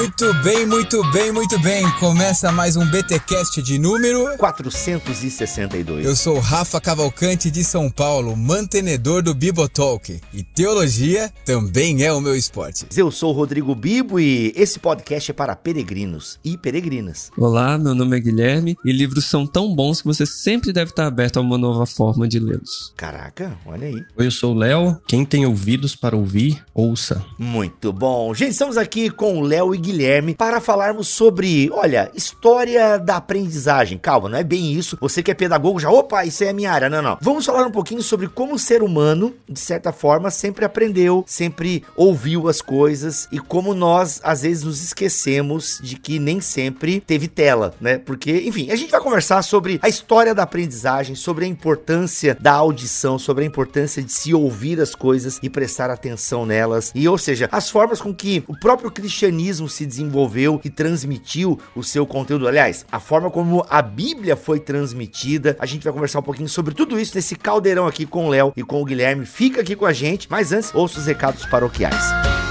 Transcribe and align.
Muito 0.00 0.32
bem, 0.42 0.64
muito 0.64 1.12
bem, 1.12 1.30
muito 1.30 1.58
bem. 1.58 1.84
Começa 1.98 2.50
mais 2.50 2.74
um 2.74 2.86
BTcast 2.86 3.60
de 3.60 3.78
número 3.78 4.34
462. 4.38 6.06
Eu 6.06 6.16
sou 6.16 6.38
Rafa 6.38 6.80
Cavalcante 6.80 7.50
de 7.50 7.62
São 7.62 7.90
Paulo, 7.90 8.34
mantenedor 8.34 9.22
do 9.22 9.34
Bibotalk. 9.34 10.18
E 10.32 10.42
teologia 10.42 11.30
também 11.44 12.02
é 12.02 12.10
o 12.10 12.18
meu 12.18 12.34
esporte. 12.34 12.86
Eu 12.96 13.10
sou 13.10 13.28
o 13.28 13.36
Rodrigo 13.36 13.74
Bibo 13.74 14.18
e 14.18 14.54
esse 14.56 14.78
podcast 14.78 15.32
é 15.32 15.34
para 15.34 15.54
peregrinos 15.54 16.40
e 16.42 16.56
peregrinas. 16.56 17.30
Olá, 17.36 17.76
meu 17.76 17.94
nome 17.94 18.16
é 18.16 18.20
Guilherme 18.20 18.78
e 18.82 18.92
livros 18.92 19.26
são 19.26 19.46
tão 19.46 19.74
bons 19.74 20.00
que 20.00 20.06
você 20.06 20.24
sempre 20.24 20.72
deve 20.72 20.92
estar 20.92 21.06
aberto 21.06 21.36
a 21.36 21.42
uma 21.42 21.58
nova 21.58 21.84
forma 21.84 22.26
de 22.26 22.38
lê-los. 22.38 22.94
Caraca, 22.96 23.54
olha 23.66 23.88
aí. 23.88 24.02
Oi, 24.16 24.26
eu 24.26 24.30
sou 24.30 24.54
o 24.54 24.58
Léo. 24.58 24.98
Quem 25.06 25.26
tem 25.26 25.44
ouvidos 25.44 25.94
para 25.94 26.16
ouvir, 26.16 26.64
ouça. 26.72 27.22
Muito 27.38 27.92
bom. 27.92 28.32
Gente, 28.32 28.52
estamos 28.52 28.78
aqui 28.78 29.10
com 29.10 29.38
o 29.38 29.42
Léo 29.42 29.74
e 29.74 29.78
Guilherme 29.78 29.89
para 30.34 30.60
falarmos 30.60 31.08
sobre, 31.08 31.70
olha, 31.72 32.10
história 32.14 32.98
da 32.98 33.16
aprendizagem. 33.16 33.98
Calma, 33.98 34.28
não 34.28 34.38
é 34.38 34.44
bem 34.44 34.72
isso. 34.72 34.96
Você 35.00 35.22
que 35.22 35.30
é 35.30 35.34
pedagogo 35.34 35.80
já, 35.80 35.90
opa, 35.90 36.24
isso 36.24 36.44
é 36.44 36.50
a 36.50 36.52
minha 36.52 36.72
área. 36.72 36.88
Não, 36.88 37.02
não. 37.02 37.18
Vamos 37.20 37.46
falar 37.46 37.66
um 37.66 37.70
pouquinho 37.70 38.02
sobre 38.02 38.28
como 38.28 38.54
o 38.54 38.58
ser 38.58 38.82
humano, 38.82 39.34
de 39.48 39.60
certa 39.60 39.92
forma, 39.92 40.30
sempre 40.30 40.64
aprendeu, 40.64 41.24
sempre 41.26 41.84
ouviu 41.96 42.48
as 42.48 42.60
coisas 42.60 43.28
e 43.30 43.38
como 43.38 43.74
nós, 43.74 44.20
às 44.22 44.42
vezes, 44.42 44.64
nos 44.64 44.82
esquecemos 44.82 45.80
de 45.82 45.96
que 45.96 46.18
nem 46.18 46.40
sempre 46.40 47.00
teve 47.00 47.28
tela, 47.28 47.74
né? 47.80 47.98
Porque, 47.98 48.42
enfim, 48.46 48.70
a 48.70 48.76
gente 48.76 48.90
vai 48.90 49.00
conversar 49.00 49.42
sobre 49.42 49.78
a 49.82 49.88
história 49.88 50.34
da 50.34 50.42
aprendizagem, 50.42 51.14
sobre 51.14 51.44
a 51.44 51.48
importância 51.48 52.36
da 52.40 52.52
audição, 52.52 53.18
sobre 53.18 53.44
a 53.44 53.46
importância 53.46 54.02
de 54.02 54.12
se 54.12 54.34
ouvir 54.34 54.80
as 54.80 54.94
coisas 54.94 55.38
e 55.42 55.50
prestar 55.50 55.90
atenção 55.90 56.46
nelas. 56.46 56.92
E, 56.94 57.08
ou 57.08 57.18
seja, 57.18 57.48
as 57.52 57.70
formas 57.70 58.00
com 58.00 58.14
que 58.14 58.42
o 58.46 58.58
próprio 58.58 58.90
cristianismo 58.90 59.68
se 59.68 59.79
desenvolveu 59.86 60.60
e 60.64 60.70
transmitiu 60.70 61.58
o 61.74 61.82
seu 61.82 62.06
conteúdo. 62.06 62.48
Aliás, 62.48 62.84
a 62.90 63.00
forma 63.00 63.30
como 63.30 63.64
a 63.68 63.82
Bíblia 63.82 64.36
foi 64.36 64.60
transmitida. 64.60 65.56
A 65.58 65.66
gente 65.66 65.84
vai 65.84 65.92
conversar 65.92 66.20
um 66.20 66.22
pouquinho 66.22 66.48
sobre 66.48 66.74
tudo 66.74 66.98
isso 66.98 67.14
nesse 67.14 67.36
caldeirão 67.36 67.86
aqui 67.86 68.06
com 68.06 68.26
o 68.26 68.28
Léo 68.28 68.52
e 68.56 68.62
com 68.62 68.80
o 68.80 68.84
Guilherme. 68.84 69.26
Fica 69.26 69.60
aqui 69.60 69.76
com 69.76 69.86
a 69.86 69.92
gente, 69.92 70.28
mas 70.30 70.52
antes, 70.52 70.74
ouça 70.74 70.98
os 70.98 71.06
recados 71.06 71.44
paroquiais. 71.46 72.49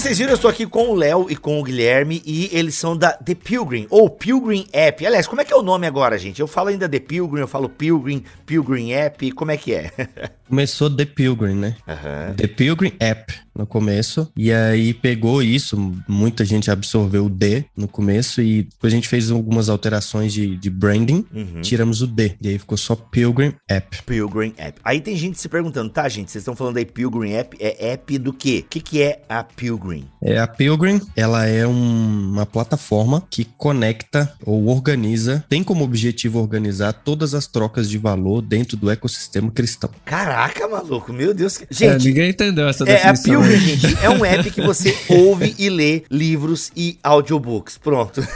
Vocês 0.00 0.18
viram, 0.18 0.32
eu 0.32 0.36
estou 0.36 0.50
aqui 0.50 0.66
com 0.66 0.90
o 0.90 0.94
Léo 0.94 1.26
e 1.30 1.34
com 1.34 1.58
o 1.58 1.62
Guilherme 1.62 2.20
e 2.26 2.50
eles 2.52 2.74
são 2.74 2.94
da 2.94 3.12
The 3.12 3.34
Pilgrim, 3.34 3.86
ou 3.88 4.10
Pilgrim 4.10 4.66
App. 4.70 5.06
Aliás, 5.06 5.26
como 5.26 5.40
é 5.40 5.44
que 5.44 5.54
é 5.54 5.56
o 5.56 5.62
nome 5.62 5.86
agora, 5.86 6.18
gente? 6.18 6.38
Eu 6.38 6.46
falo 6.46 6.68
ainda 6.68 6.86
The 6.86 7.00
Pilgrim, 7.00 7.40
eu 7.40 7.48
falo 7.48 7.66
Pilgrim, 7.66 8.22
Pilgrim 8.44 8.92
App, 8.92 9.32
como 9.32 9.52
é 9.52 9.56
que 9.56 9.72
é? 9.72 9.90
Começou 10.46 10.94
The 10.94 11.06
Pilgrim, 11.06 11.54
né? 11.54 11.76
Aham. 11.88 12.34
The 12.36 12.46
Pilgrim 12.46 12.92
App 13.00 13.45
no 13.56 13.66
começo. 13.66 14.30
E 14.36 14.52
aí 14.52 14.92
pegou 14.94 15.42
isso, 15.42 15.76
muita 16.08 16.44
gente 16.44 16.70
absorveu 16.70 17.26
o 17.26 17.30
D 17.30 17.64
no 17.76 17.88
começo 17.88 18.40
e 18.42 18.64
depois 18.64 18.92
a 18.92 18.96
gente 18.96 19.08
fez 19.08 19.30
algumas 19.30 19.68
alterações 19.68 20.32
de, 20.32 20.56
de 20.56 20.70
branding, 20.70 21.24
Uhum. 21.34 21.60
tiramos 21.62 22.02
o 22.02 22.06
D. 22.06 22.34
E 22.40 22.48
aí 22.48 22.58
ficou 22.58 22.76
só 22.78 22.94
Pilgrim 22.94 23.52
App. 23.68 24.02
Pilgrim 24.04 24.52
App. 24.56 24.78
Aí 24.84 25.00
tem 25.00 25.16
gente 25.16 25.38
se 25.40 25.48
perguntando, 25.48 25.90
tá, 25.90 26.08
gente? 26.08 26.30
Vocês 26.30 26.42
estão 26.42 26.54
falando 26.56 26.76
aí 26.76 26.84
Pilgrim 26.84 27.32
App, 27.32 27.56
é 27.60 27.92
app 27.92 28.18
do 28.18 28.32
quê? 28.32 28.62
O 28.66 28.68
que, 28.70 28.80
que 28.80 29.02
é 29.02 29.22
a 29.28 29.42
Pilgrim? 29.42 30.04
É, 30.22 30.38
a 30.38 30.46
Pilgrim, 30.46 31.00
ela 31.16 31.46
é 31.46 31.66
um- 31.66 32.32
uma 32.32 32.46
plataforma 32.46 33.22
que 33.30 33.44
conecta 33.56 34.32
ou 34.44 34.66
organiza, 34.68 35.44
tem 35.48 35.62
como 35.62 35.84
objetivo 35.84 36.38
organizar 36.40 36.92
todas 36.92 37.34
as 37.34 37.46
trocas 37.46 37.88
de 37.88 37.98
valor 37.98 38.40
dentro 38.42 38.76
do 38.76 38.90
ecossistema 38.90 39.50
cristão. 39.50 39.90
Caraca, 40.04 40.66
maluco, 40.68 41.12
meu 41.12 41.32
Deus. 41.34 41.60
É, 41.62 41.66
Gente, 41.70 42.08
ninguém 42.08 42.30
entendeu 42.30 42.68
essa 42.68 42.84
É, 42.84 43.06
a 43.06 43.12
definição. 43.12 43.42
Gente, 43.46 43.96
é 44.02 44.10
um 44.10 44.24
app 44.24 44.50
que 44.50 44.60
você 44.60 44.96
ouve 45.08 45.54
e 45.58 45.68
lê 45.70 46.02
livros 46.10 46.70
e 46.76 46.98
audiobooks. 47.02 47.78
Pronto. 47.78 48.26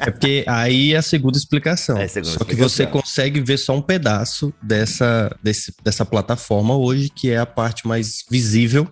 É 0.00 0.10
porque 0.10 0.44
aí 0.46 0.94
é 0.94 0.96
a 0.98 1.02
segunda 1.02 1.36
explicação. 1.36 1.96
É 1.98 2.04
a 2.04 2.08
segunda 2.08 2.32
só 2.32 2.38
que 2.44 2.52
explicação. 2.52 2.68
você 2.68 2.86
consegue 2.86 3.40
ver 3.40 3.58
só 3.58 3.76
um 3.76 3.82
pedaço 3.82 4.52
dessa, 4.62 5.34
desse- 5.42 5.72
dessa 5.84 6.04
plataforma 6.04 6.76
hoje, 6.76 7.10
que 7.14 7.30
é 7.30 7.38
a 7.38 7.46
parte 7.46 7.86
mais 7.86 8.24
visível, 8.30 8.88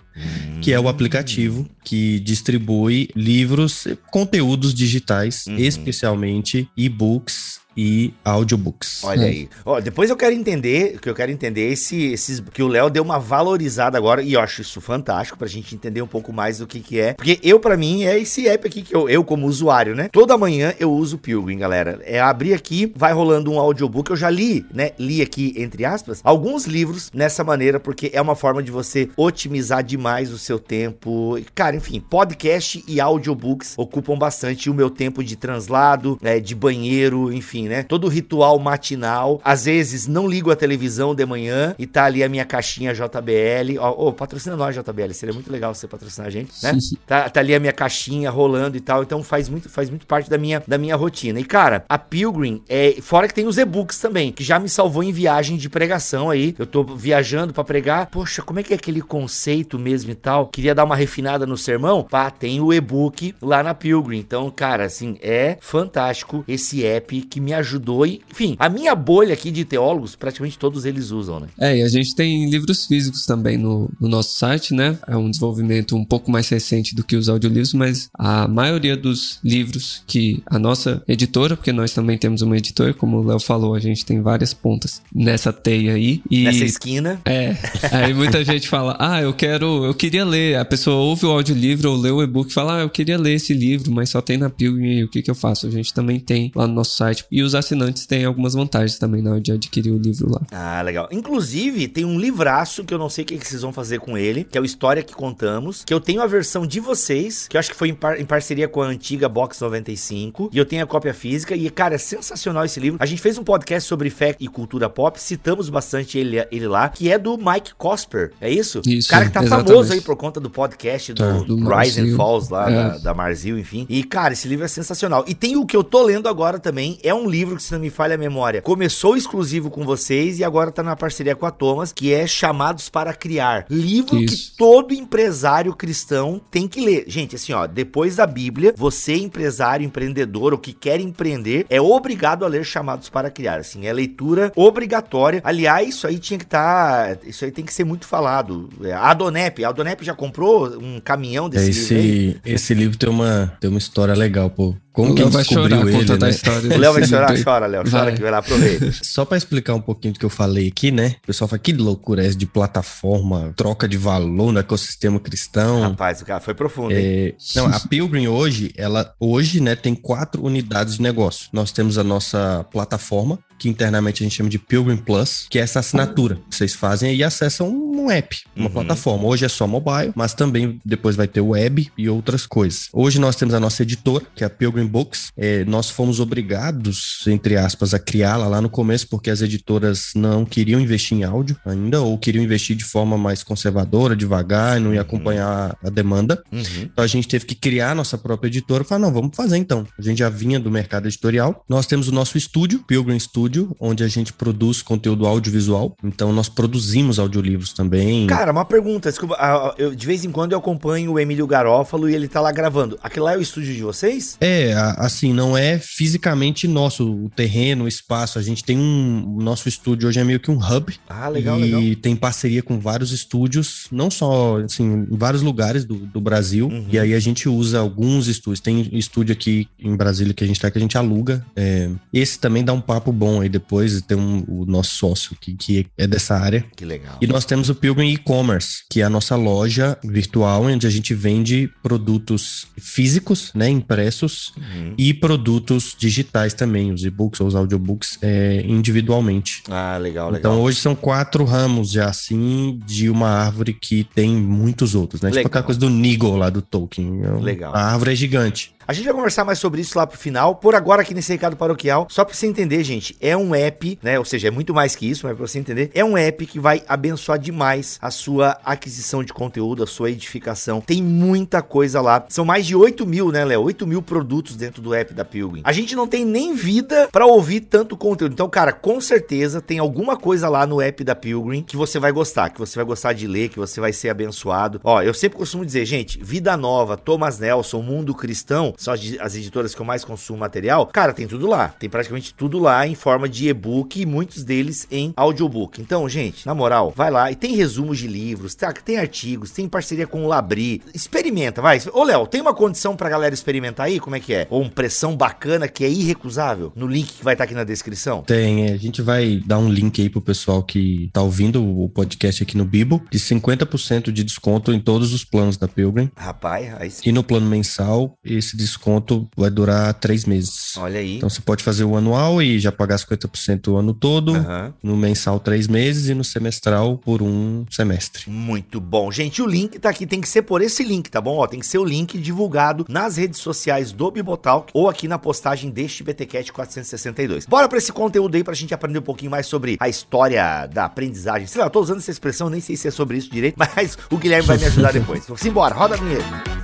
que 0.60 0.72
é 0.72 0.80
o 0.80 0.88
aplicativo 0.88 1.66
que 1.84 2.18
distribui 2.20 3.08
livros, 3.14 3.86
conteúdos 4.10 4.74
digitais, 4.74 5.44
Uhum. 5.46 5.56
especialmente 5.58 6.68
e-books 6.76 7.60
e 7.76 8.12
audiobooks. 8.24 9.02
Olha 9.04 9.24
É. 9.24 9.28
aí. 9.28 9.48
Ó, 9.64 9.80
depois 9.80 10.10
eu 10.10 10.16
quero 10.16 10.34
entender, 10.34 10.96
o 10.96 11.00
que 11.00 11.08
eu 11.10 11.14
quero 11.14 11.30
entender 11.32 11.70
esse, 11.70 12.12
esses 12.12 12.40
que 12.52 12.62
o 12.62 12.68
Léo 12.68 12.88
deu 12.90 13.02
uma 13.02 13.18
valorizada 13.18 13.98
agora 13.98 14.22
e 14.22 14.32
eu 14.32 14.40
acho 14.40 14.62
isso 14.62 14.80
fantástico 14.80 15.38
pra 15.38 15.46
gente 15.46 15.74
entender 15.74 16.00
um 16.02 16.06
pouco 16.06 16.32
mais 16.32 16.58
do 16.58 16.66
que 16.66 16.80
que 16.80 16.98
é. 17.00 17.14
Porque 17.14 17.38
eu 17.42 17.58
pra 17.60 17.76
mim 17.76 18.04
é 18.04 18.18
esse 18.18 18.48
app 18.48 18.66
aqui 18.66 18.82
que 18.82 18.94
eu, 18.94 19.08
eu 19.08 19.22
como 19.24 19.46
usuário, 19.46 19.94
né? 19.94 20.08
Toda 20.12 20.38
manhã 20.38 20.74
eu 20.78 20.92
uso 20.92 21.16
o 21.16 21.18
Pilgrim, 21.18 21.58
galera. 21.58 22.00
É 22.04 22.20
abrir 22.20 22.54
aqui, 22.54 22.92
vai 22.96 23.12
rolando 23.12 23.50
um 23.52 23.58
audiobook. 23.58 24.10
Eu 24.10 24.16
já 24.16 24.30
li, 24.30 24.64
né? 24.72 24.90
Li 24.98 25.20
aqui 25.22 25.52
entre 25.56 25.84
aspas 25.84 26.20
alguns 26.24 26.66
livros 26.66 27.10
nessa 27.12 27.42
maneira 27.44 27.78
porque 27.80 28.10
é 28.12 28.20
uma 28.20 28.34
forma 28.34 28.62
de 28.62 28.70
você 28.70 29.08
otimizar 29.16 29.82
demais 29.82 30.32
o 30.32 30.38
seu 30.38 30.58
tempo. 30.58 31.38
Cara, 31.54 31.76
enfim, 31.76 32.00
podcast 32.00 32.84
e 32.86 33.00
audiobooks 33.00 33.74
ocupam 33.76 34.16
bastante 34.16 34.70
o 34.70 34.74
meu 34.74 34.88
tempo 34.90 35.22
de 35.22 35.36
translado, 35.36 36.18
né, 36.22 36.40
de 36.40 36.54
banheiro, 36.54 37.32
enfim, 37.32 37.65
né? 37.68 37.82
Todo 37.82 38.04
o 38.04 38.08
ritual 38.08 38.58
matinal. 38.58 39.40
Às 39.44 39.64
vezes 39.64 40.06
não 40.06 40.26
ligo 40.26 40.50
a 40.50 40.56
televisão 40.56 41.14
de 41.14 41.24
manhã 41.24 41.74
e 41.78 41.86
tá 41.86 42.04
ali 42.04 42.22
a 42.22 42.28
minha 42.28 42.44
caixinha 42.44 42.94
JBL. 42.94 43.78
Ó, 43.78 44.08
ô, 44.08 44.12
patrocina 44.12 44.56
nós, 44.56 44.74
JBL. 44.74 45.12
Seria 45.12 45.34
muito 45.34 45.50
legal 45.50 45.74
você 45.74 45.86
patrocinar 45.86 46.28
a 46.28 46.30
gente, 46.30 46.52
né? 46.62 46.72
tá, 47.06 47.28
tá 47.28 47.40
ali 47.40 47.54
a 47.54 47.60
minha 47.60 47.72
caixinha 47.72 48.30
rolando 48.30 48.76
e 48.76 48.80
tal. 48.80 49.02
Então 49.02 49.22
faz 49.22 49.48
muito, 49.48 49.68
faz 49.68 49.90
muito 49.90 50.06
parte 50.06 50.28
da 50.28 50.38
minha, 50.38 50.62
da 50.66 50.78
minha 50.78 50.96
rotina. 50.96 51.38
E, 51.40 51.44
cara, 51.44 51.84
a 51.88 51.98
Pilgrim 51.98 52.62
é. 52.68 52.96
Fora 53.00 53.28
que 53.28 53.34
tem 53.34 53.46
os 53.46 53.58
e-books 53.58 53.98
também, 53.98 54.32
que 54.32 54.42
já 54.42 54.58
me 54.58 54.68
salvou 54.68 55.02
em 55.02 55.12
viagem 55.12 55.56
de 55.56 55.68
pregação 55.68 56.30
aí. 56.30 56.54
Eu 56.58 56.66
tô 56.66 56.82
viajando 56.84 57.52
pra 57.52 57.64
pregar. 57.64 58.06
Poxa, 58.06 58.42
como 58.42 58.60
é 58.60 58.62
que 58.62 58.72
é 58.72 58.76
aquele 58.76 59.00
conceito 59.00 59.78
mesmo 59.78 60.10
e 60.10 60.14
tal? 60.14 60.46
Queria 60.46 60.74
dar 60.74 60.84
uma 60.84 60.96
refinada 60.96 61.46
no 61.46 61.56
sermão? 61.56 62.02
Pá, 62.02 62.30
tem 62.30 62.60
o 62.60 62.72
e-book 62.72 63.34
lá 63.40 63.62
na 63.62 63.74
Pilgrim. 63.74 64.18
Então, 64.18 64.50
cara, 64.50 64.84
assim, 64.84 65.18
é 65.20 65.56
fantástico 65.60 66.44
esse 66.46 66.84
app 66.84 67.20
que 67.22 67.40
me 67.40 67.52
ajudou. 67.56 68.06
E, 68.06 68.20
enfim, 68.30 68.56
a 68.58 68.68
minha 68.68 68.94
bolha 68.94 69.34
aqui 69.34 69.50
de 69.50 69.64
teólogos, 69.64 70.14
praticamente 70.14 70.58
todos 70.58 70.84
eles 70.84 71.10
usam, 71.10 71.40
né? 71.40 71.48
É, 71.58 71.78
e 71.78 71.82
a 71.82 71.88
gente 71.88 72.14
tem 72.14 72.48
livros 72.48 72.86
físicos 72.86 73.24
também 73.24 73.56
no, 73.56 73.90
no 74.00 74.08
nosso 74.08 74.38
site, 74.38 74.74
né? 74.74 74.98
É 75.06 75.16
um 75.16 75.30
desenvolvimento 75.30 75.96
um 75.96 76.04
pouco 76.04 76.30
mais 76.30 76.48
recente 76.48 76.94
do 76.94 77.04
que 77.04 77.16
os 77.16 77.28
audiolivros, 77.28 77.74
mas 77.74 78.08
a 78.14 78.46
maioria 78.48 78.96
dos 78.96 79.38
livros 79.42 80.02
que 80.06 80.42
a 80.46 80.58
nossa 80.58 81.02
editora, 81.06 81.56
porque 81.56 81.72
nós 81.72 81.92
também 81.92 82.18
temos 82.18 82.42
uma 82.42 82.56
editora, 82.56 82.94
como 82.94 83.18
o 83.18 83.26
Léo 83.26 83.40
falou, 83.40 83.74
a 83.74 83.80
gente 83.80 84.04
tem 84.04 84.20
várias 84.20 84.52
pontas 84.52 85.02
nessa 85.14 85.52
teia 85.52 85.94
aí. 85.94 86.22
E 86.30 86.44
Nessa 86.44 86.64
esquina. 86.64 87.20
É, 87.24 87.56
aí 87.92 88.14
muita 88.14 88.44
gente 88.44 88.68
fala, 88.68 88.96
ah, 88.98 89.20
eu 89.20 89.32
quero, 89.32 89.84
eu 89.84 89.94
queria 89.94 90.24
ler. 90.24 90.56
A 90.56 90.64
pessoa 90.64 90.96
ouve 90.96 91.26
o 91.26 91.30
audiolivro 91.30 91.90
ou 91.90 91.96
lê 91.96 92.10
o 92.10 92.22
e-book 92.22 92.50
e 92.50 92.54
fala, 92.54 92.78
ah, 92.78 92.80
eu 92.82 92.90
queria 92.90 93.18
ler 93.18 93.34
esse 93.34 93.52
livro, 93.54 93.92
mas 93.92 94.10
só 94.10 94.20
tem 94.20 94.36
na 94.36 94.50
Pilgrim, 94.50 95.02
o 95.02 95.08
que 95.08 95.22
que 95.22 95.30
eu 95.30 95.34
faço? 95.34 95.66
A 95.66 95.70
gente 95.70 95.92
também 95.92 96.18
tem 96.18 96.50
lá 96.54 96.66
no 96.66 96.74
nosso 96.74 96.96
site. 96.96 97.24
E 97.30 97.42
os 97.46 97.54
assinantes 97.54 98.06
têm 98.06 98.24
algumas 98.24 98.54
vantagens 98.54 98.98
também 98.98 99.22
na 99.22 99.32
hora 99.32 99.40
de 99.40 99.52
adquirir 99.52 99.90
o 99.92 99.98
livro 99.98 100.30
lá. 100.30 100.40
Ah, 100.52 100.82
legal. 100.82 101.08
Inclusive, 101.10 101.88
tem 101.88 102.04
um 102.04 102.18
livraço 102.18 102.84
que 102.84 102.92
eu 102.92 102.98
não 102.98 103.08
sei 103.08 103.24
o 103.24 103.26
que, 103.26 103.38
que 103.38 103.46
vocês 103.46 103.62
vão 103.62 103.72
fazer 103.72 104.00
com 104.00 104.16
ele, 104.18 104.44
que 104.44 104.56
é 104.56 104.60
o 104.60 104.64
História 104.64 105.02
que 105.02 105.14
Contamos, 105.14 105.84
que 105.84 105.92
eu 105.94 106.00
tenho 106.00 106.20
a 106.22 106.26
versão 106.26 106.66
de 106.66 106.80
vocês, 106.80 107.46
que 107.48 107.56
eu 107.56 107.58
acho 107.58 107.70
que 107.70 107.76
foi 107.76 107.88
em, 107.88 107.94
par- 107.94 108.20
em 108.20 108.24
parceria 108.24 108.68
com 108.68 108.82
a 108.82 108.86
antiga 108.86 109.28
Box 109.28 109.60
95, 109.60 110.50
e 110.52 110.58
eu 110.58 110.64
tenho 110.64 110.82
a 110.82 110.86
cópia 110.86 111.14
física, 111.14 111.54
e, 111.54 111.68
cara, 111.70 111.94
é 111.94 111.98
sensacional 111.98 112.64
esse 112.64 112.78
livro. 112.80 112.98
A 113.00 113.06
gente 113.06 113.20
fez 113.22 113.38
um 113.38 113.44
podcast 113.44 113.88
sobre 113.88 114.10
fé 114.10 114.34
e 114.40 114.48
cultura 114.48 114.88
pop, 114.88 115.20
citamos 115.20 115.68
bastante 115.68 116.18
ele, 116.18 116.44
ele 116.50 116.66
lá, 116.68 116.88
que 116.88 117.10
é 117.10 117.18
do 117.18 117.36
Mike 117.36 117.74
Cosper, 117.76 118.32
é 118.40 118.50
isso? 118.50 118.80
Isso, 118.86 119.08
O 119.08 119.10
cara 119.10 119.26
que 119.26 119.32
tá 119.32 119.40
exatamente. 119.42 119.68
famoso 119.68 119.92
aí 119.92 120.00
por 120.00 120.16
conta 120.16 120.40
do 120.40 120.50
podcast 120.50 121.12
do, 121.12 121.16
Tá. 121.22 121.32
do 121.40 121.56
Rise 121.76 122.00
and. 122.00 122.16
Falls 122.16 122.50
lá, 122.52 122.70
É. 122.70 122.74
da, 122.74 122.98
da 122.98 123.14
Marzil, 123.14 123.58
enfim. 123.58 123.86
E, 123.88 124.02
cara, 124.04 124.32
esse 124.32 124.46
livro 124.48 124.64
é 124.64 124.68
sensacional. 124.68 125.24
E 125.26 125.34
tem 125.34 125.56
o 125.56 125.66
que 125.66 125.76
eu 125.76 125.84
tô 125.84 126.02
lendo 126.02 126.28
agora 126.28 126.58
também, 126.58 126.98
é 127.02 127.12
um 127.14 127.28
livro 127.28 127.35
que, 127.44 127.62
se 127.62 127.72
não 127.72 127.80
me 127.80 127.90
falha 127.90 128.14
a 128.14 128.18
memória, 128.18 128.62
começou 128.62 129.16
exclusivo 129.16 129.70
com 129.70 129.84
vocês 129.84 130.38
e 130.38 130.44
agora 130.44 130.70
tá 130.70 130.82
na 130.82 130.96
parceria 130.96 131.36
com 131.36 131.44
a 131.44 131.50
Thomas, 131.50 131.92
que 131.92 132.12
é 132.12 132.26
Chamados 132.26 132.88
para 132.88 133.12
Criar. 133.12 133.66
Livro 133.68 134.18
Isso. 134.18 134.50
que 134.52 134.56
todo 134.56 134.94
empresário 134.94 135.74
cristão 135.74 136.40
tem 136.50 136.66
que 136.66 136.80
ler. 136.80 137.04
Gente, 137.06 137.36
assim, 137.36 137.52
ó, 137.52 137.66
depois 137.66 138.16
da 138.16 138.26
Bíblia, 138.26 138.72
você, 138.76 139.16
empresário, 139.16 139.84
empreendedor 139.84 140.52
ou 140.52 140.58
que 140.58 140.72
quer 140.72 141.00
empreender, 141.00 141.66
é 141.68 141.80
obrigado 141.80 142.44
a 142.44 142.48
ler 142.48 142.64
Chamados 142.64 143.08
para 143.08 143.30
Criar. 143.30 143.58
Assim, 143.58 143.86
é 143.86 143.92
leitura 143.92 144.52
obrigatória. 144.54 145.40
Aliás, 145.44 145.88
isso 145.88 146.06
aí 146.06 146.18
tinha 146.18 146.38
que 146.38 146.44
estar. 146.44 147.18
isso 147.24 147.44
aí 147.44 147.50
tem 147.50 147.64
que 147.64 147.74
ser 147.74 147.84
muito 147.84 148.06
falado. 148.06 148.68
É, 148.82 148.92
A 148.92 149.10
Adonep, 149.10 149.64
a 149.64 149.68
Adonep 149.68 150.04
já 150.04 150.14
comprou 150.14 150.78
um 150.78 151.00
caminhão 151.00 151.48
desse 151.48 151.70
livro 151.70 151.96
aí? 151.96 152.28
Esse, 152.28 152.40
esse 152.44 152.74
livro 152.74 152.96
tem 152.96 153.08
uma, 153.08 153.52
tem 153.60 153.68
uma 153.68 153.78
história 153.78 154.14
legal, 154.14 154.50
pô. 154.50 154.74
Como 154.96 155.12
o 155.12 155.14
que 155.14 155.20
Léo 155.20 155.30
vai 155.30 155.42
descobriu 155.42 155.76
chorar 155.76 155.88
ele, 155.88 155.98
conta 155.98 156.16
da 156.16 156.26
né? 156.26 156.32
história. 156.32 156.74
O 156.74 156.78
Léo 156.78 156.92
vai 156.92 157.02
desse 157.02 157.12
chorar? 157.12 157.25
Aí. 157.32 157.44
Chora, 157.44 157.66
Léo. 157.66 157.82
Chora 157.90 158.04
Vai. 158.04 158.14
que 158.14 158.20
vai 158.22 158.30
lá, 158.30 158.38
aproveita. 158.38 158.92
Só 159.02 159.24
pra 159.24 159.36
explicar 159.36 159.74
um 159.74 159.80
pouquinho 159.80 160.14
do 160.14 160.18
que 160.20 160.24
eu 160.26 160.30
falei 160.30 160.68
aqui, 160.68 160.90
né? 160.90 161.16
O 161.22 161.26
pessoal 161.26 161.48
fala 161.48 161.58
que 161.58 161.72
loucura 161.72 162.22
é 162.22 162.26
essa 162.26 162.36
de 162.36 162.46
plataforma, 162.46 163.52
troca 163.56 163.88
de 163.88 163.96
valor 163.96 164.52
no 164.52 164.58
ecossistema 164.58 165.18
cristão. 165.18 165.82
Rapaz, 165.82 166.20
o 166.20 166.24
cara 166.24 166.40
foi 166.40 166.54
profundo, 166.54 166.92
hein? 166.92 166.98
É, 167.04 167.34
não, 167.56 167.66
a 167.66 167.80
Pilgrim 167.80 168.26
hoje, 168.28 168.72
ela 168.76 169.14
hoje, 169.18 169.60
né, 169.60 169.74
tem 169.74 169.94
quatro 169.94 170.44
unidades 170.44 170.96
de 170.96 171.02
negócio. 171.02 171.48
Nós 171.52 171.72
temos 171.72 171.98
a 171.98 172.04
nossa 172.04 172.64
plataforma, 172.70 173.38
que 173.58 173.68
internamente 173.70 174.22
a 174.22 174.24
gente 174.26 174.36
chama 174.36 174.50
de 174.50 174.58
Pilgrim 174.58 174.96
Plus, 174.98 175.46
que 175.48 175.58
é 175.58 175.62
essa 175.62 175.80
assinatura 175.80 176.36
que 176.50 176.54
vocês 176.56 176.74
fazem 176.74 177.14
e 177.14 177.24
acessam 177.24 177.68
um 177.70 178.10
app, 178.10 178.36
uma 178.54 178.66
Uhum. 178.66 178.72
plataforma. 178.72 179.24
Hoje 179.26 179.44
é 179.46 179.48
só 179.48 179.66
mobile, 179.66 180.12
mas 180.14 180.34
também 180.34 180.78
depois 180.84 181.16
vai 181.16 181.26
ter 181.26 181.40
web 181.40 181.90
e 181.96 182.08
outras 182.08 182.46
coisas. 182.46 182.88
Hoje 182.92 183.18
nós 183.18 183.34
temos 183.34 183.54
a 183.54 183.60
nossa 183.60 183.82
editora, 183.82 184.24
que 184.34 184.44
é 184.44 184.46
a 184.46 184.50
Pilgrim 184.50 184.86
Books. 184.86 185.28
É, 185.36 185.64
nós 185.64 185.88
fomos 185.88 186.20
obrigados, 186.20 187.05
entre 187.26 187.56
aspas, 187.56 187.94
a 187.94 187.98
criá-la 187.98 188.46
lá 188.46 188.60
no 188.60 188.68
começo, 188.68 189.08
porque 189.08 189.30
as 189.30 189.40
editoras 189.42 190.10
não 190.14 190.44
queriam 190.44 190.80
investir 190.80 191.16
em 191.18 191.24
áudio 191.24 191.56
ainda, 191.64 192.00
ou 192.00 192.16
queriam 192.18 192.42
investir 192.44 192.76
de 192.76 192.84
forma 192.84 193.16
mais 193.18 193.42
conservadora, 193.42 194.14
devagar, 194.16 194.80
não 194.80 194.94
ia 194.94 195.00
acompanhar 195.00 195.76
a 195.82 195.90
demanda. 195.90 196.42
Uhum. 196.52 196.60
Então 196.82 197.04
a 197.04 197.06
gente 197.06 197.28
teve 197.28 197.44
que 197.44 197.54
criar 197.54 197.90
a 197.90 197.94
nossa 197.94 198.16
própria 198.18 198.48
editora 198.48 198.82
e 198.82 198.86
falar, 198.86 199.00
não, 199.00 199.12
vamos 199.12 199.36
fazer 199.36 199.56
então. 199.56 199.86
A 199.98 200.02
gente 200.02 200.18
já 200.18 200.28
vinha 200.28 200.58
do 200.60 200.70
mercado 200.70 201.06
editorial. 201.06 201.64
Nós 201.68 201.86
temos 201.86 202.08
o 202.08 202.12
nosso 202.12 202.36
estúdio, 202.38 202.80
Pilgrim 202.86 203.18
Studio, 203.18 203.74
onde 203.80 204.02
a 204.04 204.08
gente 204.08 204.32
produz 204.32 204.82
conteúdo 204.82 205.26
audiovisual. 205.26 205.96
Então 206.02 206.32
nós 206.32 206.48
produzimos 206.48 207.18
audiolivros 207.18 207.72
também. 207.72 208.26
Cara, 208.26 208.52
uma 208.52 208.64
pergunta, 208.64 209.08
desculpa. 209.10 209.36
eu- 209.78 209.94
de 209.94 210.06
vez 210.06 210.24
em 210.24 210.30
quando 210.30 210.52
eu 210.52 210.58
acompanho 210.58 211.12
o 211.12 211.18
Emílio 211.18 211.46
Garófalo 211.46 212.08
e 212.08 212.14
ele 212.14 212.28
tá 212.28 212.40
lá 212.40 212.52
gravando. 212.52 212.98
Aquele 213.02 213.24
lá 213.24 213.34
é 213.34 213.36
o 213.38 213.42
estúdio 213.42 213.74
de 213.74 213.82
vocês? 213.82 214.36
É, 214.40 214.72
assim, 214.98 215.32
não 215.32 215.56
é 215.56 215.78
fisicamente 215.78 216.66
nosso, 216.68 216.95
o 217.04 217.30
terreno, 217.34 217.84
o 217.84 217.88
espaço. 217.88 218.38
A 218.38 218.42
gente 218.42 218.64
tem 218.64 218.78
um. 218.78 219.36
O 219.36 219.42
nosso 219.42 219.68
estúdio 219.68 220.08
hoje 220.08 220.20
é 220.20 220.24
meio 220.24 220.40
que 220.40 220.50
um 220.50 220.58
hub. 220.58 220.94
Ah, 221.08 221.28
legal, 221.28 221.58
e 221.58 221.64
legal. 221.64 221.82
tem 222.00 222.16
parceria 222.16 222.62
com 222.62 222.78
vários 222.78 223.12
estúdios, 223.12 223.86
não 223.90 224.10
só, 224.10 224.58
assim, 224.58 225.06
em 225.10 225.16
vários 225.16 225.42
lugares 225.42 225.84
do, 225.84 225.94
do 225.94 226.20
Brasil. 226.20 226.68
Uhum. 226.68 226.86
E 226.90 226.98
aí 226.98 227.14
a 227.14 227.20
gente 227.20 227.48
usa 227.48 227.78
alguns 227.78 228.26
estúdios. 228.28 228.60
Tem 228.60 228.88
estúdio 228.92 229.32
aqui 229.32 229.68
em 229.78 229.96
Brasília 229.96 230.34
que 230.34 230.44
a 230.44 230.46
gente 230.46 230.60
tá, 230.60 230.70
que 230.70 230.78
a 230.78 230.80
gente 230.80 230.98
aluga. 230.98 231.44
É, 231.54 231.90
esse 232.12 232.38
também 232.38 232.64
dá 232.64 232.72
um 232.72 232.80
papo 232.80 233.12
bom 233.12 233.40
aí 233.40 233.48
depois. 233.48 234.00
Tem 234.02 234.16
um, 234.16 234.44
o 234.48 234.64
nosso 234.66 234.90
sócio 234.94 235.36
que, 235.40 235.54
que 235.54 235.86
é 235.96 236.06
dessa 236.06 236.36
área. 236.36 236.64
Que 236.76 236.84
legal. 236.84 237.18
E 237.20 237.26
nós 237.26 237.44
temos 237.44 237.68
o 237.68 237.74
Pilgrim 237.74 238.12
E-Commerce, 238.12 238.84
que 238.90 239.00
é 239.00 239.04
a 239.04 239.10
nossa 239.10 239.36
loja 239.36 239.98
virtual, 240.04 240.64
onde 240.64 240.86
a 240.86 240.90
gente 240.90 241.14
vende 241.14 241.70
produtos 241.82 242.66
físicos, 242.78 243.50
né, 243.54 243.68
impressos, 243.68 244.52
Uhum. 244.56 244.94
e 244.98 245.12
produtos 245.14 245.94
digitais 245.98 246.54
também, 246.54 246.92
os 246.92 247.04
e-books 247.04 247.40
ou 247.40 247.46
os 247.46 247.54
audiobooks, 247.54 248.18
é, 248.22 248.62
individualmente. 248.66 249.62
Ah, 249.68 249.96
legal, 249.98 250.30
legal. 250.30 250.38
Então 250.52 250.62
hoje 250.62 250.78
são 250.78 250.94
quatro 250.94 251.44
ramos 251.44 251.90
já 251.90 252.06
assim 252.08 252.78
de 252.86 253.08
uma 253.10 253.28
árvore 253.28 253.72
que 253.72 254.04
tem 254.14 254.34
muitos 254.36 254.94
outros, 254.94 255.20
né? 255.22 255.28
Legal. 255.30 255.42
Tipo 255.42 255.48
aquela 255.48 255.64
coisa 255.64 255.80
do 255.80 255.90
Nigel 255.90 256.36
lá 256.36 256.50
do 256.50 256.62
Tolkien. 256.62 257.20
É 257.24 257.30
Legal. 257.42 257.74
A 257.74 257.92
árvore 257.92 258.12
é 258.12 258.14
gigante. 258.14 258.72
A 258.88 258.92
gente 258.92 259.06
vai 259.06 259.14
conversar 259.14 259.44
mais 259.44 259.58
sobre 259.58 259.80
isso 259.80 259.98
lá 259.98 260.06
pro 260.06 260.16
final. 260.16 260.54
Por 260.54 260.76
agora, 260.76 261.02
aqui 261.02 261.12
nesse 261.12 261.32
recado 261.32 261.56
paroquial, 261.56 262.06
só 262.08 262.24
pra 262.24 262.32
você 262.32 262.46
entender, 262.46 262.84
gente, 262.84 263.16
é 263.20 263.36
um 263.36 263.52
app, 263.52 263.98
né? 264.00 264.16
Ou 264.16 264.24
seja, 264.24 264.46
é 264.46 264.50
muito 264.50 264.72
mais 264.72 264.94
que 264.94 265.10
isso, 265.10 265.26
mas 265.26 265.36
pra 265.36 265.44
você 265.44 265.58
entender, 265.58 265.90
é 265.92 266.04
um 266.04 266.16
app 266.16 266.46
que 266.46 266.60
vai 266.60 266.84
abençoar 266.86 267.36
demais 267.36 267.98
a 268.00 268.12
sua 268.12 268.56
aquisição 268.64 269.24
de 269.24 269.32
conteúdo, 269.32 269.82
a 269.82 269.88
sua 269.88 270.12
edificação. 270.12 270.80
Tem 270.80 271.02
muita 271.02 271.62
coisa 271.62 272.00
lá. 272.00 272.24
São 272.28 272.44
mais 272.44 272.64
de 272.64 272.76
8 272.76 273.04
mil, 273.04 273.32
né, 273.32 273.44
Léo? 273.44 273.62
8 273.62 273.84
mil 273.88 274.00
produtos 274.00 274.54
dentro 274.54 274.80
do 274.80 274.94
app 274.94 275.12
da 275.12 275.24
Pilgrim. 275.24 275.62
A 275.64 275.72
gente 275.72 275.96
não 275.96 276.06
tem 276.06 276.24
nem 276.24 276.54
vida 276.54 277.08
pra 277.10 277.26
ouvir 277.26 277.62
tanto 277.62 277.96
conteúdo. 277.96 278.34
Então, 278.34 278.48
cara, 278.48 278.72
com 278.72 279.00
certeza 279.00 279.60
tem 279.60 279.80
alguma 279.80 280.16
coisa 280.16 280.48
lá 280.48 280.64
no 280.64 280.80
app 280.80 281.02
da 281.02 281.16
Pilgrim 281.16 281.64
que 281.64 281.76
você 281.76 281.98
vai 281.98 282.12
gostar, 282.12 282.50
que 282.50 282.60
você 282.60 282.76
vai 282.76 282.84
gostar 282.84 283.14
de 283.14 283.26
ler, 283.26 283.48
que 283.48 283.58
você 283.58 283.80
vai 283.80 283.92
ser 283.92 284.10
abençoado. 284.10 284.80
Ó, 284.84 285.02
eu 285.02 285.12
sempre 285.12 285.38
costumo 285.38 285.66
dizer, 285.66 285.84
gente, 285.86 286.22
Vida 286.22 286.56
Nova, 286.56 286.96
Thomas 286.96 287.40
Nelson, 287.40 287.82
Mundo 287.82 288.14
Cristão, 288.14 288.75
são 288.76 288.94
as, 288.94 289.00
as 289.20 289.34
editoras 289.34 289.74
que 289.74 289.80
eu 289.80 289.86
mais 289.86 290.04
consumo 290.04 290.38
material. 290.38 290.86
Cara, 290.86 291.12
tem 291.12 291.26
tudo 291.26 291.46
lá. 291.46 291.68
Tem 291.68 291.88
praticamente 291.88 292.34
tudo 292.34 292.58
lá 292.58 292.86
em 292.86 292.94
forma 292.94 293.28
de 293.28 293.48
e-book 293.48 294.00
e 294.00 294.06
muitos 294.06 294.44
deles 294.44 294.86
em 294.90 295.12
audiobook. 295.16 295.80
Então, 295.80 296.08
gente, 296.08 296.46
na 296.46 296.54
moral, 296.54 296.92
vai 296.94 297.10
lá 297.10 297.30
e 297.30 297.36
tem 297.36 297.54
resumos 297.54 297.98
de 297.98 298.06
livros, 298.06 298.54
tá? 298.54 298.72
tem 298.72 298.98
artigos, 298.98 299.50
tem 299.50 299.68
parceria 299.68 300.06
com 300.06 300.24
o 300.24 300.28
Labri. 300.28 300.82
Experimenta, 300.94 301.60
vai. 301.60 301.80
Ô, 301.92 302.04
Léo, 302.04 302.26
tem 302.26 302.40
uma 302.40 302.54
condição 302.54 302.96
pra 302.96 303.08
galera 303.08 303.34
experimentar 303.34 303.86
aí? 303.86 303.98
Como 303.98 304.16
é 304.16 304.20
que 304.20 304.32
é? 304.32 304.46
Ou 304.50 304.62
uma 304.62 304.70
pressão 304.70 305.16
bacana 305.16 305.68
que 305.68 305.84
é 305.84 305.88
irrecusável? 305.88 306.72
No 306.76 306.86
link 306.86 307.12
que 307.14 307.24
vai 307.24 307.34
estar 307.34 307.44
aqui 307.44 307.54
na 307.54 307.64
descrição? 307.64 308.22
Tem, 308.22 308.66
é, 308.68 308.72
a 308.72 308.76
gente 308.76 309.02
vai 309.02 309.42
dar 309.44 309.58
um 309.58 309.68
link 309.68 310.00
aí 310.00 310.08
pro 310.08 310.20
pessoal 310.20 310.62
que 310.62 311.10
tá 311.12 311.22
ouvindo 311.22 311.64
o 311.64 311.88
podcast 311.88 312.42
aqui 312.42 312.56
no 312.56 312.64
Bibo, 312.64 313.02
de 313.10 313.18
50% 313.18 314.10
de 314.10 314.22
desconto 314.22 314.72
em 314.72 314.80
todos 314.80 315.12
os 315.12 315.24
planos 315.24 315.56
da 315.56 315.66
Pilgrim. 315.66 316.10
Rapaz, 316.16 316.74
aí 316.78 316.90
sim. 316.90 317.08
E 317.08 317.12
no 317.12 317.22
plano 317.22 317.46
mensal, 317.46 318.16
esse 318.24 318.56
desconto 318.66 319.28
vai 319.36 319.50
durar 319.50 319.94
três 319.94 320.24
meses. 320.24 320.76
Olha 320.76 321.00
aí. 321.00 321.16
Então 321.16 321.28
você 321.28 321.40
pode 321.40 321.62
fazer 321.62 321.84
o 321.84 321.96
anual 321.96 322.42
e 322.42 322.58
já 322.58 322.70
pagar 322.70 322.96
50% 322.96 323.68
o 323.68 323.76
ano 323.76 323.94
todo, 323.94 324.34
Aham. 324.34 324.74
no 324.82 324.96
mensal 324.96 325.40
três 325.40 325.66
meses 325.66 326.08
e 326.08 326.14
no 326.14 326.24
semestral 326.24 326.98
por 326.98 327.22
um 327.22 327.64
semestre. 327.70 328.28
Muito 328.28 328.80
bom. 328.80 329.10
Gente, 329.10 329.40
o 329.40 329.46
link 329.46 329.78
tá 329.78 329.88
aqui, 329.90 330.06
tem 330.06 330.20
que 330.20 330.28
ser 330.28 330.42
por 330.42 330.60
esse 330.60 330.82
link, 330.82 331.10
tá 331.10 331.20
bom? 331.20 331.36
Ó, 331.38 331.46
tem 331.46 331.60
que 331.60 331.66
ser 331.66 331.78
o 331.78 331.84
link 331.84 332.18
divulgado 332.18 332.84
nas 332.88 333.16
redes 333.16 333.40
sociais 333.40 333.92
do 333.92 334.10
Bibotalk 334.10 334.70
ou 334.74 334.88
aqui 334.88 335.08
na 335.08 335.18
postagem 335.18 335.70
deste 335.70 336.02
BTCast 336.02 336.52
462. 336.52 337.46
Bora 337.46 337.68
pra 337.68 337.78
esse 337.78 337.92
conteúdo 337.92 338.34
aí 338.36 338.44
pra 338.44 338.54
gente 338.54 338.74
aprender 338.74 338.98
um 338.98 339.02
pouquinho 339.02 339.30
mais 339.30 339.46
sobre 339.46 339.76
a 339.80 339.88
história 339.88 340.66
da 340.66 340.84
aprendizagem. 340.84 341.46
Sei 341.46 341.60
lá, 341.60 341.66
eu 341.66 341.70
tô 341.70 341.80
usando 341.80 341.98
essa 341.98 342.10
expressão, 342.10 342.50
nem 342.50 342.60
sei 342.60 342.76
se 342.76 342.88
é 342.88 342.90
sobre 342.90 343.16
isso 343.18 343.30
direito, 343.30 343.56
mas 343.76 343.96
o 344.10 344.16
Guilherme 344.16 344.46
vai 344.46 344.58
me 344.58 344.64
ajudar 344.64 344.92
depois. 344.92 345.24
Simbora, 345.36 345.74
roda 345.74 345.94
a 345.94 345.98
vinheta. 345.98 346.55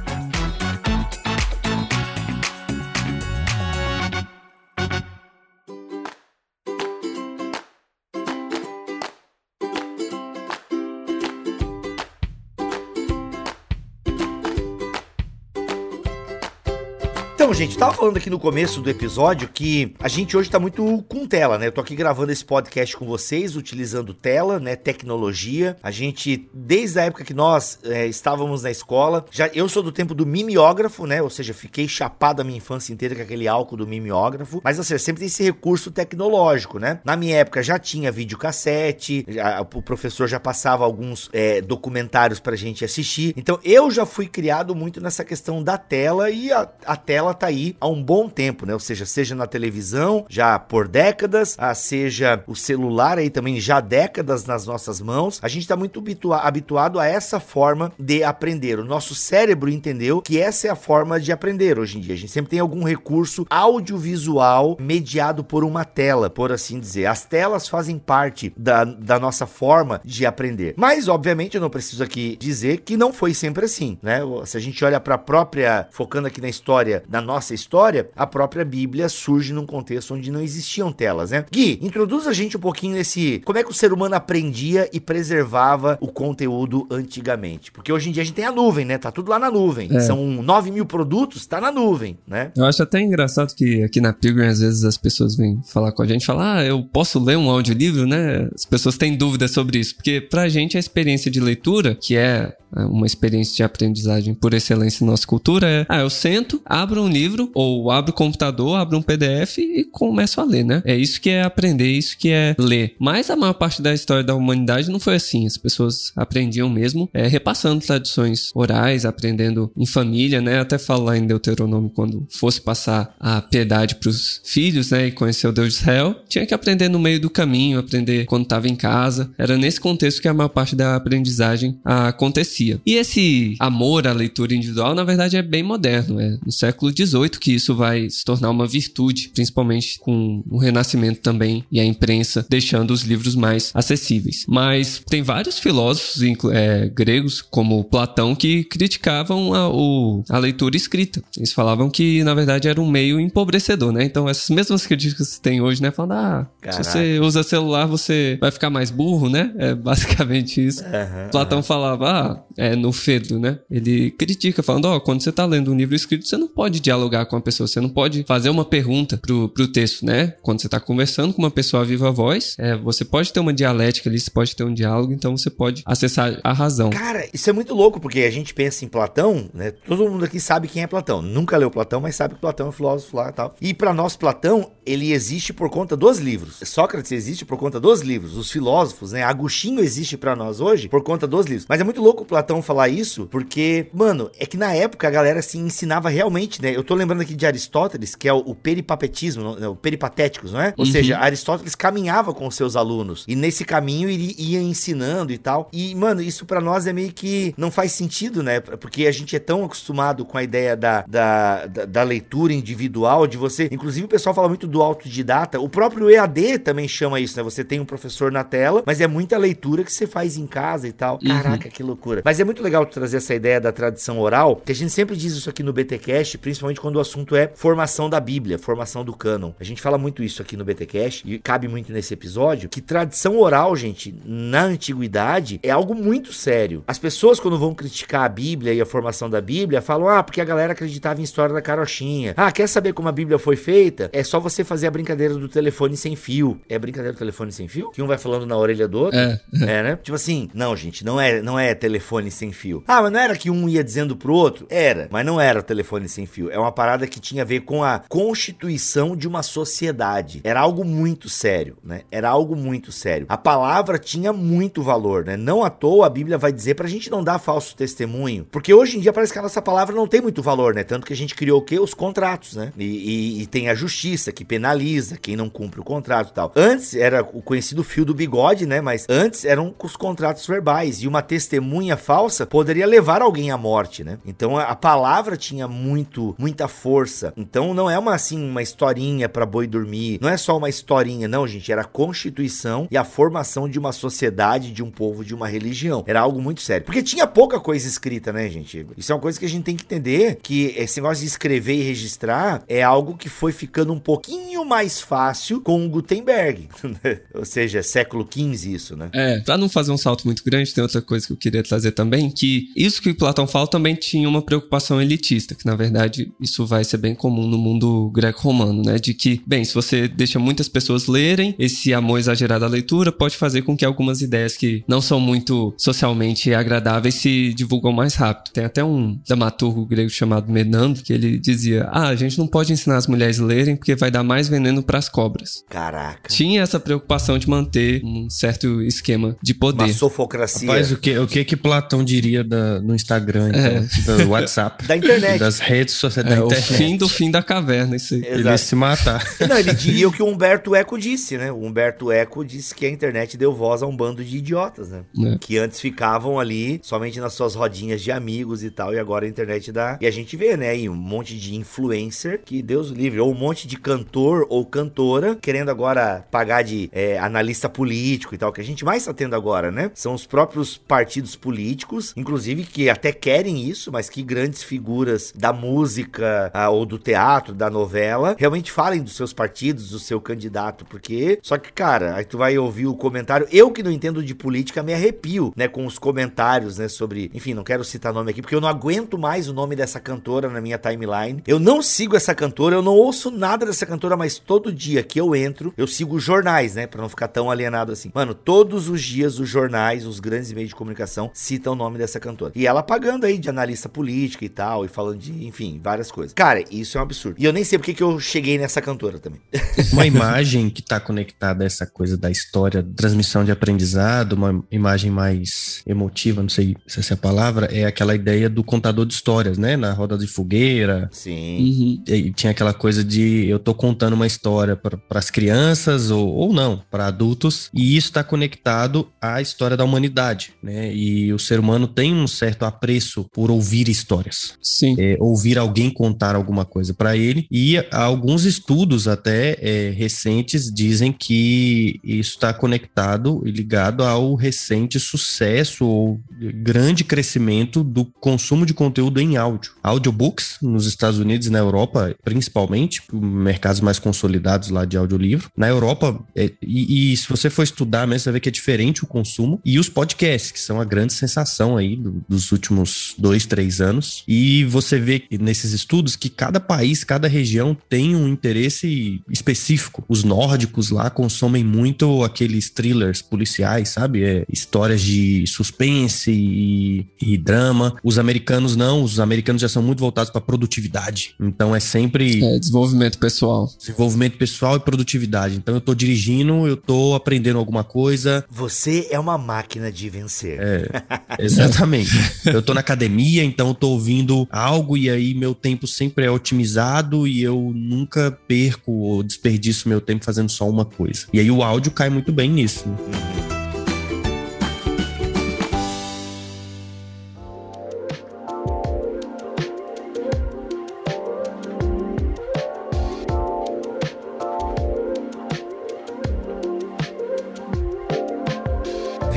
Então, 17.52 17.66
gente, 17.66 17.76
tava 17.76 17.92
falando 17.92 18.16
aqui 18.16 18.30
no 18.30 18.38
começo 18.38 18.80
do 18.80 18.88
episódio 18.88 19.46
que 19.46 19.94
a 20.00 20.08
gente 20.08 20.34
hoje 20.34 20.48
tá 20.48 20.58
muito 20.58 21.04
com 21.06 21.26
tela, 21.26 21.58
né? 21.58 21.66
Eu 21.66 21.72
tô 21.72 21.82
aqui 21.82 21.94
gravando 21.94 22.32
esse 22.32 22.42
podcast 22.42 22.96
com 22.96 23.04
vocês, 23.04 23.56
utilizando 23.56 24.14
tela, 24.14 24.58
né? 24.58 24.74
Tecnologia. 24.74 25.76
A 25.82 25.90
gente, 25.90 26.48
desde 26.54 26.98
a 26.98 27.02
época 27.04 27.24
que 27.24 27.34
nós 27.34 27.78
é, 27.84 28.06
estávamos 28.06 28.62
na 28.62 28.70
escola, 28.70 29.26
já 29.30 29.48
eu 29.48 29.68
sou 29.68 29.82
do 29.82 29.92
tempo 29.92 30.14
do 30.14 30.24
mimeógrafo, 30.24 31.06
né? 31.06 31.20
Ou 31.20 31.28
seja, 31.28 31.52
fiquei 31.52 31.86
chapado 31.86 32.40
a 32.40 32.44
minha 32.44 32.56
infância 32.56 32.90
inteira 32.90 33.14
com 33.14 33.20
aquele 33.20 33.46
álcool 33.46 33.76
do 33.76 33.86
mimeógrafo. 33.86 34.62
Mas, 34.64 34.80
assim, 34.80 34.96
sempre 34.96 35.20
tem 35.20 35.26
esse 35.26 35.42
recurso 35.42 35.90
tecnológico, 35.90 36.78
né? 36.78 37.00
Na 37.04 37.16
minha 37.16 37.36
época 37.36 37.62
já 37.62 37.78
tinha 37.78 38.10
videocassete, 38.10 39.26
já- 39.28 39.60
o 39.60 39.82
professor 39.82 40.26
já 40.26 40.40
passava 40.40 40.84
alguns 40.86 41.28
é, 41.34 41.60
documentários 41.60 42.40
pra 42.40 42.56
gente 42.56 42.82
assistir. 42.82 43.34
Então, 43.36 43.58
eu 43.62 43.90
já 43.90 44.06
fui 44.06 44.26
criado 44.26 44.74
muito 44.74 45.02
nessa 45.02 45.22
questão 45.22 45.62
da 45.62 45.76
tela 45.76 46.30
e 46.30 46.50
a, 46.50 46.66
a 46.86 46.96
tela 46.96 47.41
tá 47.42 47.48
aí 47.48 47.76
há 47.80 47.88
um 47.88 48.02
bom 48.02 48.28
tempo, 48.28 48.64
né? 48.64 48.72
Ou 48.72 48.80
seja, 48.80 49.04
seja 49.04 49.34
na 49.34 49.46
televisão, 49.46 50.24
já 50.28 50.58
por 50.58 50.86
décadas, 50.86 51.56
a 51.58 51.74
seja 51.74 52.42
o 52.46 52.54
celular 52.54 53.18
aí 53.18 53.30
também 53.30 53.60
já 53.60 53.80
décadas 53.80 54.44
nas 54.44 54.64
nossas 54.64 55.00
mãos. 55.00 55.40
A 55.42 55.48
gente 55.48 55.66
tá 55.66 55.76
muito 55.76 55.98
habitua 55.98 56.38
habituado 56.38 57.00
a 57.00 57.06
essa 57.06 57.40
forma 57.40 57.92
de 57.98 58.22
aprender. 58.22 58.78
O 58.78 58.84
nosso 58.84 59.14
cérebro 59.14 59.70
entendeu 59.70 60.22
que 60.22 60.38
essa 60.38 60.68
é 60.68 60.70
a 60.70 60.76
forma 60.76 61.18
de 61.18 61.32
aprender 61.32 61.78
hoje 61.78 61.98
em 61.98 62.00
dia. 62.00 62.14
A 62.14 62.18
gente 62.18 62.30
sempre 62.30 62.50
tem 62.50 62.60
algum 62.60 62.84
recurso 62.84 63.46
audiovisual 63.50 64.76
mediado 64.78 65.42
por 65.42 65.64
uma 65.64 65.84
tela, 65.84 66.30
por 66.30 66.52
assim 66.52 66.78
dizer. 66.78 67.06
As 67.06 67.24
telas 67.24 67.68
fazem 67.68 67.98
parte 67.98 68.52
da, 68.56 68.84
da 68.84 69.18
nossa 69.18 69.46
forma 69.46 70.00
de 70.04 70.24
aprender. 70.26 70.74
Mas, 70.76 71.08
obviamente, 71.08 71.56
eu 71.56 71.60
não 71.60 71.70
preciso 71.70 72.04
aqui 72.04 72.36
dizer 72.36 72.78
que 72.78 72.96
não 72.96 73.12
foi 73.12 73.34
sempre 73.34 73.64
assim, 73.64 73.98
né? 74.02 74.20
Se 74.44 74.56
a 74.56 74.60
gente 74.60 74.84
olha 74.84 75.00
para 75.00 75.14
a 75.14 75.18
própria, 75.18 75.88
focando 75.90 76.28
aqui 76.28 76.40
na 76.40 76.48
história, 76.48 77.02
na 77.08 77.21
nossa 77.22 77.54
história, 77.54 78.10
a 78.16 78.26
própria 78.26 78.64
Bíblia 78.64 79.08
surge 79.08 79.52
num 79.52 79.66
contexto 79.66 80.14
onde 80.14 80.30
não 80.30 80.40
existiam 80.40 80.92
telas, 80.92 81.30
né? 81.30 81.44
Gui, 81.50 81.78
introduz 81.82 82.26
a 82.26 82.32
gente 82.32 82.56
um 82.56 82.60
pouquinho 82.60 82.94
nesse. 82.94 83.40
Como 83.44 83.58
é 83.58 83.64
que 83.64 83.70
o 83.70 83.74
ser 83.74 83.92
humano 83.92 84.14
aprendia 84.14 84.88
e 84.92 85.00
preservava 85.00 85.98
o 86.00 86.08
conteúdo 86.08 86.86
antigamente? 86.90 87.70
Porque 87.72 87.92
hoje 87.92 88.08
em 88.08 88.12
dia 88.12 88.22
a 88.22 88.26
gente 88.26 88.34
tem 88.34 88.44
a 88.44 88.52
nuvem, 88.52 88.84
né? 88.84 88.98
Tá 88.98 89.10
tudo 89.10 89.30
lá 89.30 89.38
na 89.38 89.50
nuvem. 89.50 89.88
É. 89.92 90.00
São 90.00 90.24
9 90.42 90.70
mil 90.70 90.86
produtos, 90.86 91.46
tá 91.46 91.60
na 91.60 91.70
nuvem, 91.70 92.18
né? 92.26 92.52
Eu 92.56 92.64
acho 92.64 92.82
até 92.82 93.00
engraçado 93.00 93.54
que 93.54 93.82
aqui 93.82 94.00
na 94.00 94.12
Pilgrim, 94.12 94.46
às 94.46 94.60
vezes 94.60 94.84
as 94.84 94.96
pessoas 94.96 95.36
vêm 95.36 95.60
falar 95.66 95.92
com 95.92 96.02
a 96.02 96.06
gente, 96.06 96.26
falar, 96.26 96.58
ah, 96.58 96.64
eu 96.64 96.82
posso 96.82 97.18
ler 97.18 97.36
um 97.36 97.50
audiolivro, 97.50 98.06
né? 98.06 98.48
As 98.54 98.64
pessoas 98.64 98.96
têm 98.96 99.16
dúvidas 99.16 99.50
sobre 99.50 99.78
isso, 99.78 99.94
porque 99.94 100.20
pra 100.20 100.48
gente 100.48 100.76
a 100.76 100.80
experiência 100.80 101.30
de 101.30 101.40
leitura, 101.40 101.94
que 101.94 102.16
é 102.16 102.54
é 102.74 102.84
uma 102.84 103.06
experiência 103.06 103.54
de 103.54 103.62
aprendizagem 103.62 104.34
por 104.34 104.54
excelência 104.54 105.04
na 105.04 105.12
nossa 105.12 105.26
cultura 105.26 105.68
é, 105.68 105.86
ah, 105.88 106.00
eu 106.00 106.10
sento, 106.10 106.60
abro 106.64 107.02
um 107.02 107.08
livro, 107.12 107.50
ou 107.54 107.90
abro 107.90 108.10
o 108.10 108.14
computador, 108.14 108.76
abro 108.76 108.98
um 108.98 109.02
PDF 109.02 109.58
e 109.58 109.84
começo 109.84 110.40
a 110.40 110.44
ler, 110.44 110.64
né? 110.64 110.82
É 110.84 110.96
isso 110.96 111.20
que 111.20 111.30
é 111.30 111.42
aprender, 111.42 111.90
isso 111.90 112.16
que 112.18 112.30
é 112.30 112.54
ler. 112.58 112.94
Mas 112.98 113.30
a 113.30 113.36
maior 113.36 113.54
parte 113.54 113.82
da 113.82 113.94
história 113.94 114.24
da 114.24 114.34
humanidade 114.34 114.90
não 114.90 114.98
foi 114.98 115.16
assim. 115.16 115.46
As 115.46 115.56
pessoas 115.56 116.12
aprendiam 116.16 116.68
mesmo 116.68 117.08
é, 117.12 117.26
repassando 117.26 117.84
tradições 117.84 118.50
orais, 118.54 119.04
aprendendo 119.04 119.70
em 119.76 119.86
família, 119.86 120.40
né? 120.40 120.60
Até 120.60 120.78
falo 120.78 121.04
lá 121.04 121.16
em 121.16 121.26
Deuteronômio, 121.26 121.90
quando 121.90 122.26
fosse 122.30 122.60
passar 122.60 123.14
a 123.20 123.40
piedade 123.40 123.96
para 123.96 124.08
os 124.08 124.40
filhos, 124.44 124.90
né? 124.90 125.06
E 125.06 125.12
conhecer 125.12 125.46
o 125.46 125.52
Deus 125.52 125.74
de 125.74 125.80
Israel, 125.80 126.16
tinha 126.28 126.46
que 126.46 126.54
aprender 126.54 126.88
no 126.88 126.98
meio 126.98 127.20
do 127.20 127.30
caminho, 127.30 127.78
aprender 127.78 128.24
quando 128.26 128.44
estava 128.44 128.68
em 128.68 128.76
casa. 128.76 129.30
Era 129.36 129.56
nesse 129.56 129.80
contexto 129.80 130.22
que 130.22 130.28
a 130.28 130.34
maior 130.34 130.48
parte 130.48 130.74
da 130.74 130.96
aprendizagem 130.96 131.78
acontecia. 131.84 132.80
E 132.86 132.94
esse 132.94 133.56
amor 133.58 134.06
à 134.06 134.12
leitura 134.12 134.54
individual, 134.54 134.94
na 134.94 135.04
verdade, 135.04 135.36
é 135.36 135.42
bem 135.42 135.62
moderno. 135.62 136.20
É 136.20 136.38
no 136.44 136.52
século 136.52 136.92
XVIII 137.06 137.30
que 137.30 137.52
isso 137.52 137.74
vai 137.74 138.08
se 138.08 138.24
tornar 138.24 138.50
uma 138.50 138.66
virtude, 138.66 139.30
principalmente 139.34 139.98
com 139.98 140.42
o 140.48 140.58
Renascimento 140.58 141.20
também 141.20 141.64
e 141.70 141.80
a 141.80 141.84
imprensa 141.84 142.46
deixando 142.48 142.90
os 142.92 143.02
livros 143.02 143.34
mais 143.34 143.70
acessíveis. 143.74 144.44
Mas 144.48 145.02
tem 145.08 145.22
vários 145.22 145.58
filósofos 145.58 146.22
é, 146.52 146.88
gregos, 146.88 147.40
como 147.40 147.84
Platão, 147.84 148.34
que 148.34 148.64
criticavam 148.64 149.54
a, 149.54 149.68
o, 149.68 150.22
a 150.28 150.38
leitura 150.38 150.76
escrita. 150.76 151.22
Eles 151.36 151.52
falavam 151.52 151.90
que, 151.90 152.22
na 152.24 152.34
verdade, 152.34 152.68
era 152.68 152.80
um 152.80 152.88
meio 152.88 153.20
empobrecedor, 153.20 153.92
né? 153.92 154.04
Então, 154.04 154.28
essas 154.28 154.50
mesmas 154.50 154.86
críticas 154.86 155.36
que 155.36 155.40
tem 155.42 155.60
hoje, 155.60 155.82
né? 155.82 155.90
Falando, 155.90 156.12
ah, 156.12 156.46
Caraca. 156.60 156.84
se 156.84 156.90
você 156.90 157.18
usa 157.20 157.42
celular, 157.42 157.86
você 157.86 158.38
vai 158.40 158.50
ficar 158.50 158.70
mais 158.70 158.90
burro, 158.90 159.28
né? 159.28 159.52
É 159.58 159.74
basicamente 159.74 160.64
isso. 160.64 160.82
Uhum, 160.82 161.30
Platão 161.30 161.58
uhum. 161.58 161.64
falava, 161.64 162.10
ah, 162.10 162.42
é, 162.56 162.74
no 162.76 162.92
Fedro, 162.92 163.38
né? 163.38 163.58
Ele 163.70 164.10
critica, 164.10 164.62
falando: 164.62 164.86
ó, 164.86 164.96
oh, 164.96 165.00
quando 165.00 165.22
você 165.22 165.32
tá 165.32 165.44
lendo 165.44 165.72
um 165.72 165.76
livro 165.76 165.94
escrito, 165.94 166.26
você 166.26 166.36
não 166.36 166.48
pode 166.48 166.80
dialogar 166.80 167.26
com 167.26 167.36
a 167.36 167.40
pessoa, 167.40 167.66
você 167.66 167.80
não 167.80 167.88
pode 167.88 168.24
fazer 168.24 168.50
uma 168.50 168.64
pergunta 168.64 169.16
pro, 169.16 169.48
pro 169.48 169.68
texto, 169.68 170.04
né? 170.04 170.34
Quando 170.42 170.60
você 170.60 170.68
tá 170.68 170.80
conversando 170.80 171.32
com 171.32 171.42
uma 171.42 171.50
pessoa 171.50 171.84
viva 171.84 172.10
voz, 172.10 172.56
é, 172.58 172.76
você 172.76 173.04
pode 173.04 173.32
ter 173.32 173.40
uma 173.40 173.52
dialética 173.52 174.08
ali, 174.08 174.18
você 174.18 174.30
pode 174.30 174.54
ter 174.54 174.64
um 174.64 174.74
diálogo, 174.74 175.12
então 175.12 175.36
você 175.36 175.50
pode 175.50 175.82
acessar 175.86 176.38
a 176.42 176.52
razão. 176.52 176.90
Cara, 176.90 177.26
isso 177.32 177.48
é 177.48 177.52
muito 177.52 177.74
louco, 177.74 178.00
porque 178.00 178.20
a 178.20 178.30
gente 178.30 178.54
pensa 178.54 178.84
em 178.84 178.88
Platão, 178.88 179.48
né? 179.52 179.70
Todo 179.70 180.08
mundo 180.08 180.24
aqui 180.24 180.38
sabe 180.40 180.68
quem 180.68 180.82
é 180.82 180.86
Platão. 180.86 181.22
Nunca 181.22 181.56
leu 181.56 181.70
Platão, 181.70 182.00
mas 182.00 182.16
sabe 182.16 182.34
que 182.34 182.40
Platão 182.40 182.66
é 182.66 182.68
um 182.68 182.72
filósofo 182.72 183.16
lá 183.16 183.28
e 183.28 183.32
tal. 183.32 183.54
E 183.60 183.74
para 183.74 183.92
nós, 183.94 184.16
Platão, 184.16 184.70
ele 184.84 185.12
existe 185.12 185.52
por 185.52 185.70
conta 185.70 185.96
dos 185.96 186.18
livros. 186.18 186.60
Sócrates 186.64 187.12
existe 187.12 187.44
por 187.44 187.56
conta 187.56 187.80
dos 187.80 188.00
livros. 188.00 188.36
Os 188.36 188.50
filósofos, 188.50 189.12
né? 189.12 189.22
Agostinho 189.22 189.80
existe 189.80 190.16
para 190.16 190.36
nós 190.36 190.60
hoje 190.60 190.88
por 190.88 191.02
conta 191.02 191.26
dos 191.26 191.46
livros. 191.46 191.66
Mas 191.68 191.80
é 191.80 191.84
muito 191.84 192.02
louco 192.02 192.24
Platão 192.24 192.41
Platão 192.42 192.60
falar 192.60 192.88
isso, 192.88 193.26
porque, 193.30 193.86
mano, 193.94 194.28
é 194.36 194.44
que 194.44 194.56
na 194.56 194.74
época 194.74 195.06
a 195.06 195.10
galera 195.10 195.40
se 195.40 195.56
assim, 195.56 195.66
ensinava 195.66 196.08
realmente, 196.08 196.60
né? 196.60 196.74
Eu 196.74 196.82
tô 196.82 196.94
lembrando 196.94 197.20
aqui 197.20 197.34
de 197.34 197.46
Aristóteles, 197.46 198.16
que 198.16 198.28
é 198.28 198.32
o, 198.32 198.38
o 198.38 198.54
peripapetismo, 198.54 199.50
o 199.70 199.76
peripatéticos, 199.76 200.52
não 200.52 200.60
é? 200.60 200.74
Ou 200.76 200.84
uhum. 200.84 200.90
seja, 200.90 201.18
Aristóteles 201.18 201.76
caminhava 201.76 202.34
com 202.34 202.46
os 202.46 202.56
seus 202.56 202.74
alunos 202.74 203.24
e 203.28 203.36
nesse 203.36 203.64
caminho 203.64 204.08
ele 204.08 204.34
ia 204.36 204.60
ensinando 204.60 205.32
e 205.32 205.38
tal. 205.38 205.68
E, 205.72 205.94
mano, 205.94 206.20
isso 206.20 206.44
para 206.44 206.60
nós 206.60 206.86
é 206.86 206.92
meio 206.92 207.12
que 207.12 207.54
não 207.56 207.70
faz 207.70 207.92
sentido, 207.92 208.42
né? 208.42 208.58
Porque 208.60 209.06
a 209.06 209.12
gente 209.12 209.36
é 209.36 209.38
tão 209.38 209.64
acostumado 209.64 210.24
com 210.24 210.36
a 210.36 210.42
ideia 210.42 210.76
da, 210.76 211.04
da, 211.06 211.66
da, 211.66 211.84
da 211.84 212.02
leitura 212.02 212.52
individual, 212.52 213.28
de 213.28 213.36
você. 213.36 213.68
Inclusive, 213.70 214.06
o 214.06 214.08
pessoal 214.08 214.34
fala 214.34 214.48
muito 214.48 214.66
do 214.66 214.82
autodidata. 214.82 215.60
O 215.60 215.68
próprio 215.68 216.10
EAD 216.10 216.58
também 216.58 216.88
chama 216.88 217.20
isso, 217.20 217.36
né? 217.36 217.42
Você 217.44 217.62
tem 217.62 217.78
um 217.78 217.84
professor 217.84 218.32
na 218.32 218.42
tela, 218.42 218.82
mas 218.84 219.00
é 219.00 219.06
muita 219.06 219.38
leitura 219.38 219.84
que 219.84 219.92
você 219.92 220.08
faz 220.08 220.36
em 220.36 220.46
casa 220.46 220.88
e 220.88 220.92
tal. 220.92 221.20
Uhum. 221.22 221.28
Caraca, 221.28 221.68
que 221.68 221.82
loucura. 221.82 222.22
Mas 222.24 222.31
é 222.40 222.44
muito 222.44 222.62
legal 222.62 222.84
trazer 222.86 223.18
essa 223.18 223.34
ideia 223.34 223.60
da 223.60 223.72
tradição 223.72 224.18
oral, 224.18 224.56
que 224.56 224.72
a 224.72 224.74
gente 224.74 224.92
sempre 224.92 225.16
diz 225.16 225.34
isso 225.34 225.50
aqui 225.50 225.62
no 225.62 225.72
BTcast, 225.72 226.38
principalmente 226.38 226.80
quando 226.80 226.96
o 226.96 227.00
assunto 227.00 227.34
é 227.34 227.50
formação 227.54 228.08
da 228.08 228.20
Bíblia, 228.20 228.58
formação 228.58 229.04
do 229.04 229.12
cânon. 229.12 229.52
A 229.58 229.64
gente 229.64 229.82
fala 229.82 229.98
muito 229.98 230.22
isso 230.22 230.42
aqui 230.42 230.56
no 230.56 230.64
BTcast 230.64 231.24
e 231.26 231.38
cabe 231.38 231.68
muito 231.68 231.92
nesse 231.92 232.14
episódio, 232.14 232.68
que 232.68 232.80
tradição 232.80 233.38
oral, 233.38 233.74
gente, 233.76 234.14
na 234.24 234.62
antiguidade 234.64 235.60
é 235.62 235.70
algo 235.70 235.94
muito 235.94 236.32
sério. 236.32 236.84
As 236.86 236.98
pessoas 236.98 237.40
quando 237.40 237.58
vão 237.58 237.74
criticar 237.74 238.24
a 238.24 238.28
Bíblia 238.28 238.72
e 238.72 238.80
a 238.80 238.86
formação 238.86 239.28
da 239.28 239.40
Bíblia, 239.40 239.80
falam: 239.80 240.08
"Ah, 240.08 240.22
porque 240.22 240.40
a 240.40 240.44
galera 240.44 240.72
acreditava 240.72 241.20
em 241.20 241.24
história 241.24 241.54
da 241.54 241.62
carochinha. 241.62 242.34
Ah, 242.36 242.52
quer 242.52 242.66
saber 242.66 242.92
como 242.92 243.08
a 243.08 243.12
Bíblia 243.12 243.38
foi 243.38 243.56
feita? 243.56 244.10
É 244.12 244.22
só 244.22 244.38
você 244.38 244.64
fazer 244.64 244.86
a 244.86 244.90
brincadeira 244.90 245.34
do 245.34 245.48
telefone 245.48 245.96
sem 245.96 246.14
fio. 246.14 246.60
É 246.68 246.78
brincadeira 246.78 247.14
do 247.14 247.18
telefone 247.18 247.52
sem 247.52 247.68
fio? 247.68 247.90
Que 247.90 248.02
um 248.02 248.06
vai 248.06 248.18
falando 248.18 248.46
na 248.46 248.56
orelha 248.56 248.86
do 248.86 248.98
outro. 248.98 249.18
É, 249.18 249.40
é 249.62 249.82
né? 249.82 249.98
Tipo 250.02 250.14
assim, 250.14 250.48
não, 250.54 250.76
gente, 250.76 251.04
não 251.04 251.20
é, 251.20 251.40
não 251.42 251.58
é 251.58 251.74
telefone 251.74 252.21
sem 252.30 252.52
fio. 252.52 252.82
Ah, 252.86 253.02
mas 253.02 253.12
não 253.12 253.20
era 253.20 253.36
que 253.36 253.50
um 253.50 253.68
ia 253.68 253.82
dizendo 253.82 254.16
pro 254.16 254.34
outro? 254.34 254.66
Era, 254.68 255.08
mas 255.10 255.24
não 255.24 255.40
era 255.40 255.62
telefone 255.62 256.08
sem 256.08 256.26
fio. 256.26 256.50
É 256.50 256.58
uma 256.58 256.72
parada 256.72 257.06
que 257.06 257.20
tinha 257.20 257.42
a 257.42 257.46
ver 257.46 257.60
com 257.60 257.82
a 257.82 258.00
constituição 258.08 259.16
de 259.16 259.26
uma 259.26 259.42
sociedade. 259.42 260.40
Era 260.44 260.60
algo 260.60 260.84
muito 260.84 261.28
sério, 261.28 261.76
né? 261.82 262.02
Era 262.10 262.28
algo 262.28 262.54
muito 262.56 262.92
sério. 262.92 263.26
A 263.28 263.36
palavra 263.36 263.98
tinha 263.98 264.32
muito 264.32 264.82
valor, 264.82 265.24
né? 265.24 265.36
Não 265.36 265.64
à 265.64 265.70
toa 265.70 266.06
a 266.06 266.10
Bíblia 266.10 266.38
vai 266.38 266.52
dizer 266.52 266.74
pra 266.74 266.88
gente 266.88 267.10
não 267.10 267.22
dar 267.22 267.38
falso 267.38 267.76
testemunho, 267.76 268.46
porque 268.50 268.72
hoje 268.72 268.96
em 268.96 269.00
dia 269.00 269.12
parece 269.12 269.32
que 269.32 269.38
a 269.38 269.42
nossa 269.42 269.62
palavra 269.62 269.94
não 269.94 270.06
tem 270.06 270.20
muito 270.20 270.42
valor, 270.42 270.74
né? 270.74 270.82
Tanto 270.84 271.06
que 271.06 271.12
a 271.12 271.16
gente 271.16 271.34
criou 271.34 271.60
o 271.60 271.64
quê? 271.64 271.78
Os 271.78 271.94
contratos, 271.94 272.56
né? 272.56 272.72
E, 272.76 272.84
e, 272.84 273.42
e 273.42 273.46
tem 273.46 273.68
a 273.68 273.74
justiça 273.74 274.32
que 274.32 274.44
penaliza 274.44 275.16
quem 275.16 275.36
não 275.36 275.48
cumpre 275.48 275.80
o 275.80 275.84
contrato 275.84 276.30
e 276.30 276.32
tal. 276.32 276.52
Antes 276.56 276.94
era 276.94 277.22
o 277.22 277.42
conhecido 277.42 277.84
fio 277.84 278.04
do 278.04 278.14
bigode, 278.14 278.66
né? 278.66 278.80
Mas 278.80 279.06
antes 279.08 279.44
eram 279.44 279.74
os 279.82 279.96
contratos 279.96 280.46
verbais 280.46 281.02
e 281.02 281.08
uma 281.08 281.22
testemunha 281.22 281.96
falsa 281.96 282.11
poderia 282.46 282.86
levar 282.86 283.22
alguém 283.22 283.50
à 283.50 283.56
morte, 283.56 284.02
né? 284.02 284.18
Então 284.24 284.58
a, 284.58 284.74
palavra 284.74 285.36
tinha 285.36 285.68
muito, 285.68 286.34
muita 286.38 286.66
força. 286.68 287.32
Então 287.36 287.72
não 287.72 287.88
é 287.90 287.98
uma 287.98 288.14
assim 288.14 288.42
uma 288.42 288.62
historinha 288.62 289.28
para 289.28 289.46
boi 289.46 289.66
dormir, 289.66 290.18
não 290.20 290.28
é 290.28 290.36
só 290.36 290.56
uma 290.56 290.68
historinha, 290.68 291.28
não, 291.28 291.46
gente, 291.46 291.70
era 291.70 291.82
a 291.82 291.84
constituição 291.84 292.88
e 292.90 292.96
a 292.96 293.04
formação 293.04 293.68
de 293.68 293.78
uma 293.78 293.92
sociedade, 293.92 294.72
de 294.72 294.82
um 294.82 294.90
povo, 294.90 295.24
de 295.24 295.34
uma 295.34 295.46
religião. 295.46 296.04
Era 296.06 296.20
algo 296.20 296.40
muito 296.40 296.60
sério. 296.60 296.84
Porque 296.84 297.02
tinha 297.02 297.26
pouca 297.26 297.60
coisa 297.60 297.86
escrita, 297.86 298.32
né, 298.32 298.48
gente? 298.48 298.86
Isso 298.96 299.12
é 299.12 299.14
uma 299.14 299.20
coisa 299.20 299.38
que 299.38 299.46
a 299.46 299.48
gente 299.48 299.64
tem 299.64 299.76
que 299.76 299.84
entender 299.84 300.38
que 300.42 300.74
esse 300.76 301.00
negócio 301.00 301.22
de 301.22 301.26
escrever 301.28 301.74
e 301.74 301.82
registrar 301.82 302.62
é 302.68 302.82
algo 302.82 303.16
que 303.16 303.28
foi 303.28 303.52
ficando 303.52 303.92
um 303.92 304.00
pouquinho 304.00 304.64
mais 304.64 305.00
fácil 305.00 305.60
com 305.60 305.84
o 305.84 305.88
Gutenberg. 305.88 306.68
Ou 307.34 307.44
seja, 307.44 307.82
século 307.82 308.28
XV 308.30 308.72
isso, 308.72 308.96
né? 308.96 309.10
É, 309.12 309.40
pra 309.40 309.56
não 309.56 309.68
fazer 309.68 309.92
um 309.92 309.98
salto 309.98 310.24
muito 310.24 310.42
grande, 310.44 310.72
tem 310.72 310.82
outra 310.82 311.00
coisa 311.00 311.26
que 311.26 311.32
eu 311.32 311.36
queria 311.36 311.62
trazer 311.62 311.92
também, 311.92 312.01
que 312.30 312.70
isso 312.76 313.02
que 313.02 313.14
Platão 313.14 313.46
fala 313.46 313.66
também 313.66 313.94
tinha 313.94 314.28
uma 314.28 314.42
preocupação 314.42 315.00
elitista, 315.00 315.54
que 315.54 315.66
na 315.66 315.74
verdade 315.74 316.32
isso 316.40 316.66
vai 316.66 316.84
ser 316.84 316.96
bem 316.96 317.14
comum 317.14 317.46
no 317.46 317.58
mundo 317.58 318.10
greco-romano, 318.14 318.82
né? 318.84 318.98
De 318.98 319.14
que, 319.14 319.42
bem, 319.46 319.64
se 319.64 319.74
você 319.74 320.08
deixa 320.08 320.38
muitas 320.38 320.68
pessoas 320.68 321.06
lerem, 321.06 321.54
esse 321.58 321.92
amor 321.92 322.18
exagerado 322.18 322.64
à 322.64 322.68
leitura 322.68 323.12
pode 323.12 323.36
fazer 323.36 323.62
com 323.62 323.76
que 323.76 323.84
algumas 323.84 324.20
ideias 324.20 324.56
que 324.56 324.84
não 324.86 325.00
são 325.00 325.20
muito 325.20 325.74
socialmente 325.76 326.52
agradáveis 326.54 327.14
se 327.16 327.52
divulgam 327.54 327.92
mais 327.92 328.14
rápido. 328.14 328.52
Tem 328.52 328.64
até 328.64 328.82
um 328.84 329.18
dramaturgo 329.26 329.86
grego 329.86 330.10
chamado 330.10 330.50
Menandro 330.50 331.02
que 331.02 331.12
ele 331.12 331.38
dizia: 331.38 331.88
Ah, 331.90 332.08
a 332.08 332.16
gente 332.16 332.38
não 332.38 332.46
pode 332.46 332.72
ensinar 332.72 332.96
as 332.96 333.06
mulheres 333.06 333.40
a 333.40 333.44
lerem 333.44 333.76
porque 333.76 333.94
vai 333.94 334.10
dar 334.10 334.22
mais 334.22 334.48
veneno 334.48 334.82
para 334.82 334.98
as 334.98 335.08
cobras. 335.08 335.64
Caraca. 335.68 336.28
Tinha 336.28 336.62
essa 336.62 336.80
preocupação 336.80 337.38
de 337.38 337.48
manter 337.48 338.02
um 338.04 338.28
certo 338.30 338.82
esquema 338.82 339.36
de 339.42 339.54
poder. 339.54 339.84
Uma 339.84 339.92
sofocracia. 339.92 340.68
Rapaz, 340.68 340.92
o 340.92 340.96
que, 340.96 341.18
o 341.18 341.26
que 341.26 341.44
que 341.44 341.56
Platão 341.56 341.91
Platão 341.92 342.02
diria 342.02 342.42
da, 342.42 342.80
no 342.80 342.94
Instagram, 342.94 343.50
então, 343.50 344.16
do 344.16 344.30
WhatsApp. 344.30 344.86
Da 344.92 344.96
internet. 344.96 345.38
Das 345.38 345.58
redes 345.58 345.94
sociais 345.94 346.26
É 346.26 346.36
da 346.36 346.42
o 346.42 346.46
internet. 346.46 346.74
fim 346.74 346.96
do 346.96 347.08
fim 347.08 347.30
da 347.30 347.42
caverna, 347.42 347.96
isso 347.96 348.14
aí. 348.14 348.24
Ele 348.24 348.58
se 348.58 348.74
matar. 348.74 349.22
Não, 349.48 349.58
ele 349.58 349.74
diria 349.74 350.08
o 350.08 350.12
que 350.12 350.22
o 350.22 350.26
Humberto 350.26 350.74
Eco 350.74 350.98
disse, 350.98 351.36
né? 351.36 351.52
O 351.52 351.62
Humberto 351.64 352.10
Eco 352.10 352.44
disse 352.44 352.74
que 352.74 352.86
a 352.86 352.88
internet 352.90 353.36
deu 353.36 353.52
voz 353.52 353.82
a 353.82 353.86
um 353.86 353.96
bando 353.96 354.24
de 354.24 354.38
idiotas, 354.38 354.88
né? 354.88 355.02
É. 355.26 355.38
Que 355.38 355.58
antes 355.58 355.80
ficavam 355.80 356.38
ali 356.38 356.80
somente 356.82 357.20
nas 357.20 357.34
suas 357.34 357.54
rodinhas 357.54 358.00
de 358.00 358.10
amigos 358.10 358.62
e 358.62 358.70
tal, 358.70 358.94
e 358.94 358.98
agora 358.98 359.26
a 359.26 359.28
internet 359.28 359.70
dá. 359.70 359.98
E 360.00 360.06
a 360.06 360.10
gente 360.10 360.36
vê, 360.36 360.56
né, 360.56 360.70
aí 360.70 360.88
um 360.88 360.94
monte 360.94 361.36
de 361.38 361.54
influencer 361.54 362.40
que 362.44 362.62
Deus 362.62 362.90
o 362.90 362.94
livre, 362.94 363.20
ou 363.20 363.30
um 363.30 363.34
monte 363.34 363.66
de 363.66 363.76
cantor 363.76 364.46
ou 364.48 364.64
cantora 364.64 365.36
querendo 365.40 365.70
agora 365.70 366.24
pagar 366.30 366.62
de 366.62 366.88
é, 366.92 367.18
analista 367.18 367.68
político 367.68 368.34
e 368.34 368.38
tal, 368.38 368.52
que 368.52 368.60
a 368.60 368.64
gente 368.64 368.84
mais 368.84 369.04
tá 369.04 369.12
tendo 369.12 369.34
agora, 369.34 369.70
né? 369.70 369.90
São 369.94 370.14
os 370.14 370.26
próprios 370.26 370.76
partidos 370.76 371.36
políticos, 371.36 371.81
inclusive 372.16 372.64
que 372.64 372.88
até 372.88 373.12
querem 373.12 373.68
isso, 373.68 373.90
mas 373.92 374.08
que 374.08 374.22
grandes 374.22 374.62
figuras 374.62 375.32
da 375.36 375.52
música 375.52 376.50
ah, 376.54 376.70
ou 376.70 376.86
do 376.86 376.98
teatro, 376.98 377.54
da 377.54 377.70
novela, 377.70 378.36
realmente 378.38 378.70
falem 378.70 379.02
dos 379.02 379.16
seus 379.16 379.32
partidos, 379.32 379.90
do 379.90 379.98
seu 379.98 380.20
candidato, 380.20 380.84
porque 380.84 381.38
só 381.42 381.58
que, 381.58 381.72
cara, 381.72 382.16
aí 382.16 382.24
tu 382.24 382.38
vai 382.38 382.56
ouvir 382.58 382.86
o 382.86 382.94
comentário, 382.94 383.46
eu 383.50 383.70
que 383.70 383.82
não 383.82 383.90
entendo 383.90 384.22
de 384.22 384.34
política 384.34 384.82
me 384.82 384.94
arrepio, 384.94 385.52
né, 385.56 385.68
com 385.68 385.86
os 385.86 385.98
comentários, 385.98 386.78
né, 386.78 386.88
sobre, 386.88 387.30
enfim, 387.34 387.54
não 387.54 387.64
quero 387.64 387.84
citar 387.84 388.12
nome 388.12 388.30
aqui, 388.30 388.42
porque 388.42 388.54
eu 388.54 388.60
não 388.60 388.68
aguento 388.68 389.18
mais 389.18 389.48
o 389.48 389.52
nome 389.52 389.76
dessa 389.76 390.00
cantora 390.00 390.48
na 390.48 390.60
minha 390.60 390.78
timeline. 390.78 391.42
Eu 391.46 391.58
não 391.58 391.82
sigo 391.82 392.16
essa 392.16 392.34
cantora, 392.34 392.76
eu 392.76 392.82
não 392.82 392.94
ouço 392.94 393.30
nada 393.30 393.66
dessa 393.66 393.86
cantora, 393.86 394.16
mas 394.16 394.38
todo 394.38 394.72
dia 394.72 395.02
que 395.02 395.20
eu 395.20 395.34
entro, 395.34 395.72
eu 395.76 395.86
sigo 395.86 396.18
jornais, 396.18 396.74
né, 396.74 396.86
pra 396.86 397.00
não 397.00 397.08
ficar 397.08 397.28
tão 397.28 397.50
alienado 397.50 397.92
assim. 397.92 398.10
Mano, 398.14 398.34
todos 398.34 398.88
os 398.88 399.02
dias 399.02 399.38
os 399.38 399.48
jornais, 399.48 400.06
os 400.06 400.20
grandes 400.20 400.52
meios 400.52 400.70
de 400.70 400.74
comunicação 400.74 401.30
citam 401.32 401.71
o 401.72 401.76
nome 401.76 401.98
dessa 401.98 402.20
cantora. 402.20 402.52
E 402.54 402.66
ela 402.66 402.82
pagando 402.82 403.24
aí 403.24 403.38
de 403.38 403.48
analista 403.48 403.88
política 403.88 404.44
e 404.44 404.48
tal, 404.48 404.84
e 404.84 404.88
falando 404.88 405.18
de, 405.18 405.46
enfim, 405.46 405.80
várias 405.82 406.10
coisas. 406.10 406.32
Cara, 406.32 406.64
isso 406.70 406.96
é 406.96 407.00
um 407.00 407.04
absurdo. 407.04 407.36
E 407.38 407.44
eu 407.44 407.52
nem 407.52 407.64
sei 407.64 407.78
porque 407.78 407.94
que 407.94 408.02
eu 408.02 408.18
cheguei 408.20 408.58
nessa 408.58 408.80
cantora 408.80 409.18
também. 409.18 409.40
Uma 409.92 410.06
imagem 410.06 410.70
que 410.70 410.80
está 410.80 411.00
conectada 411.00 411.64
a 411.64 411.66
essa 411.66 411.86
coisa 411.86 412.16
da 412.16 412.30
história, 412.30 412.82
transmissão 412.96 413.44
de 413.44 413.50
aprendizado, 413.50 414.32
uma 414.32 414.64
imagem 414.70 415.10
mais 415.10 415.82
emotiva, 415.86 416.42
não 416.42 416.48
sei 416.48 416.76
se 416.86 417.00
essa 417.00 417.14
é 417.14 417.16
a 417.16 417.18
palavra, 417.18 417.66
é 417.66 417.84
aquela 417.84 418.14
ideia 418.14 418.48
do 418.48 418.64
contador 418.64 419.04
de 419.06 419.14
histórias, 419.14 419.58
né? 419.58 419.76
Na 419.76 419.92
roda 419.92 420.16
de 420.16 420.26
fogueira. 420.26 421.08
Sim. 421.12 422.02
Uhum. 422.08 422.14
E 422.14 422.32
tinha 422.32 422.50
aquela 422.50 422.72
coisa 422.72 423.04
de 423.04 423.46
eu 423.48 423.58
tô 423.58 423.74
contando 423.74 424.14
uma 424.14 424.26
história 424.26 424.76
para 424.76 424.98
as 425.10 425.30
crianças 425.30 426.10
ou, 426.10 426.28
ou 426.28 426.52
não, 426.52 426.82
para 426.90 427.06
adultos, 427.06 427.70
e 427.74 427.96
isso 427.96 428.08
está 428.08 428.24
conectado 428.24 429.10
à 429.20 429.40
história 429.40 429.76
da 429.76 429.84
humanidade, 429.84 430.54
né? 430.62 430.92
E 430.92 431.32
o 431.32 431.38
ser 431.38 431.51
humano 431.60 431.86
tem 431.86 432.14
um 432.14 432.26
certo 432.26 432.64
apreço 432.64 433.26
por 433.32 433.50
ouvir 433.50 433.88
histórias 433.88 434.54
Sim. 434.60 434.96
é, 434.98 435.16
ouvir 435.20 435.58
alguém 435.58 435.90
contar 435.90 436.34
alguma 436.34 436.64
coisa 436.64 436.94
para 436.94 437.16
ele. 437.16 437.46
E 437.50 437.76
alguns 437.90 438.44
estudos 438.44 439.06
até 439.06 439.56
é, 439.60 439.90
recentes 439.90 440.72
dizem 440.72 441.12
que 441.12 442.00
isso 442.02 442.32
está 442.32 442.52
conectado 442.52 443.42
e 443.44 443.50
ligado 443.50 444.02
ao 444.02 444.34
recente 444.34 444.98
sucesso 444.98 445.84
ou 445.84 446.20
grande 446.62 447.04
crescimento 447.04 447.82
do 447.84 448.04
consumo 448.04 448.64
de 448.66 448.74
conteúdo 448.74 449.20
em 449.20 449.36
áudio. 449.36 449.72
Audiobooks 449.82 450.58
nos 450.62 450.86
Estados 450.86 451.18
Unidos 451.18 451.46
e 451.46 451.50
na 451.50 451.58
Europa, 451.58 452.14
principalmente, 452.24 453.02
mercados 453.12 453.80
mais 453.80 453.98
consolidados 453.98 454.70
lá 454.70 454.84
de 454.84 454.96
audiolivro. 454.96 455.50
Na 455.56 455.68
Europa, 455.68 456.18
é, 456.34 456.50
e, 456.62 457.12
e 457.12 457.16
se 457.16 457.28
você 457.28 457.50
for 457.50 457.62
estudar 457.62 458.06
mesmo, 458.06 458.20
você 458.20 458.32
ver 458.32 458.40
que 458.40 458.48
é 458.48 458.52
diferente 458.52 459.04
o 459.04 459.06
consumo. 459.06 459.60
E 459.64 459.78
os 459.78 459.88
podcasts, 459.88 460.50
que 460.50 460.60
são 460.60 460.80
a 460.80 460.84
grande 460.84 461.12
sensação 461.12 461.41
aí 461.76 461.96
do- 461.96 462.22
dos 462.28 462.52
últimos 462.52 463.14
dois, 463.18 463.46
três 463.46 463.80
anos. 463.80 464.22
E 464.26 464.64
você 464.64 464.98
vê 464.98 465.24
nesses 465.40 465.72
estudos 465.72 466.16
que 466.16 466.28
cada 466.28 466.60
país, 466.60 467.04
cada 467.04 467.28
região 467.28 467.76
tem 467.88 468.14
um 468.16 468.28
interesse 468.28 469.20
específico. 469.30 470.04
Os 470.08 470.24
nórdicos 470.24 470.90
lá 470.90 471.10
consomem 471.10 471.64
muito 471.64 472.22
aqueles 472.22 472.70
thrillers 472.70 473.20
policiais, 473.22 473.88
sabe? 473.90 474.22
É, 474.24 474.44
histórias 474.50 475.00
de 475.02 475.44
suspense 475.46 476.30
e, 476.30 477.06
e 477.20 477.36
drama. 477.38 477.96
Os 478.02 478.18
americanos 478.18 478.76
não, 478.76 479.02
os 479.02 479.18
americanos 479.20 479.60
já 479.62 479.68
são 479.68 479.82
muito 479.82 479.98
voltados 480.00 480.30
para 480.30 480.40
produtividade. 480.40 481.34
Então 481.40 481.74
é 481.74 481.80
sempre 481.80 482.42
É, 482.44 482.58
desenvolvimento 482.58 483.18
pessoal. 483.18 483.70
desenvolvimento 483.78 484.36
pessoal 484.38 484.76
e 484.76 484.80
produtividade. 484.80 485.56
Então 485.56 485.74
eu 485.74 485.80
tô 485.80 485.94
dirigindo, 485.94 486.66
eu 486.66 486.76
tô 486.76 487.14
aprendendo 487.14 487.58
alguma 487.58 487.84
coisa. 487.84 488.44
Você 488.50 489.08
é 489.10 489.18
uma 489.18 489.36
máquina 489.38 489.90
de 489.90 490.08
vencer. 490.08 490.58
Exatamente. 491.38 492.10
eu 492.46 492.62
tô 492.62 492.74
na 492.74 492.80
academia, 492.80 493.44
então 493.44 493.68
eu 493.68 493.74
tô 493.74 493.90
ouvindo 493.90 494.46
algo 494.50 494.96
e 494.96 495.10
aí 495.10 495.34
meu 495.34 495.54
tempo 495.54 495.86
sempre 495.86 496.24
é 496.24 496.30
otimizado 496.30 497.26
e 497.26 497.42
eu 497.42 497.72
nunca 497.74 498.30
perco 498.46 498.92
ou 498.92 499.22
desperdiço 499.22 499.88
meu 499.88 500.00
tempo 500.00 500.24
fazendo 500.24 500.50
só 500.50 500.68
uma 500.68 500.84
coisa. 500.84 501.26
E 501.32 501.40
aí 501.40 501.50
o 501.50 501.62
áudio 501.62 501.92
cai 501.92 502.10
muito 502.10 502.32
bem 502.32 502.50
nisso. 502.50 502.88
né? 502.88 503.51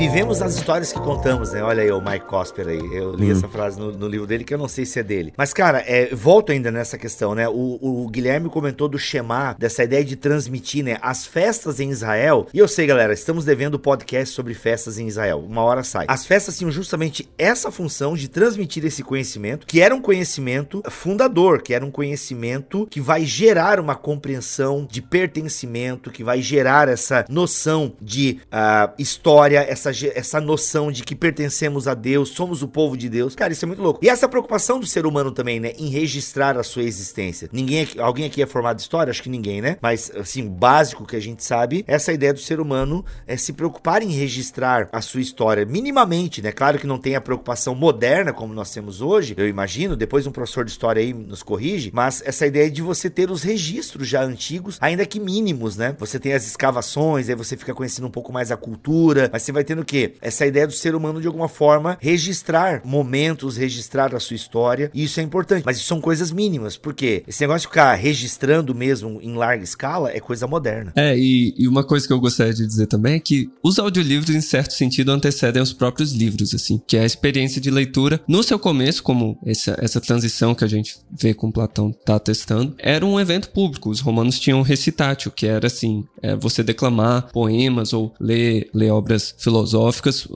Vivemos 0.05 0.39
as 0.39 0.53
histórias 0.55 0.93
que 0.93 0.99
contamos, 0.99 1.51
né? 1.51 1.63
Olha 1.63 1.81
aí 1.81 1.91
o 1.91 1.99
Mike 1.99 2.27
Cosper 2.27 2.67
aí. 2.67 2.95
Eu 2.95 3.15
li 3.15 3.25
Hum. 3.25 3.31
essa 3.31 3.47
frase 3.47 3.79
no, 3.79 3.91
no 3.91 4.07
livro 4.07 4.27
dele, 4.27 4.43
que 4.43 4.53
eu 4.53 4.57
não 4.57 4.67
sei 4.67 4.85
se 4.85 4.99
é 4.99 5.03
dele. 5.03 5.33
Mas, 5.35 5.51
cara, 5.51 5.79
é, 5.79 6.13
volto 6.13 6.51
ainda 6.51 6.69
nessa 6.69 6.95
questão, 6.95 7.33
né? 7.33 7.49
O, 7.49 7.79
o 7.81 8.07
Guilherme 8.07 8.47
comentou 8.47 8.87
do 8.87 8.99
Shema, 8.99 9.55
dessa 9.57 9.83
ideia 9.83 10.05
de 10.05 10.15
transmitir, 10.15 10.85
né? 10.85 10.99
As 11.01 11.25
festas 11.25 11.79
em 11.79 11.89
Israel. 11.89 12.45
E 12.53 12.59
eu 12.59 12.67
sei, 12.67 12.85
galera, 12.85 13.13
estamos 13.13 13.45
devendo 13.45 13.79
podcast 13.79 14.31
sobre 14.35 14.53
festas 14.53 14.99
em 14.99 15.07
Israel. 15.07 15.39
Uma 15.39 15.63
hora 15.63 15.81
sai. 15.81 16.05
As 16.07 16.23
festas 16.23 16.55
tinham 16.55 16.69
justamente 16.69 17.27
essa 17.35 17.71
função 17.71 18.13
de 18.13 18.27
transmitir 18.27 18.85
esse 18.85 19.01
conhecimento, 19.01 19.65
que 19.65 19.81
era 19.81 19.95
um 19.95 19.99
conhecimento 20.01 20.83
fundador, 20.87 21.63
que 21.63 21.73
era 21.73 21.83
um 21.83 21.89
conhecimento 21.89 22.85
que 22.91 23.01
vai 23.01 23.25
gerar 23.25 23.79
uma 23.79 23.95
compreensão 23.95 24.87
de 24.87 25.01
pertencimento, 25.01 26.11
que 26.11 26.23
vai 26.23 26.43
gerar 26.43 26.87
essa 26.89 27.25
noção 27.27 27.93
de 27.99 28.39
ah, 28.51 28.93
história, 28.99 29.65
essa, 29.67 29.94
essa 30.03 30.41
noção 30.41 30.91
de 30.91 31.03
que 31.03 31.15
pertencemos 31.15 31.87
a 31.87 31.93
Deus, 31.93 32.29
somos 32.29 32.61
o 32.61 32.67
povo 32.67 32.97
de 32.97 33.09
Deus. 33.09 33.35
Cara, 33.35 33.53
isso 33.53 33.65
é 33.65 33.67
muito 33.67 33.81
louco. 33.81 33.99
E 34.03 34.09
essa 34.09 34.27
preocupação 34.27 34.79
do 34.79 34.85
ser 34.85 35.05
humano 35.05 35.31
também, 35.31 35.59
né, 35.59 35.73
em 35.77 35.89
registrar 35.89 36.57
a 36.57 36.63
sua 36.63 36.83
existência. 36.83 37.49
Ninguém 37.51 37.83
aqui, 37.83 37.99
alguém 37.99 38.25
aqui 38.25 38.41
é 38.41 38.45
formado 38.45 38.79
em 38.79 38.81
história? 38.81 39.11
Acho 39.11 39.23
que 39.23 39.29
ninguém, 39.29 39.61
né? 39.61 39.77
Mas, 39.81 40.11
assim, 40.15 40.45
o 40.45 40.49
básico 40.49 41.05
que 41.05 41.15
a 41.15 41.19
gente 41.19 41.43
sabe, 41.43 41.83
essa 41.87 42.11
ideia 42.11 42.33
do 42.33 42.39
ser 42.39 42.59
humano 42.59 43.05
é 43.27 43.37
se 43.37 43.53
preocupar 43.53 44.01
em 44.01 44.11
registrar 44.11 44.89
a 44.91 45.01
sua 45.01 45.21
história 45.21 45.65
minimamente, 45.65 46.41
né? 46.41 46.51
Claro 46.51 46.79
que 46.79 46.87
não 46.87 46.97
tem 46.97 47.15
a 47.15 47.21
preocupação 47.21 47.75
moderna 47.75 48.33
como 48.33 48.53
nós 48.53 48.71
temos 48.71 49.01
hoje, 49.01 49.35
eu 49.37 49.47
imagino, 49.47 49.95
depois 49.95 50.27
um 50.27 50.31
professor 50.31 50.65
de 50.65 50.71
história 50.71 51.01
aí 51.01 51.13
nos 51.13 51.43
corrige, 51.43 51.91
mas 51.93 52.21
essa 52.25 52.45
ideia 52.45 52.69
de 52.69 52.81
você 52.81 53.09
ter 53.09 53.29
os 53.29 53.43
registros 53.43 54.07
já 54.07 54.23
antigos, 54.23 54.77
ainda 54.81 55.05
que 55.05 55.19
mínimos, 55.19 55.77
né? 55.77 55.95
Você 55.99 56.19
tem 56.19 56.33
as 56.33 56.45
escavações, 56.45 57.29
aí 57.29 57.35
você 57.35 57.55
fica 57.55 57.73
conhecendo 57.73 58.07
um 58.07 58.11
pouco 58.11 58.33
mais 58.33 58.51
a 58.51 58.57
cultura, 58.57 59.29
mas 59.31 59.43
você 59.43 59.51
vai 59.51 59.63
tendo 59.63 59.84
o 59.85 59.87
quê? 59.87 60.13
Essa 60.19 60.45
ideia 60.47 60.65
do 60.65 60.73
ser 60.73 60.95
humano 60.95 61.21
de 61.21 61.27
alguma 61.27 61.47
forma 61.47 61.97
registrar 62.01 62.81
momentos, 62.83 63.55
registrar 63.55 64.13
a 64.15 64.19
sua 64.19 64.35
história, 64.35 64.91
isso 64.93 65.19
é 65.19 65.23
importante, 65.23 65.63
mas 65.63 65.77
isso 65.77 65.85
são 65.85 66.01
coisas 66.01 66.31
mínimas, 66.31 66.75
porque 66.75 67.23
esse 67.27 67.41
negócio 67.41 67.61
de 67.61 67.67
ficar 67.67 67.93
registrando 67.93 68.73
mesmo 68.73 69.19
em 69.21 69.35
larga 69.35 69.63
escala 69.63 70.09
é 70.11 70.19
coisa 70.19 70.47
moderna. 70.47 70.91
É, 70.95 71.15
e, 71.15 71.53
e 71.57 71.67
uma 71.67 71.83
coisa 71.83 72.07
que 72.07 72.11
eu 72.11 72.19
gostaria 72.19 72.53
de 72.53 72.65
dizer 72.65 72.87
também 72.87 73.15
é 73.15 73.19
que 73.19 73.49
os 73.63 73.77
audiolivros, 73.77 74.35
em 74.35 74.41
certo 74.41 74.73
sentido, 74.73 75.11
antecedem 75.11 75.61
os 75.61 75.71
próprios 75.71 76.11
livros, 76.11 76.53
assim, 76.53 76.81
que 76.87 76.97
é 76.97 77.01
a 77.01 77.05
experiência 77.05 77.61
de 77.61 77.69
leitura. 77.69 78.19
No 78.27 78.41
seu 78.41 78.57
começo, 78.57 79.03
como 79.03 79.37
essa, 79.45 79.77
essa 79.79 80.01
transição 80.01 80.55
que 80.55 80.63
a 80.63 80.67
gente 80.67 80.97
vê 81.11 81.33
com 81.33 81.51
Platão 81.51 81.91
tá 81.91 82.17
testando, 82.17 82.73
era 82.79 83.05
um 83.05 83.19
evento 83.19 83.49
público. 83.49 83.89
Os 83.89 83.99
romanos 83.99 84.39
tinham 84.39 84.61
recitátil, 84.63 85.31
que 85.31 85.45
era 85.45 85.67
assim, 85.67 86.03
é, 86.21 86.35
você 86.35 86.63
declamar 86.63 87.31
poemas 87.31 87.93
ou 87.93 88.13
ler, 88.19 88.69
ler 88.73 88.89
obras 88.89 89.35
filosóficas 89.37 89.74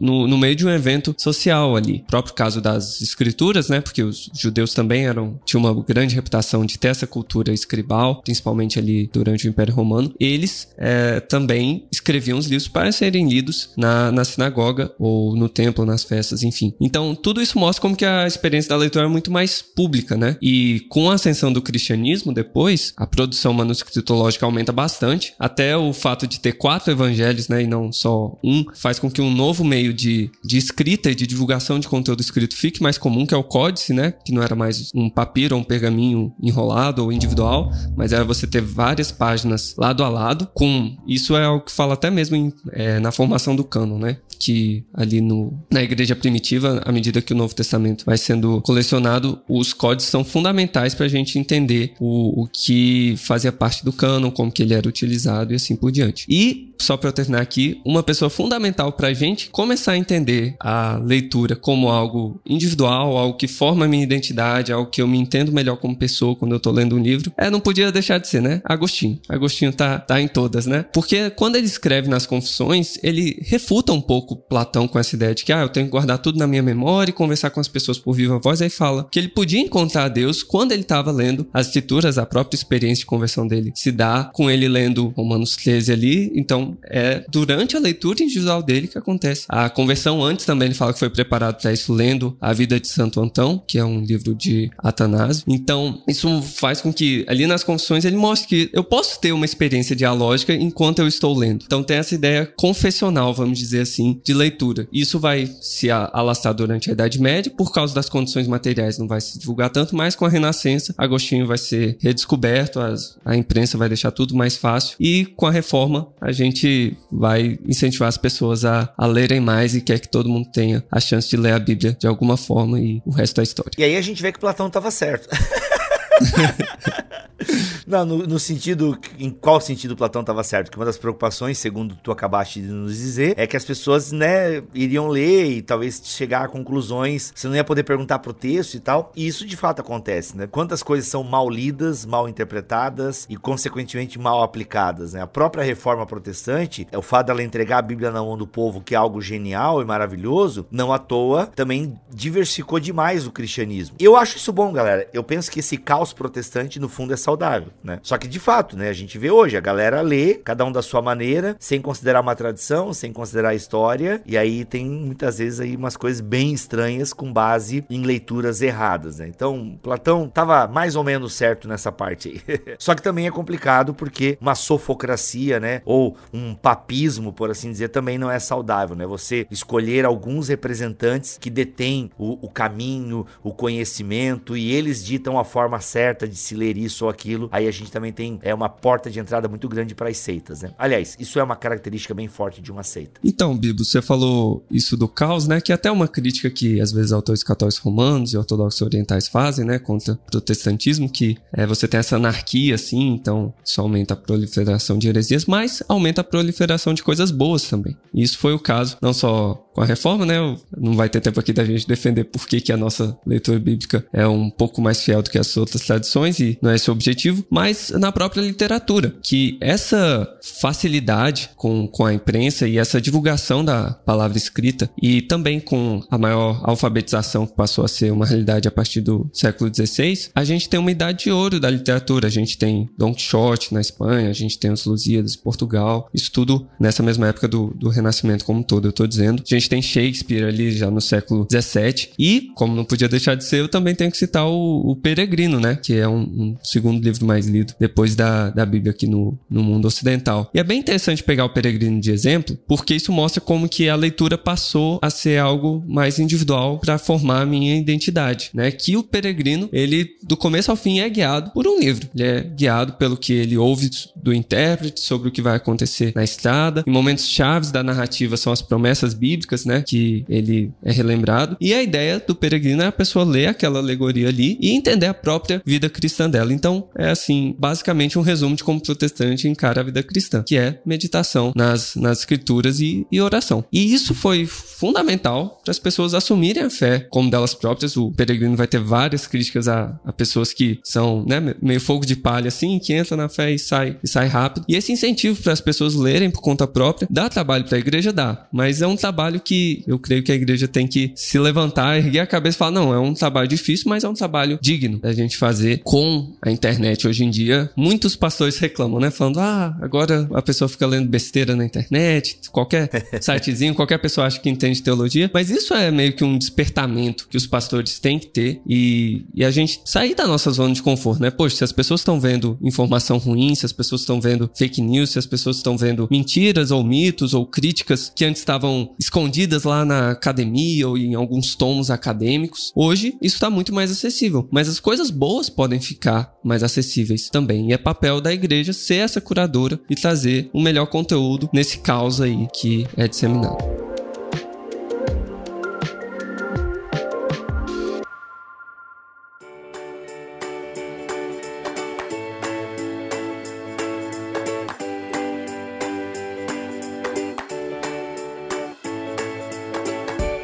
no, 0.02 0.28
no 0.28 0.38
meio 0.38 0.56
de 0.56 0.65
um 0.65 0.69
evento 0.69 1.15
social 1.17 1.75
ali. 1.75 2.04
O 2.06 2.10
próprio 2.10 2.34
caso 2.34 2.62
das 2.62 3.02
escrituras, 3.02 3.69
né? 3.69 3.82
Porque 3.82 4.04
os 4.04 4.30
judeus 4.34 4.73
também 4.73 5.06
eram 5.06 5.39
tinham 5.45 5.63
uma 5.63 5.73
grande 5.84 6.15
reputação 6.15 6.65
de 6.65 6.78
ter 6.78 6.89
essa 6.89 7.08
cultura 7.08 7.54
escribal, 7.54 8.21
principalmente 8.21 8.80
ali 8.80 9.10
durante 9.12 9.47
o 9.47 9.49
Império 9.49 9.73
Romano. 9.73 10.13
Eles 10.19 10.67
é, 10.78 11.19
também 11.19 11.86
escreviam 11.91 12.38
os 12.38 12.47
livros 12.47 12.67
para 12.67 12.91
serem 12.91 13.28
lidos 13.28 13.69
na, 13.78 14.12
na 14.12 14.23
sinagoga 14.25 14.93
ou 14.99 15.36
no 15.36 15.49
templo, 15.49 15.86
nas 15.86 16.04
festas, 16.04 16.43
enfim. 16.43 16.73
Então, 16.80 17.15
tudo 17.15 17.41
isso 17.41 17.58
mostra 17.58 17.82
como 17.82 17.95
que 17.95 18.06
a 18.06 18.28
experiência 18.28 18.69
da 18.69 18.78
leitura 18.78 19.06
é 19.06 19.10
muito 19.10 19.32
mais 19.32 19.62
pública, 19.62 20.15
né? 20.15 20.38
E 20.41 20.82
com 20.89 21.10
a 21.10 21.15
ascensão 21.15 21.52
do 21.52 21.62
cristianismo 21.62 22.34
depois, 22.34 22.93
a 22.97 23.06
produção 23.06 23.54
manuscritológica 23.54 24.45
aumenta 24.45 24.71
bastante. 24.71 25.34
Até 25.39 25.75
o 25.78 25.93
fato 25.93 26.28
de 26.28 26.39
ter 26.39 26.54
quatro 26.54 26.91
evangelhos, 26.91 27.47
né, 27.47 27.63
e 27.63 27.67
não 27.67 27.91
só 27.91 28.38
um, 28.43 28.65
faz 28.73 28.99
com 28.99 29.10
que 29.10 29.18
que 29.19 29.21
um 29.21 29.29
novo 29.29 29.65
meio 29.65 29.93
de, 29.93 30.32
de 30.41 30.58
escrita 30.58 31.12
e 31.12 31.15
de 31.15 31.27
divulgação 31.27 31.77
de 31.77 31.89
conteúdo 31.89 32.21
escrito 32.21 32.55
fique 32.55 32.82
mais 32.82 32.97
comum, 32.97 33.25
que 33.25 33.34
é 33.34 33.38
o 33.38 33.43
códice, 33.43 33.93
né? 33.93 34.13
Que 34.23 34.32
não 34.32 34.41
era 34.41 34.55
mais 34.55 34.91
um 34.95 35.10
papiro 35.10 35.55
ou 35.55 35.62
um 35.62 35.63
pergaminho 35.63 36.34
enrolado 36.41 37.03
ou 37.03 37.12
individual, 37.12 37.69
mas 37.97 38.13
era 38.13 38.23
você 38.23 38.47
ter 38.47 38.62
várias 38.62 39.12
páginas 39.12 39.75
lado 39.77 40.05
a 40.05 40.10
lado. 40.10 40.47
Com 40.53 40.95
isso 41.05 41.36
é 41.36 41.43
algo 41.43 41.65
que 41.65 41.71
fala 41.73 41.95
até 41.95 42.10
mesmo 42.10 42.38
em, 42.38 42.53
é, 42.71 42.97
na 43.01 43.12
formação 43.12 43.58
do 43.58 43.63
cânon, 43.65 43.99
né? 43.99 44.19
Que 44.39 44.86
ali 44.93 45.19
no, 45.19 45.54
na 45.69 45.84
igreja 45.84 46.15
primitiva, 46.15 46.82
à 46.86 46.91
medida 46.91 47.21
que 47.21 47.34
o 47.34 47.36
Novo 47.36 47.54
Testamento 47.54 48.06
vai 48.06 48.17
sendo 48.17 48.62
colecionado, 48.62 49.41
os 49.47 49.73
códigos 49.73 50.06
são 50.06 50.23
fundamentais 50.23 50.95
para 50.95 51.06
a 51.06 51.10
gente 51.10 51.38
entender 51.38 51.93
o, 51.99 52.43
o 52.43 52.47
que 52.47 53.15
fazia 53.17 53.52
parte 53.52 53.84
do 53.84 53.91
cânon, 53.91 54.32
como 54.32 54.52
que 54.52 54.63
ele 54.63 54.73
era 54.73 54.88
utilizado 54.88 55.52
e 55.52 55.56
assim 55.56 55.75
por 55.75 55.91
diante. 55.91 56.25
E, 56.30 56.73
só 56.80 56.95
para 56.95 57.10
eu 57.10 57.13
terminar 57.13 57.41
aqui, 57.41 57.82
uma 57.86 58.02
pessoa 58.02 58.30
fundamental 58.30 58.93
para 58.93 59.10
a 59.10 59.13
gente 59.13 59.49
começar 59.49 59.93
a 59.93 59.97
entender 59.97 60.56
a 60.60 60.97
leitura 60.97 61.56
como 61.56 61.89
algo 61.89 62.39
individual, 62.45 63.17
algo 63.17 63.38
que 63.38 63.47
forma 63.47 63.86
a 63.86 63.88
minha 63.88 64.04
identidade, 64.04 64.71
algo 64.71 64.89
que 64.89 65.02
eu 65.02 65.08
me 65.08 65.17
entendo 65.17 65.52
melhor 65.52 65.75
como 65.78 65.95
pessoa 65.95 66.36
quando 66.36 66.54
eu 66.54 66.58
estou 66.58 66.71
lendo 66.71 66.95
um 66.95 67.02
livro, 67.02 67.34
é, 67.38 67.49
não 67.49 67.60
podia 67.60 67.91
deixar 67.91 68.17
de 68.17 68.28
ser, 68.28 68.41
né? 68.41 68.62
Agostinho. 68.63 69.19
Agostinho 69.28 69.73
tá, 69.73 69.99
tá 69.99 70.21
em 70.21 70.28
todas, 70.28 70.65
né? 70.65 70.86
Porque 70.93 71.30
quando 71.32 71.58
ele 71.58 71.67
escreve 71.67 72.08
nas 72.08 72.25
Confissões, 72.25 72.97
ele 73.04 73.41
refuta 73.45 73.91
um 73.91 74.02
pouco 74.02 74.28
Platão 74.35 74.87
com 74.87 74.99
essa 74.99 75.15
ideia 75.15 75.33
de 75.33 75.43
que, 75.43 75.53
ah, 75.53 75.61
eu 75.61 75.69
tenho 75.69 75.85
que 75.85 75.91
guardar 75.91 76.17
tudo 76.17 76.37
na 76.37 76.47
minha 76.47 76.63
memória 76.63 77.11
e 77.11 77.13
conversar 77.13 77.49
com 77.49 77.59
as 77.59 77.67
pessoas 77.67 77.97
por 77.97 78.13
viva 78.13 78.39
voz. 78.39 78.61
Aí 78.61 78.69
fala 78.69 79.07
que 79.11 79.19
ele 79.19 79.27
podia 79.27 79.59
encontrar 79.59 80.07
Deus 80.09 80.43
quando 80.43 80.71
ele 80.71 80.81
estava 80.81 81.11
lendo 81.11 81.47
as 81.53 81.67
escrituras, 81.67 82.17
a 82.17 82.25
própria 82.25 82.57
experiência 82.57 83.01
de 83.01 83.05
conversão 83.05 83.47
dele 83.47 83.71
se 83.75 83.91
dá 83.91 84.29
com 84.33 84.49
ele 84.49 84.67
lendo 84.67 85.13
Romanos 85.15 85.55
13 85.55 85.91
ali. 85.91 86.31
Então, 86.35 86.77
é 86.83 87.23
durante 87.29 87.75
a 87.75 87.79
leitura 87.79 88.23
individual 88.23 88.61
dele 88.61 88.87
que 88.87 88.97
acontece. 88.97 89.45
A 89.49 89.69
conversão 89.69 90.23
antes 90.23 90.45
também 90.45 90.67
ele 90.67 90.75
fala 90.75 90.93
que 90.93 90.99
foi 90.99 91.09
preparado 91.09 91.59
para 91.61 91.73
isso 91.73 91.93
lendo 91.93 92.37
A 92.39 92.53
Vida 92.53 92.79
de 92.79 92.87
Santo 92.87 93.21
Antão, 93.21 93.61
que 93.67 93.77
é 93.77 93.85
um 93.85 94.01
livro 94.01 94.35
de 94.35 94.69
Atanásio. 94.77 95.43
Então, 95.47 96.01
isso 96.07 96.41
faz 96.41 96.81
com 96.81 96.93
que 96.93 97.25
ali 97.27 97.45
nas 97.47 97.63
confissões 97.63 98.05
ele 98.05 98.17
mostre 98.17 98.47
que 98.47 98.69
eu 98.73 98.83
posso 98.83 99.19
ter 99.19 99.31
uma 99.31 99.45
experiência 99.45 99.95
dialógica 99.95 100.53
enquanto 100.53 100.99
eu 100.99 101.07
estou 101.07 101.37
lendo. 101.37 101.63
Então, 101.65 101.83
tem 101.83 101.97
essa 101.97 102.15
ideia 102.15 102.45
confessional, 102.57 103.33
vamos 103.33 103.57
dizer 103.57 103.81
assim, 103.81 104.18
de 104.23 104.34
leitura. 104.34 104.88
Isso 104.91 105.19
vai 105.19 105.49
se 105.62 105.89
alastrar 105.89 106.53
durante 106.53 106.89
a 106.89 106.93
Idade 106.93 107.19
Média, 107.19 107.51
por 107.55 107.71
causa 107.71 107.93
das 107.93 108.10
condições 108.10 108.47
materiais 108.47 108.97
não 108.97 109.08
vai 109.08 109.21
se 109.21 109.39
divulgar 109.39 109.69
tanto, 109.69 109.95
mas 109.95 110.15
com 110.15 110.25
a 110.25 110.29
Renascença, 110.29 110.93
Agostinho 110.97 111.47
vai 111.47 111.58
ser 111.58 111.97
redescoberto, 111.99 112.79
as, 112.79 113.17
a 113.25 113.36
imprensa 113.36 113.77
vai 113.77 113.88
deixar 113.88 114.12
tudo 114.12 114.36
mais 114.36 114.58
fácil, 114.58 114.95
e 114.99 115.25
com 115.25 115.45
a 115.45 115.51
reforma 115.51 116.08
a 116.19 116.32
gente 116.32 116.95
vai 117.12 117.60
incentivar 117.65 118.10
as 118.10 118.17
pessoas 118.17 118.65
a, 118.65 118.91
a 118.97 119.05
lerem 119.05 119.39
mais 119.39 119.75
e 119.75 119.82
quer 119.82 119.99
que 119.99 120.10
todo 120.10 120.29
mundo 120.29 120.49
tenha 120.51 120.84
a 120.91 120.99
chance 120.99 121.29
de 121.29 121.38
ler 121.38 121.53
a 121.53 121.60
Bíblia 121.60 121.95
de 121.99 122.08
alguma 122.08 122.38
forma 122.38 122.79
e 122.79 123.01
o 123.05 123.12
resto 123.12 123.38
da 123.38 123.43
história. 123.43 123.71
E 123.77 123.84
aí 123.84 123.95
a 123.95 124.01
gente 124.01 124.21
vê 124.21 124.32
que 124.32 124.39
Platão 124.39 124.67
estava 124.67 124.91
certo. 124.91 125.29
Não, 127.89 128.06
no, 128.06 128.17
no, 128.19 128.38
sentido. 128.38 128.99
Em 129.17 129.32
qual 129.32 129.60
sentido 129.60 129.95
Platão 129.95 130.21
estava 130.21 130.43
certo? 130.43 130.69
Que 130.69 130.78
uma 130.78 130.86
das 130.86 130.97
preocupações, 130.99 131.58
segundo 131.58 131.95
tu 131.95 132.12
acabaste 132.12 132.62
de 132.62 132.67
nos 132.67 132.95
dizer, 132.95 133.34
é 133.36 133.47
que 133.47 133.58
as 133.58 133.65
pessoas, 133.65 134.12
né, 134.12 134.62
iriam 134.75 135.08
ler 135.08 135.45
e 135.49 135.62
talvez 135.63 135.99
chegar 136.06 136.45
a 136.45 136.47
conclusões. 136.47 137.34
Você 137.36 137.47
não 137.47 137.56
ia 137.56 137.63
poder 137.63 137.82
perguntar 137.82 138.19
pro 138.19 138.32
texto 138.32 138.75
e 138.75 138.80
tal. 138.80 139.12
E 139.15 139.25
isso 139.25 139.43
de 139.43 139.58
fato 139.58 139.80
acontece, 139.80 140.38
né? 140.38 140.45
Quantas 140.45 140.84
coisas 140.84 141.10
são 141.10 141.23
mal 141.23 141.49
lidas, 141.49 142.06
mal 142.06 142.30
interpretadas 142.30 143.25
e, 143.28 143.36
consequentemente, 143.36 144.19
mal 144.19 144.43
aplicadas, 144.43 145.13
né? 145.13 145.23
A 145.23 145.28
própria 145.28 145.63
reforma 145.63 146.06
protestante, 146.06 146.88
é 146.91 146.97
o 146.97 147.02
fato 147.02 147.28
dela 147.28 147.41
entregar 147.41 147.80
a 147.80 147.82
Bíblia 147.82 148.12
na 148.12 148.21
mão 148.21 148.38
do 148.38 148.45
povo, 148.45 148.82
que 148.82 148.93
é 148.93 148.97
algo 148.99 149.19
genial 149.19 149.82
e 149.82 149.86
maravilhoso, 149.86 150.67
não 150.69 150.93
à 150.93 150.99
toa, 150.99 151.47
também 151.47 151.99
diversificou 152.08 152.80
demais 152.80 153.25
o 153.25 153.32
cristianismo. 153.32 153.95
Eu 153.99 154.15
acho 154.15 154.38
isso 154.38 154.54
bom, 154.54 154.71
galera. 154.71 155.10
Eu 155.12 155.23
penso 155.23 155.49
que 155.49 155.60
esse 155.60 155.75
caos 155.75 156.13
protestante, 156.13 156.80
no 156.80 156.88
fundo, 156.88 157.15
é 157.15 157.17
saudável 157.17 157.71
né? 157.83 157.99
Só 158.03 158.17
que 158.17 158.27
de 158.27 158.39
fato, 158.39 158.77
né, 158.77 158.89
a 158.89 158.93
gente 158.93 159.17
vê 159.17 159.31
hoje, 159.31 159.57
a 159.57 159.61
galera 159.61 160.01
lê, 160.01 160.35
cada 160.35 160.65
um 160.65 160.71
da 160.71 160.81
sua 160.81 161.01
maneira, 161.01 161.55
sem 161.59 161.81
considerar 161.81 162.21
uma 162.21 162.35
tradição, 162.35 162.93
sem 162.93 163.11
considerar 163.11 163.49
a 163.49 163.55
história, 163.55 164.21
e 164.25 164.37
aí 164.37 164.65
tem 164.65 164.85
muitas 164.85 165.37
vezes 165.37 165.59
aí 165.59 165.75
umas 165.75 165.95
coisas 165.95 166.21
bem 166.21 166.53
estranhas 166.53 167.13
com 167.13 167.31
base 167.31 167.83
em 167.89 168.03
leituras 168.03 168.61
erradas, 168.61 169.19
né? 169.19 169.27
Então, 169.27 169.77
Platão 169.81 170.27
tava 170.27 170.67
mais 170.67 170.95
ou 170.95 171.03
menos 171.03 171.33
certo 171.33 171.67
nessa 171.67 171.91
parte 171.91 172.29
aí. 172.29 172.59
Só 172.77 172.95
que 172.95 173.01
também 173.01 173.27
é 173.27 173.31
complicado 173.31 173.93
porque 173.93 174.37
uma 174.41 174.55
sofocracia, 174.55 175.59
né, 175.59 175.81
ou 175.85 176.17
um 176.33 176.53
papismo, 176.53 177.31
por 177.31 177.49
assim 177.49 177.71
dizer, 177.71 177.89
também 177.89 178.17
não 178.17 178.29
é 178.29 178.39
saudável, 178.39 178.95
né? 178.95 179.05
Você 179.05 179.47
escolher 179.49 180.05
alguns 180.05 180.49
representantes 180.49 181.37
que 181.37 181.49
detêm 181.49 182.11
o, 182.17 182.45
o 182.45 182.49
caminho, 182.49 183.25
o 183.43 183.53
conhecimento 183.53 184.57
e 184.57 184.73
eles 184.73 185.03
ditam 185.03 185.39
a 185.39 185.43
forma 185.43 185.79
certa 185.79 186.27
de 186.27 186.35
se 186.35 186.55
ler 186.55 186.77
isso 186.77 187.05
ou 187.05 187.11
aquilo, 187.11 187.47
aí 187.51 187.68
a 187.69 187.73
gente 187.73 187.91
também 187.91 188.12
tem 188.12 188.39
é, 188.41 188.53
uma 188.53 188.69
porta 188.69 189.10
de 189.10 189.19
entrada 189.19 189.47
muito 189.47 189.67
grande 189.67 189.95
para 189.95 190.10
as 190.10 190.17
seitas, 190.17 190.62
né? 190.62 190.71
Aliás, 190.77 191.15
isso 191.19 191.39
é 191.39 191.43
uma 191.43 191.55
característica 191.55 192.13
bem 192.13 192.27
forte 192.27 192.62
de 192.62 192.71
uma 192.71 192.84
seita. 192.84 193.19
Então, 193.23 193.58
Bibo, 193.58 193.84
você 193.84 194.01
falou 194.01 194.63
isso 194.69 194.97
do 194.97 195.08
caos, 195.08 195.47
né? 195.47 195.62
Que 195.62 195.71
é 195.71 195.75
até 195.75 195.91
uma 195.91 196.08
crítica 196.08 196.49
que 196.49 196.82
às 196.82 196.91
vezes 196.91 197.12
autores 197.12 197.43
católicos 197.43 197.79
romanos 197.79 198.34
e 198.34 198.38
ortodoxos 198.38 198.82
orientais 198.82 199.27
fazem, 199.27 199.65
né? 199.65 199.79
Contra 199.79 200.13
o 200.13 200.17
protestantismo, 200.17 201.10
que 201.10 201.38
é, 201.53 201.65
você 201.65 201.88
tem 201.88 201.99
essa 201.99 202.15
anarquia, 202.15 202.75
assim, 202.75 203.13
então 203.13 203.53
isso 203.63 203.79
aumenta 203.79 204.13
a 204.13 204.17
proliferação 204.17 204.97
de 204.97 205.08
heresias, 205.08 205.45
mas 205.45 205.84
aumenta 205.88 206.21
a 206.21 206.23
proliferação 206.23 206.93
de 206.93 207.03
coisas 207.03 207.32
boas 207.32 207.63
também. 207.63 207.95
E 208.13 208.23
isso 208.23 208.38
foi 208.38 208.53
o 208.53 208.60
caso, 208.60 208.97
não 209.01 209.13
só 209.13 209.65
com 209.73 209.82
a 209.82 209.86
reforma, 209.86 210.25
né? 210.25 210.36
Não 210.77 210.93
vai 210.95 211.10
ter 211.10 211.21
tempo 211.21 211.39
aqui 211.39 211.53
da 211.53 211.63
gente 211.63 211.88
defender 211.88 212.25
por 212.25 212.47
que, 212.47 212.60
que 212.60 212.71
a 212.71 212.77
nossa 212.77 213.17
leitura 213.25 213.60
bíblica 213.60 214.05
é 214.12 214.27
um 214.27 214.49
pouco 214.49 214.82
mais 214.82 215.01
fiel 215.01 215.21
do 215.21 215.29
que 215.29 215.38
as 215.38 215.55
outras 215.55 215.84
tradições 215.84 216.39
e 216.39 216.58
não 216.62 216.71
é 216.71 216.75
esse 216.75 216.89
o 216.89 216.93
objetivo, 216.93 217.45
mas 217.49 217.58
na 217.97 218.11
própria 218.11 218.41
literatura, 218.41 219.13
que 219.21 219.57
essa 219.61 220.27
facilidade 220.59 221.49
com, 221.55 221.87
com 221.87 222.05
a 222.05 222.13
imprensa 222.13 222.67
e 222.67 222.77
essa 222.77 223.01
divulgação 223.01 223.63
da 223.63 223.91
palavra 223.91 224.37
escrita 224.37 224.89
e 225.01 225.21
também 225.21 225.59
com 225.59 226.03
a 226.09 226.17
maior 226.17 226.61
alfabetização 226.63 227.45
que 227.45 227.55
passou 227.55 227.83
a 227.83 227.87
ser 227.87 228.11
uma 228.11 228.25
realidade 228.25 228.67
a 228.67 228.71
partir 228.71 229.01
do 229.01 229.29
século 229.33 229.71
XVI, 229.73 230.29
a 230.33 230.43
gente 230.43 230.69
tem 230.69 230.79
uma 230.79 230.91
idade 230.91 231.25
de 231.25 231.31
ouro 231.31 231.59
da 231.59 231.69
literatura. 231.69 232.27
A 232.27 232.31
gente 232.31 232.57
tem 232.57 232.89
Don 232.97 233.13
Quixote 233.13 233.73
na 233.73 233.81
Espanha, 233.81 234.29
a 234.29 234.33
gente 234.33 234.57
tem 234.57 234.71
os 234.71 234.85
Lusíadas 234.85 235.35
em 235.35 235.39
Portugal, 235.39 236.09
isso 236.13 236.31
tudo 236.31 236.67
nessa 236.79 237.03
mesma 237.03 237.27
época 237.27 237.47
do, 237.47 237.73
do 237.75 237.89
Renascimento 237.89 238.45
como 238.45 238.59
um 238.59 238.63
todo, 238.63 238.87
eu 238.87 238.93
tô 238.93 239.05
dizendo. 239.05 239.43
A 239.45 239.55
gente 239.55 239.69
tem 239.69 239.81
Shakespeare 239.81 240.43
ali 240.43 240.71
já 240.71 240.89
no 240.89 241.01
século 241.01 241.47
XVII. 241.49 242.09
E, 242.17 242.51
como 242.55 242.75
não 242.75 242.85
podia 242.85 243.07
deixar 243.07 243.35
de 243.35 243.43
ser, 243.43 243.59
eu 243.59 243.67
também 243.67 243.95
tenho 243.95 244.11
que 244.11 244.17
citar 244.17 244.45
o, 244.45 244.91
o 244.91 244.95
Peregrino, 244.95 245.59
né? 245.59 245.75
Que 245.75 245.95
é 245.95 246.07
um, 246.07 246.21
um, 246.21 246.57
segundo 246.63 247.03
livro 247.03 247.25
mais 247.25 247.47
lido 247.49 247.73
depois 247.79 248.15
da, 248.15 248.49
da 248.49 248.65
Bíblia 248.65 248.91
aqui 248.91 249.07
no, 249.07 249.38
no 249.49 249.63
mundo 249.63 249.85
ocidental. 249.85 250.49
E 250.53 250.59
é 250.59 250.63
bem 250.63 250.79
interessante 250.79 251.23
pegar 251.23 251.45
o 251.45 251.49
Peregrino 251.49 251.99
de 251.99 252.12
exemplo, 252.12 252.57
porque 252.67 252.95
isso 252.95 253.12
mostra 253.12 253.41
como 253.41 253.69
que 253.69 253.89
a 253.89 253.95
leitura 253.95 254.38
passou 254.38 254.99
a 255.01 255.09
ser 255.09 255.39
algo 255.39 255.83
mais 255.88 256.19
individual 256.19 256.79
para 256.79 256.97
formar 256.97 257.41
a 257.41 257.45
minha 257.45 257.77
identidade, 257.77 258.49
né? 258.53 258.71
Que 258.71 258.97
o 258.97 259.03
Peregrino, 259.03 259.69
ele 259.71 260.09
do 260.23 260.38
começo 260.38 260.71
ao 260.71 260.77
fim 260.77 260.99
é 260.99 261.09
guiado 261.09 261.51
por 261.51 261.67
um 261.67 261.79
livro. 261.79 262.07
Ele 262.15 262.23
é 262.23 262.41
guiado 262.41 262.93
pelo 262.93 263.17
que 263.17 263.33
ele 263.33 263.57
ouve 263.57 263.89
do 264.15 264.33
intérprete 264.33 265.01
sobre 265.01 265.29
o 265.29 265.31
que 265.31 265.41
vai 265.41 265.55
acontecer 265.55 266.13
na 266.15 266.23
estrada. 266.23 266.83
Em 266.85 266.91
momentos 266.91 267.27
chaves 267.27 267.71
da 267.71 267.83
narrativa 267.83 268.38
são 268.38 268.51
as 268.53 268.62
promessas 268.62 269.13
bíblicas 269.13 269.65
né? 269.65 269.83
Que 269.85 270.25
ele 270.27 270.71
é 270.83 270.91
relembrado. 270.91 271.57
E 271.59 271.73
a 271.73 271.81
ideia 271.81 272.19
do 272.19 272.35
peregrino 272.35 272.83
é 272.83 272.88
a 272.88 272.91
pessoa 272.91 273.25
ler 273.25 273.47
aquela 273.47 273.79
alegoria 273.79 274.27
ali 274.27 274.57
e 274.62 274.71
entender 274.71 275.07
a 275.07 275.13
própria 275.13 275.62
vida 275.65 275.89
cristã 275.89 276.29
dela. 276.29 276.53
Então, 276.53 276.88
é 276.97 277.09
assim, 277.09 277.38
basicamente 277.58 278.17
um 278.17 278.21
resumo 278.21 278.56
de 278.56 278.63
como 278.63 278.80
o 278.80 278.82
protestante 278.82 279.47
encara 279.47 279.82
a 279.82 279.84
vida 279.84 280.04
cristã, 280.04 280.43
que 280.43 280.58
é 280.58 280.82
meditação 280.86 281.52
nas, 281.56 281.95
nas 281.95 282.19
escrituras 282.19 282.80
e, 282.80 283.06
e 283.12 283.21
oração. 283.21 283.63
E 283.71 283.93
isso 283.93 284.13
foi 284.13 284.45
fundamental 284.45 285.60
para 285.63 285.71
as 285.71 285.80
pessoas 285.80 286.13
assumirem 286.13 286.63
a 286.63 286.69
fé 286.69 287.08
como 287.10 287.30
delas 287.30 287.54
próprias. 287.54 287.97
O 287.97 288.12
peregrino 288.12 288.56
vai 288.56 288.67
ter 288.67 288.80
várias 288.80 289.28
críticas 289.28 289.67
a, 289.67 289.99
a 290.06 290.13
pessoas 290.13 290.54
que 290.54 290.80
são, 290.84 291.25
né, 291.28 291.56
meio 291.62 291.82
fogo 291.82 292.06
de 292.06 292.15
palha 292.15 292.47
assim, 292.47 292.80
que 292.80 292.93
entra 292.93 293.15
na 293.15 293.30
fé 293.30 293.52
e 293.52 293.60
sai, 293.60 293.97
e 294.04 294.08
sai 294.08 294.28
rápido. 294.28 294.65
E 294.67 294.75
esse 294.75 294.91
incentivo 294.91 295.41
para 295.41 295.54
as 295.54 295.62
pessoas 295.62 295.95
lerem 295.95 296.30
por 296.30 296.41
conta 296.41 296.67
própria 296.67 297.08
dá 297.10 297.30
trabalho 297.30 297.65
para 297.65 297.78
a 297.78 297.80
igreja, 297.80 298.13
dá, 298.13 298.47
mas 298.52 298.82
é 298.82 298.88
um 298.88 298.95
trabalho 298.95 299.39
que 299.39 299.84
eu 299.88 299.99
creio 299.99 300.23
que 300.23 300.32
a 300.32 300.36
igreja 300.36 300.67
tem 300.67 300.88
que 300.88 301.12
se 301.15 301.38
levantar, 301.39 301.97
erguer 301.97 302.19
a 302.19 302.28
cabeça 302.28 302.58
e 302.58 302.60
falar: 302.60 302.71
não, 302.71 302.93
é 302.93 302.99
um 302.99 303.13
trabalho 303.13 303.47
difícil, 303.47 303.86
mas 303.89 304.04
é 304.04 304.10
um 304.10 304.13
trabalho 304.13 304.60
digno 304.62 304.99
da 304.99 305.12
gente 305.12 305.38
fazer 305.38 305.82
com 305.84 306.34
a 306.41 306.52
internet 306.52 307.08
hoje 307.08 307.23
em 307.23 307.28
dia. 307.29 307.69
Muitos 307.75 308.15
pastores 308.15 308.57
reclamam, 308.57 308.99
né? 308.99 309.11
Falando: 309.11 309.39
ah, 309.39 309.77
agora 309.81 310.27
a 310.33 310.41
pessoa 310.41 310.67
fica 310.67 310.85
lendo 310.85 311.07
besteira 311.07 311.55
na 311.55 311.65
internet, 311.65 312.39
qualquer 312.51 312.89
sitezinho, 313.21 313.75
qualquer 313.75 313.97
pessoa 313.99 314.27
acha 314.27 314.39
que 314.39 314.49
entende 314.49 314.81
teologia, 314.81 315.29
mas 315.33 315.49
isso 315.49 315.73
é 315.73 315.91
meio 315.91 316.13
que 316.13 316.23
um 316.23 316.37
despertamento 316.37 317.27
que 317.27 317.37
os 317.37 317.47
pastores 317.47 317.99
têm 317.99 318.19
que 318.19 318.27
ter 318.27 318.61
e, 318.67 319.25
e 319.33 319.43
a 319.43 319.51
gente 319.51 319.81
sair 319.85 320.15
da 320.15 320.27
nossa 320.27 320.51
zona 320.51 320.73
de 320.73 320.81
conforto, 320.81 321.21
né? 321.21 321.31
Poxa, 321.31 321.57
se 321.57 321.63
as 321.63 321.71
pessoas 321.71 322.01
estão 322.01 322.19
vendo 322.19 322.57
informação 322.61 323.17
ruim, 323.17 323.55
se 323.55 323.65
as 323.65 323.71
pessoas 323.71 324.01
estão 324.01 324.19
vendo 324.19 324.49
fake 324.55 324.81
news, 324.81 325.11
se 325.11 325.19
as 325.19 325.25
pessoas 325.25 325.57
estão 325.57 325.77
vendo 325.77 326.07
mentiras 326.11 326.71
ou 326.71 326.83
mitos 326.83 327.33
ou 327.33 327.45
críticas 327.45 328.11
que 328.15 328.25
antes 328.25 328.41
estavam 328.41 328.93
escondidas 328.99 329.63
lá 329.63 329.85
na 329.85 330.11
academia 330.11 330.87
ou 330.87 330.97
em 330.97 331.15
alguns 331.15 331.55
tomos 331.55 331.89
acadêmicos. 331.91 332.71
Hoje, 332.75 333.15
isso 333.21 333.35
está 333.35 333.49
muito 333.49 333.73
mais 333.73 333.91
acessível, 333.91 334.47
mas 334.51 334.67
as 334.67 334.79
coisas 334.79 335.09
boas 335.09 335.49
podem 335.49 335.79
ficar 335.79 336.33
mais 336.43 336.63
acessíveis 336.63 337.18
também. 337.27 337.69
E 337.69 337.73
é 337.73 337.77
papel 337.77 338.21
da 338.21 338.32
igreja 338.32 338.71
ser 338.71 338.97
essa 338.97 339.19
curadora 339.19 339.79
e 339.89 339.95
trazer 339.95 340.47
o 340.53 340.62
melhor 340.62 340.86
conteúdo 340.86 341.49
nesse 341.51 341.79
caos 341.79 342.21
aí 342.21 342.47
que 342.53 342.88
é 342.95 343.08
disseminado. 343.08 343.88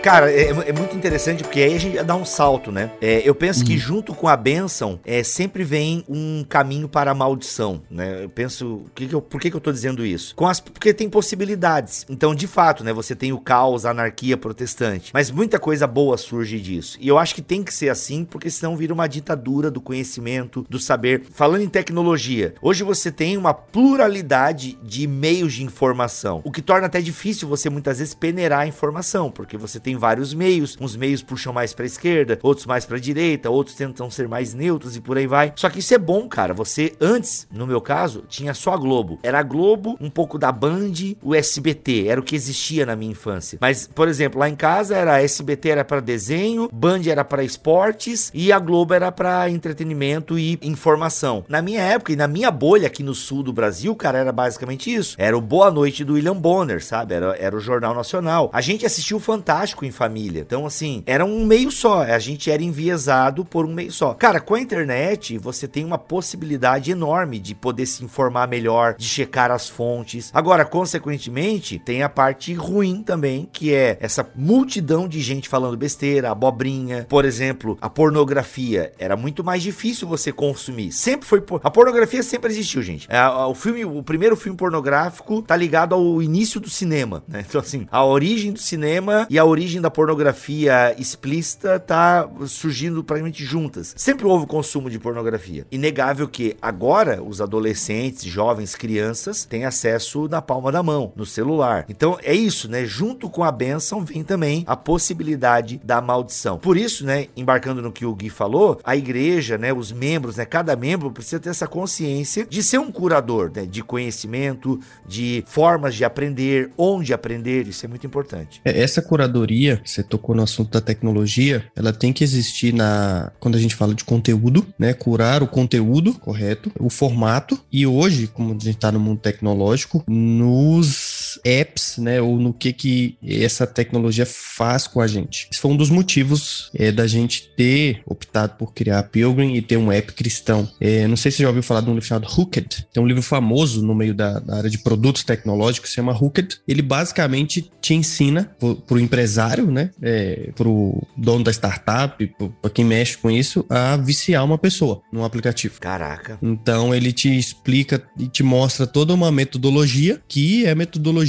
Cara, 0.06 0.32
é, 0.32 0.50
é, 0.50 0.72
muito 0.72 0.96
interessante 0.96 1.42
porque 1.42 1.60
aí 1.60 1.74
a 1.74 1.80
gente 1.80 2.04
dá 2.04 2.16
um 2.16 2.24
salto, 2.24 2.72
né? 2.72 2.92
É, 3.02 3.28
eu 3.28 3.34
penso 3.34 3.62
uhum. 3.62 3.66
que 3.66 3.76
junto 3.76 4.14
com 4.14 4.28
a 4.28 4.38
bênção, 4.38 5.00
é, 5.04 5.24
sempre 5.24 5.64
vem 5.64 6.06
um 6.08 6.46
caminho 6.48 6.88
para 6.88 7.10
a 7.10 7.16
maldição, 7.16 7.82
né? 7.90 8.26
Eu 8.26 8.30
penso, 8.30 8.84
que 8.94 9.08
que 9.08 9.16
eu, 9.16 9.20
por 9.20 9.42
que, 9.42 9.50
que 9.50 9.56
eu 9.56 9.60
tô 9.60 9.72
dizendo 9.72 10.06
isso? 10.06 10.36
Com 10.36 10.46
as, 10.46 10.60
porque 10.60 10.94
tem 10.94 11.10
possibilidades. 11.10 12.06
Então, 12.08 12.36
de 12.36 12.46
fato, 12.46 12.84
né? 12.84 12.94
Você 12.94 13.16
tem 13.16 13.34
o 13.34 13.40
caos, 13.40 13.84
a 13.84 13.90
anarquia 13.90 14.38
protestante, 14.38 15.10
mas 15.12 15.32
muita 15.32 15.58
coisa 15.58 15.88
boa 15.88 16.18
surge 16.18 16.60
disso. 16.60 17.00
E 17.02 17.08
eu 17.08 17.18
acho 17.18 17.34
que 17.34 17.42
tem 17.42 17.64
que 17.64 17.74
ser 17.74 17.90
assim, 17.90 18.24
porque 18.24 18.52
senão 18.52 18.78
vira 18.78 18.94
uma 18.94 19.08
ditadura 19.08 19.72
do 19.72 19.82
conhecimento, 19.82 20.68
do 20.70 20.78
saber. 20.78 21.24
Falando 21.32 21.64
em 21.64 21.68
tecnologia, 21.68 22.54
hoje 22.62 22.84
você 22.84 23.12
tem 23.12 23.38
uma 23.38 23.56
pluralidade 23.56 24.78
de 24.84 25.08
meios 25.08 25.54
de 25.54 25.64
informação, 25.64 26.42
o 26.44 26.52
que 26.52 26.62
torna 26.62 26.86
até 26.86 27.02
difícil 27.02 27.48
você 27.48 27.72
muitas 27.72 27.98
vezes 27.98 28.14
peneirar 28.14 28.60
a 28.60 28.68
informação, 28.68 29.32
porque 29.32 29.58
você 29.58 29.80
tem 29.80 29.95
vários 29.98 30.34
meios, 30.34 30.78
uns 30.80 30.96
meios 30.96 31.22
puxam 31.22 31.54
mais 31.54 31.74
para 31.74 31.86
esquerda, 31.86 32.40
outros 32.42 32.66
mais 32.66 32.86
para 32.86 33.00
direita, 33.00 33.50
outros 33.50 33.76
tentam 33.76 34.10
ser 34.10 34.28
mais 34.28 34.54
neutros 34.54 34.96
e 34.96 35.02
por 35.02 35.18
aí 35.18 35.28
vai. 35.28 35.54
Só 35.56 35.70
que 35.70 35.80
isso 35.80 35.94
é 35.94 35.98
bom, 35.98 36.28
cara. 36.28 36.54
Você 36.54 36.94
antes, 37.00 37.48
no 37.52 37.68
meu 37.68 37.82
caso, 37.82 38.24
tinha 38.28 38.54
só 38.54 38.74
a 38.74 38.78
Globo. 38.78 39.20
Era 39.24 39.40
a 39.40 39.44
Globo, 39.44 39.98
um 40.00 40.10
pouco 40.10 40.38
da 40.38 40.52
Band, 40.52 40.94
o 41.22 41.36
SBT, 41.36 42.08
era 42.08 42.20
o 42.20 42.24
que 42.24 42.36
existia 42.36 42.86
na 42.86 42.96
minha 42.96 43.12
infância. 43.12 43.58
Mas, 43.62 43.88
por 43.88 44.08
exemplo, 44.08 44.40
lá 44.40 44.50
em 44.50 44.56
casa 44.56 44.96
era 44.96 45.22
SBT 45.22 45.70
era 45.70 45.86
para 45.86 46.00
desenho, 46.00 46.70
Band 46.72 47.02
era 47.08 47.24
para 47.24 47.44
esportes 47.44 48.32
e 48.34 48.52
a 48.52 48.60
Globo 48.60 48.94
era 48.94 49.12
para 49.12 49.50
entretenimento 49.50 50.38
e 50.38 50.60
informação. 50.62 51.44
Na 51.48 51.62
minha 51.62 51.82
época 51.82 52.14
e 52.14 52.16
na 52.16 52.28
minha 52.28 52.52
bolha 52.52 52.88
aqui 52.88 53.04
no 53.04 53.14
sul 53.14 53.44
do 53.44 53.54
Brasil, 53.54 53.96
cara, 53.96 54.20
era 54.20 54.32
basicamente 54.32 54.94
isso. 54.94 55.16
Era 55.18 55.38
o 55.38 55.42
Boa 55.42 55.72
Noite 55.72 56.04
do 56.04 56.14
William 56.14 56.36
Bonner, 56.36 56.84
sabe? 56.84 57.14
Era, 57.14 57.36
era 57.38 57.56
o 57.56 57.60
Jornal 57.60 57.94
Nacional. 57.94 58.50
A 58.54 58.62
gente 58.62 58.86
assistiu 58.86 59.18
o 59.18 59.20
Fantástico 59.20 59.85
em 59.86 59.92
família. 59.92 60.42
Então, 60.42 60.66
assim, 60.66 61.04
era 61.06 61.26
um 61.26 61.46
meio 61.46 61.72
só. 61.72 62.04
A 62.04 62.20
gente 62.20 62.50
era 62.50 62.64
enviesado 62.64 63.46
por 63.46 63.66
um 63.66 63.74
meio 63.74 63.92
só. 63.92 64.14
Cara, 64.14 64.40
com 64.40 64.56
a 64.56 64.60
internet, 64.60 65.38
você 65.38 65.68
tem 65.68 65.86
uma 65.86 65.98
possibilidade 65.98 66.92
enorme 66.92 67.40
de 67.40 67.56
poder 67.56 67.86
se 67.86 68.04
informar 68.04 68.48
melhor, 68.48 68.96
de 68.98 69.06
checar 69.06 69.52
as 69.52 69.68
fontes. 69.70 70.32
Agora, 70.34 70.66
consequentemente, 70.66 71.80
tem 71.80 72.04
a 72.04 72.10
parte 72.10 72.54
ruim 72.54 73.02
também, 73.02 73.48
que 73.52 73.74
é 73.74 73.98
essa 74.00 74.28
multidão 74.36 75.08
de 75.08 75.22
gente 75.22 75.50
falando 75.50 75.78
besteira, 75.78 76.32
abobrinha. 76.32 77.06
Por 77.10 77.26
exemplo, 77.26 77.78
a 77.82 77.90
pornografia. 77.90 78.92
Era 78.98 79.16
muito 79.16 79.44
mais 79.44 79.62
difícil 79.62 80.08
você 80.08 80.32
consumir. 80.32 80.92
Sempre 80.92 81.28
foi. 81.28 81.44
A 81.64 81.72
pornografia 81.72 82.24
sempre 82.24 82.52
existiu, 82.52 82.82
gente. 82.82 83.08
É, 83.10 83.28
o 83.28 83.54
filme, 83.54 83.86
o 83.86 84.04
primeiro 84.04 84.36
filme 84.36 84.58
pornográfico 84.58 85.42
tá 85.42 85.56
ligado 85.56 85.94
ao 85.94 86.22
início 86.22 86.60
do 86.60 86.70
cinema, 86.70 87.24
né? 87.28 87.46
Então, 87.48 87.62
assim, 87.62 87.88
a 87.92 88.04
origem 88.04 88.52
do 88.52 88.60
cinema 88.60 89.28
e 89.30 89.38
a 89.38 89.46
origem 89.46 89.75
origem 89.76 89.82
da 89.82 89.92
pornografia 89.92 90.96
explícita 90.98 91.80
tá 91.80 92.28
surgindo 92.48 93.04
praticamente 93.04 93.44
juntas. 93.44 93.94
Sempre 93.96 94.26
houve 94.26 94.46
consumo 94.46 94.90
de 94.90 95.00
pornografia. 95.00 95.66
Inegável 95.72 96.28
que 96.28 96.56
agora 96.62 97.22
os 97.22 97.42
adolescentes, 97.42 98.24
jovens, 98.24 98.76
crianças 98.76 99.46
têm 99.46 99.66
acesso 99.66 100.28
na 100.28 100.42
palma 100.42 100.72
da 100.72 100.82
mão, 100.82 101.12
no 101.16 101.26
celular. 101.26 101.86
Então 101.90 102.18
é 102.24 102.34
isso, 102.34 102.70
né? 102.70 102.86
Junto 102.86 103.30
com 103.30 103.44
a 103.44 103.52
bênção 103.52 104.04
vem 104.04 104.24
também 104.24 104.64
a 104.68 104.76
possibilidade 104.76 105.80
da 105.84 106.02
maldição. 106.02 106.58
Por 106.58 106.78
isso, 106.78 107.06
né, 107.06 107.28
embarcando 107.36 107.82
no 107.82 107.92
que 107.92 108.06
o 108.06 108.16
Gui 108.16 108.30
falou, 108.30 108.80
a 108.84 108.96
igreja, 108.96 109.58
né, 109.58 109.74
os 109.74 109.92
membros, 109.92 110.38
né, 110.38 110.46
cada 110.46 110.76
membro 110.76 111.12
precisa 111.12 111.40
ter 111.40 111.50
essa 111.50 111.68
consciência 111.68 112.46
de 112.46 112.64
ser 112.64 112.78
um 112.78 112.92
curador, 112.92 113.52
né, 113.54 113.66
de 113.66 113.84
conhecimento, 113.84 114.80
de 115.08 115.44
formas 115.48 115.96
de 115.96 116.06
aprender, 116.06 116.70
onde 116.78 117.14
aprender, 117.14 117.68
isso 117.68 117.86
é 117.86 117.90
muito 117.90 118.06
importante. 118.06 118.62
É, 118.64 118.82
essa 118.82 119.02
curadoria 119.02 119.65
tecnologia, 119.66 119.82
você 119.84 120.04
tocou 120.04 120.36
no 120.36 120.44
assunto 120.44 120.72
da 120.72 120.82
tecnologia, 120.82 121.66
ela 121.76 121.92
tem 121.92 122.14
que 122.14 122.24
existir 122.24 122.74
na 122.74 123.32
quando 123.40 123.56
a 123.56 123.60
gente 123.60 123.76
fala 123.76 123.94
de 123.94 124.04
conteúdo, 124.04 124.66
né? 124.78 124.94
Curar 124.94 125.42
o 125.42 125.48
conteúdo, 125.48 126.14
correto? 126.14 126.72
O 126.80 126.90
formato. 126.90 127.60
E 127.72 127.88
hoje, 127.88 128.28
como 128.28 128.52
a 128.52 128.54
gente 128.54 128.70
está 128.70 128.92
no 128.92 129.00
mundo 129.00 129.20
tecnológico, 129.20 130.04
nos 130.08 131.15
apps, 131.44 131.98
né? 131.98 132.22
Ou 132.22 132.38
no 132.40 132.54
que 132.54 132.72
que 132.74 133.18
essa 133.24 133.66
tecnologia 133.66 134.26
faz 134.26 134.88
com 134.88 135.02
a 135.02 135.08
gente. 135.08 135.48
Esse 135.52 135.60
foi 135.60 135.72
um 135.72 135.78
dos 135.78 135.90
motivos 135.90 136.70
é, 136.74 136.92
da 136.92 137.08
gente 137.08 137.50
ter 137.56 138.02
optado 138.06 138.56
por 138.58 138.74
criar 138.74 139.00
a 139.00 139.04
Pilgrim 139.04 139.54
e 139.54 139.62
ter 139.62 139.78
um 139.78 139.92
app 139.92 140.14
cristão. 140.14 140.70
É, 140.80 141.08
não 141.08 141.16
sei 141.16 141.32
se 141.32 141.38
você 141.38 141.44
já 141.44 141.50
ouviu 141.50 141.64
falar 141.64 141.82
de 141.82 141.90
um 141.90 141.94
livro 141.94 142.08
chamado 142.08 142.28
Hooked. 142.28 142.88
Tem 142.94 143.02
um 143.02 143.08
livro 143.08 143.22
famoso 143.22 143.86
no 143.86 143.96
meio 143.96 144.14
da, 144.14 144.40
da 144.40 144.58
área 144.58 144.70
de 144.70 144.78
produtos 144.78 145.24
tecnológicos, 145.24 145.90
se 145.90 145.96
chama 145.96 146.14
Hooked. 146.14 146.60
Ele 146.68 146.82
basicamente 146.82 147.70
te 147.82 147.94
ensina 147.94 148.56
para 148.60 148.96
o 148.96 149.00
empresário 149.00 149.70
né, 149.70 149.92
é, 150.02 150.52
para 150.56 150.68
o 150.68 151.06
dono 151.18 151.44
da 151.44 151.52
startup, 151.52 152.34
para 152.62 152.70
quem 152.70 152.86
mexe 152.86 153.18
com 153.18 153.30
isso, 153.30 153.66
a 153.70 153.98
viciar 153.98 154.44
uma 154.44 154.58
pessoa 154.58 155.02
num 155.12 155.24
aplicativo. 155.24 155.80
Caraca. 155.80 156.38
Então 156.42 156.94
ele 156.94 157.12
te 157.12 157.38
explica 157.38 158.02
e 158.18 158.28
te 158.28 158.44
mostra 158.44 158.88
toda 158.88 159.14
uma 159.14 159.32
metodologia 159.32 160.22
que 160.28 160.66
é 160.66 160.76
metodologia, 160.76 161.25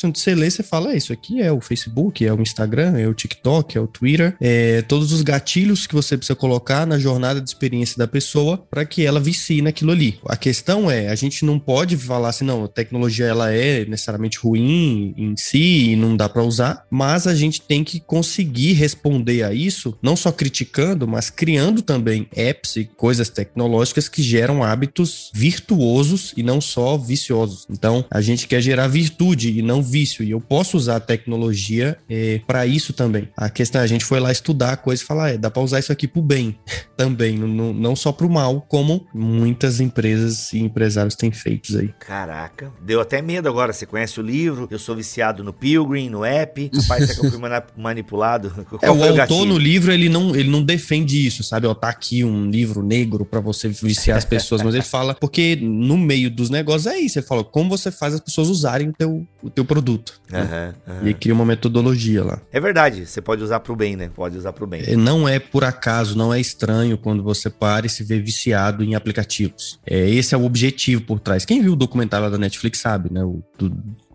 quando 0.00 0.16
você 0.16 0.34
lê, 0.34 0.50
você 0.50 0.62
fala, 0.62 0.92
é, 0.92 0.96
isso 0.96 1.12
aqui 1.12 1.40
é 1.40 1.52
o 1.52 1.60
Facebook, 1.60 2.24
é 2.24 2.32
o 2.32 2.40
Instagram, 2.40 2.98
é 2.98 3.06
o 3.06 3.14
TikTok, 3.14 3.76
é 3.76 3.80
o 3.80 3.86
Twitter, 3.86 4.36
é 4.40 4.82
todos 4.82 5.12
os 5.12 5.22
gatilhos 5.22 5.86
que 5.86 5.94
você 5.94 6.16
precisa 6.16 6.36
colocar 6.36 6.86
na 6.86 6.98
jornada 6.98 7.40
de 7.40 7.48
experiência 7.48 7.96
da 7.98 8.06
pessoa 8.06 8.58
para 8.58 8.84
que 8.84 9.04
ela 9.04 9.20
vicie 9.20 9.62
naquilo 9.62 9.92
ali. 9.92 10.18
A 10.26 10.36
questão 10.36 10.90
é, 10.90 11.08
a 11.08 11.14
gente 11.14 11.44
não 11.44 11.58
pode 11.58 11.96
falar 11.96 12.28
assim, 12.28 12.44
não, 12.44 12.64
a 12.64 12.68
tecnologia 12.68 13.26
ela 13.26 13.52
é 13.52 13.84
necessariamente 13.84 14.38
ruim 14.38 15.14
em 15.16 15.36
si 15.36 15.90
e 15.90 15.96
não 15.96 16.16
dá 16.16 16.28
para 16.28 16.42
usar, 16.42 16.84
mas 16.90 17.26
a 17.26 17.34
gente 17.34 17.60
tem 17.60 17.82
que 17.84 18.00
conseguir 18.00 18.72
responder 18.72 19.42
a 19.42 19.52
isso, 19.52 19.96
não 20.02 20.16
só 20.16 20.30
criticando, 20.30 21.06
mas 21.06 21.30
criando 21.30 21.82
também 21.82 22.28
apps 22.34 22.76
e 22.76 22.84
coisas 22.84 23.28
tecnológicas 23.28 24.08
que 24.08 24.22
geram 24.22 24.62
hábitos 24.62 25.30
virtuosos 25.34 26.32
e 26.36 26.42
não 26.42 26.60
só 26.60 26.96
viciosos. 26.96 27.66
Então, 27.70 28.04
a 28.10 28.20
gente 28.20 28.46
quer 28.46 28.60
gerar 28.60 28.88
virtude 28.88 29.33
e 29.42 29.62
não 29.62 29.82
vício, 29.82 30.24
e 30.24 30.30
eu 30.30 30.40
posso 30.40 30.76
usar 30.76 30.96
a 30.96 31.00
tecnologia 31.00 31.96
é, 32.08 32.40
para 32.46 32.66
isso 32.66 32.92
também. 32.92 33.28
A 33.36 33.50
questão 33.50 33.80
é, 33.80 33.84
a 33.84 33.86
gente 33.86 34.04
foi 34.04 34.20
lá 34.20 34.30
estudar 34.30 34.72
a 34.72 34.76
coisa 34.76 35.02
e 35.02 35.06
falar, 35.06 35.30
é, 35.30 35.38
dá 35.38 35.50
para 35.50 35.62
usar 35.62 35.78
isso 35.78 35.92
aqui 35.92 36.06
pro 36.06 36.22
bem 36.22 36.58
também, 36.96 37.36
não, 37.36 37.72
não 37.72 37.96
só 37.96 38.12
pro 38.12 38.30
mal, 38.30 38.60
como 38.62 39.06
muitas 39.14 39.80
empresas 39.80 40.52
e 40.52 40.58
empresários 40.58 41.14
têm 41.14 41.32
feito 41.32 41.76
aí. 41.78 41.88
Caraca, 41.98 42.72
deu 42.80 43.00
até 43.00 43.20
medo 43.22 43.48
agora. 43.48 43.72
Você 43.72 43.86
conhece 43.86 44.20
o 44.20 44.22
livro? 44.22 44.68
Eu 44.70 44.78
sou 44.78 44.94
viciado 44.94 45.42
no 45.42 45.52
Pilgrim, 45.52 46.08
no 46.08 46.24
app. 46.24 46.70
Rapaz, 46.74 47.06
será 47.06 47.20
que 47.20 47.26
eu 47.26 47.30
fui 47.30 47.40
manipulado. 47.76 48.52
é, 48.82 48.90
o, 48.90 49.20
autor 49.20 49.46
no 49.46 49.58
livro, 49.58 49.92
ele 49.92 50.08
não, 50.08 50.34
ele 50.34 50.48
não 50.48 50.62
defende 50.62 51.26
isso, 51.26 51.42
sabe? 51.42 51.66
Ó, 51.66 51.74
tá 51.74 51.88
aqui 51.88 52.24
um 52.24 52.50
livro 52.50 52.82
negro 52.82 53.24
para 53.24 53.40
você 53.40 53.68
viciar 53.68 54.18
as 54.18 54.24
pessoas, 54.24 54.62
mas 54.62 54.74
ele 54.74 54.84
fala, 54.84 55.14
porque 55.14 55.56
no 55.56 55.96
meio 55.96 56.30
dos 56.30 56.50
negócios 56.50 56.86
é 56.86 56.98
isso, 56.98 57.18
ele 57.18 57.26
fala 57.26 57.44
como 57.44 57.70
você 57.70 57.90
faz 57.90 58.14
as 58.14 58.20
pessoas 58.20 58.48
usarem 58.48 58.92
o 59.02 59.23
teu, 59.24 59.48
o 59.48 59.50
teu 59.50 59.64
produto. 59.64 60.20
Né? 60.30 60.74
Uhum, 60.86 61.08
E 61.08 61.14
cria 61.14 61.34
uma 61.34 61.44
metodologia 61.44 62.24
lá. 62.24 62.40
É 62.52 62.60
verdade, 62.60 63.06
você 63.06 63.20
pode 63.20 63.42
usar 63.42 63.60
pro 63.60 63.76
bem, 63.76 63.96
né? 63.96 64.10
Pode 64.14 64.36
usar 64.36 64.52
pro 64.52 64.66
bem. 64.66 64.82
É, 64.86 64.96
não 64.96 65.28
é 65.28 65.38
por 65.38 65.64
acaso, 65.64 66.16
não 66.16 66.32
é 66.32 66.40
estranho 66.40 66.98
quando 66.98 67.22
você 67.22 67.50
para 67.50 67.86
e 67.86 67.88
se 67.88 68.02
vê 68.04 68.18
viciado 68.18 68.82
em 68.82 68.94
aplicativos. 68.94 69.78
É, 69.86 70.08
esse 70.08 70.34
é 70.34 70.38
o 70.38 70.44
objetivo 70.44 71.02
por 71.02 71.20
trás. 71.20 71.44
Quem 71.44 71.62
viu 71.62 71.72
o 71.72 71.76
documentário 71.76 72.30
da 72.30 72.38
Netflix 72.38 72.80
sabe, 72.80 73.12
né? 73.12 73.22
O, 73.24 73.42
do, 73.58 73.72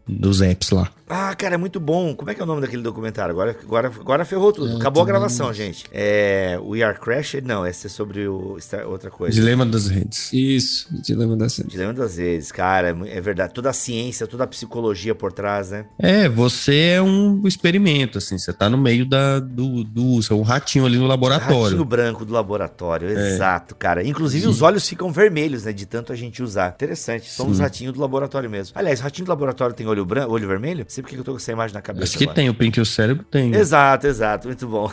dos 0.08 0.42
apps 0.42 0.72
lá. 0.72 0.90
Ah, 1.10 1.34
cara, 1.36 1.56
é 1.56 1.58
muito 1.58 1.80
bom. 1.80 2.16
Como 2.16 2.30
é 2.30 2.36
que 2.36 2.40
é 2.40 2.44
o 2.44 2.48
nome 2.48 2.62
daquele 2.62 2.84
documentário? 2.84 3.32
Agora, 3.32 3.58
agora, 3.64 3.88
agora 3.88 4.26
ferrou 4.26 4.54
tudo. 4.54 4.74
É, 4.74 4.76
Acabou 4.76 5.02
a 5.02 5.06
gravação, 5.06 5.52
gente. 5.52 5.86
É. 5.92 6.58
We 6.64 6.84
Are 6.84 6.98
Crashed? 7.00 7.44
Não, 7.46 7.66
esse 7.66 7.88
é 7.88 7.90
sobre 7.90 8.28
o. 8.28 8.58
Outra 8.88 9.10
coisa. 9.10 9.34
Dilema 9.34 9.66
das 9.66 9.88
redes. 9.88 10.32
Isso, 10.32 10.88
dilema 11.02 11.36
da 11.36 11.50
cena. 11.50 11.68
Dilema 11.68 11.94
das 11.94 12.18
vezes, 12.18 12.52
cara, 12.52 12.90
é 13.06 13.18
é 13.18 13.22
verdade. 13.22 13.54
Toda 13.54 13.70
a 13.72 13.74
ciência, 13.74 14.28
toda 14.28 14.44
a 14.44 14.48
psicologia 14.48 15.16
por 15.16 15.32
trás, 15.32 15.72
né? 15.72 15.86
É, 15.98 16.30
você 16.30 16.92
é 16.96 17.02
um 17.02 17.42
experimento, 17.48 18.20
assim, 18.20 18.38
você 18.38 18.54
tá 18.54 18.70
no 18.70 18.78
meio 18.78 19.06
da, 19.06 19.40
do, 19.40 19.84
do 19.84 20.22
você 20.22 20.32
é 20.32 20.36
um 20.36 20.42
ratinho 20.44 20.86
ali 20.86 20.98
no 20.98 21.08
Ratinho 21.08 21.10
laboratório. 21.10 21.86
branco 21.86 22.24
do 22.26 22.34
laboratório, 22.34 23.10
É. 23.10 23.34
exato, 23.34 23.76
cara. 23.76 24.04
Inclusive 24.04 24.48
os 24.48 24.62
olhos 24.62 24.88
ficam 24.88 25.12
vermelhos, 25.12 25.64
né? 25.66 25.74
De 25.74 25.86
tanto 25.86 26.14
a 26.14 26.16
gente 26.16 26.44
usar. 26.44 26.70
Interessante, 26.76 27.30
somos 27.32 27.58
Sim. 27.58 27.64
ratinho 27.64 27.92
do 27.92 28.00
laboratório 28.00 28.50
mesmo. 28.50 28.74
Aliás, 28.78 29.00
ratinho 29.00 29.26
do 29.26 29.30
laboratório 29.30 29.76
tem 29.76 29.88
olho 29.88 30.06
branco, 30.06 30.32
olho 30.32 30.48
vermelho? 30.48 30.86
Sei 31.00 31.02
porque 31.02 31.16
que 31.16 31.22
eu 31.22 31.24
tô 31.24 31.32
com 31.32 31.38
essa 31.38 31.52
imagem 31.52 31.74
na 31.74 31.82
cabeça. 31.82 32.04
Acho 32.04 32.18
que 32.18 32.26
agora. 32.26 32.36
tem, 32.36 32.50
o 32.50 32.54
Pink 32.54 32.78
e 32.78 32.82
o 32.82 32.86
cérebro 32.86 33.24
tem. 33.24 33.56
Exato, 33.56 34.06
exato, 34.06 34.48
muito 34.48 34.68
bom. 34.68 34.92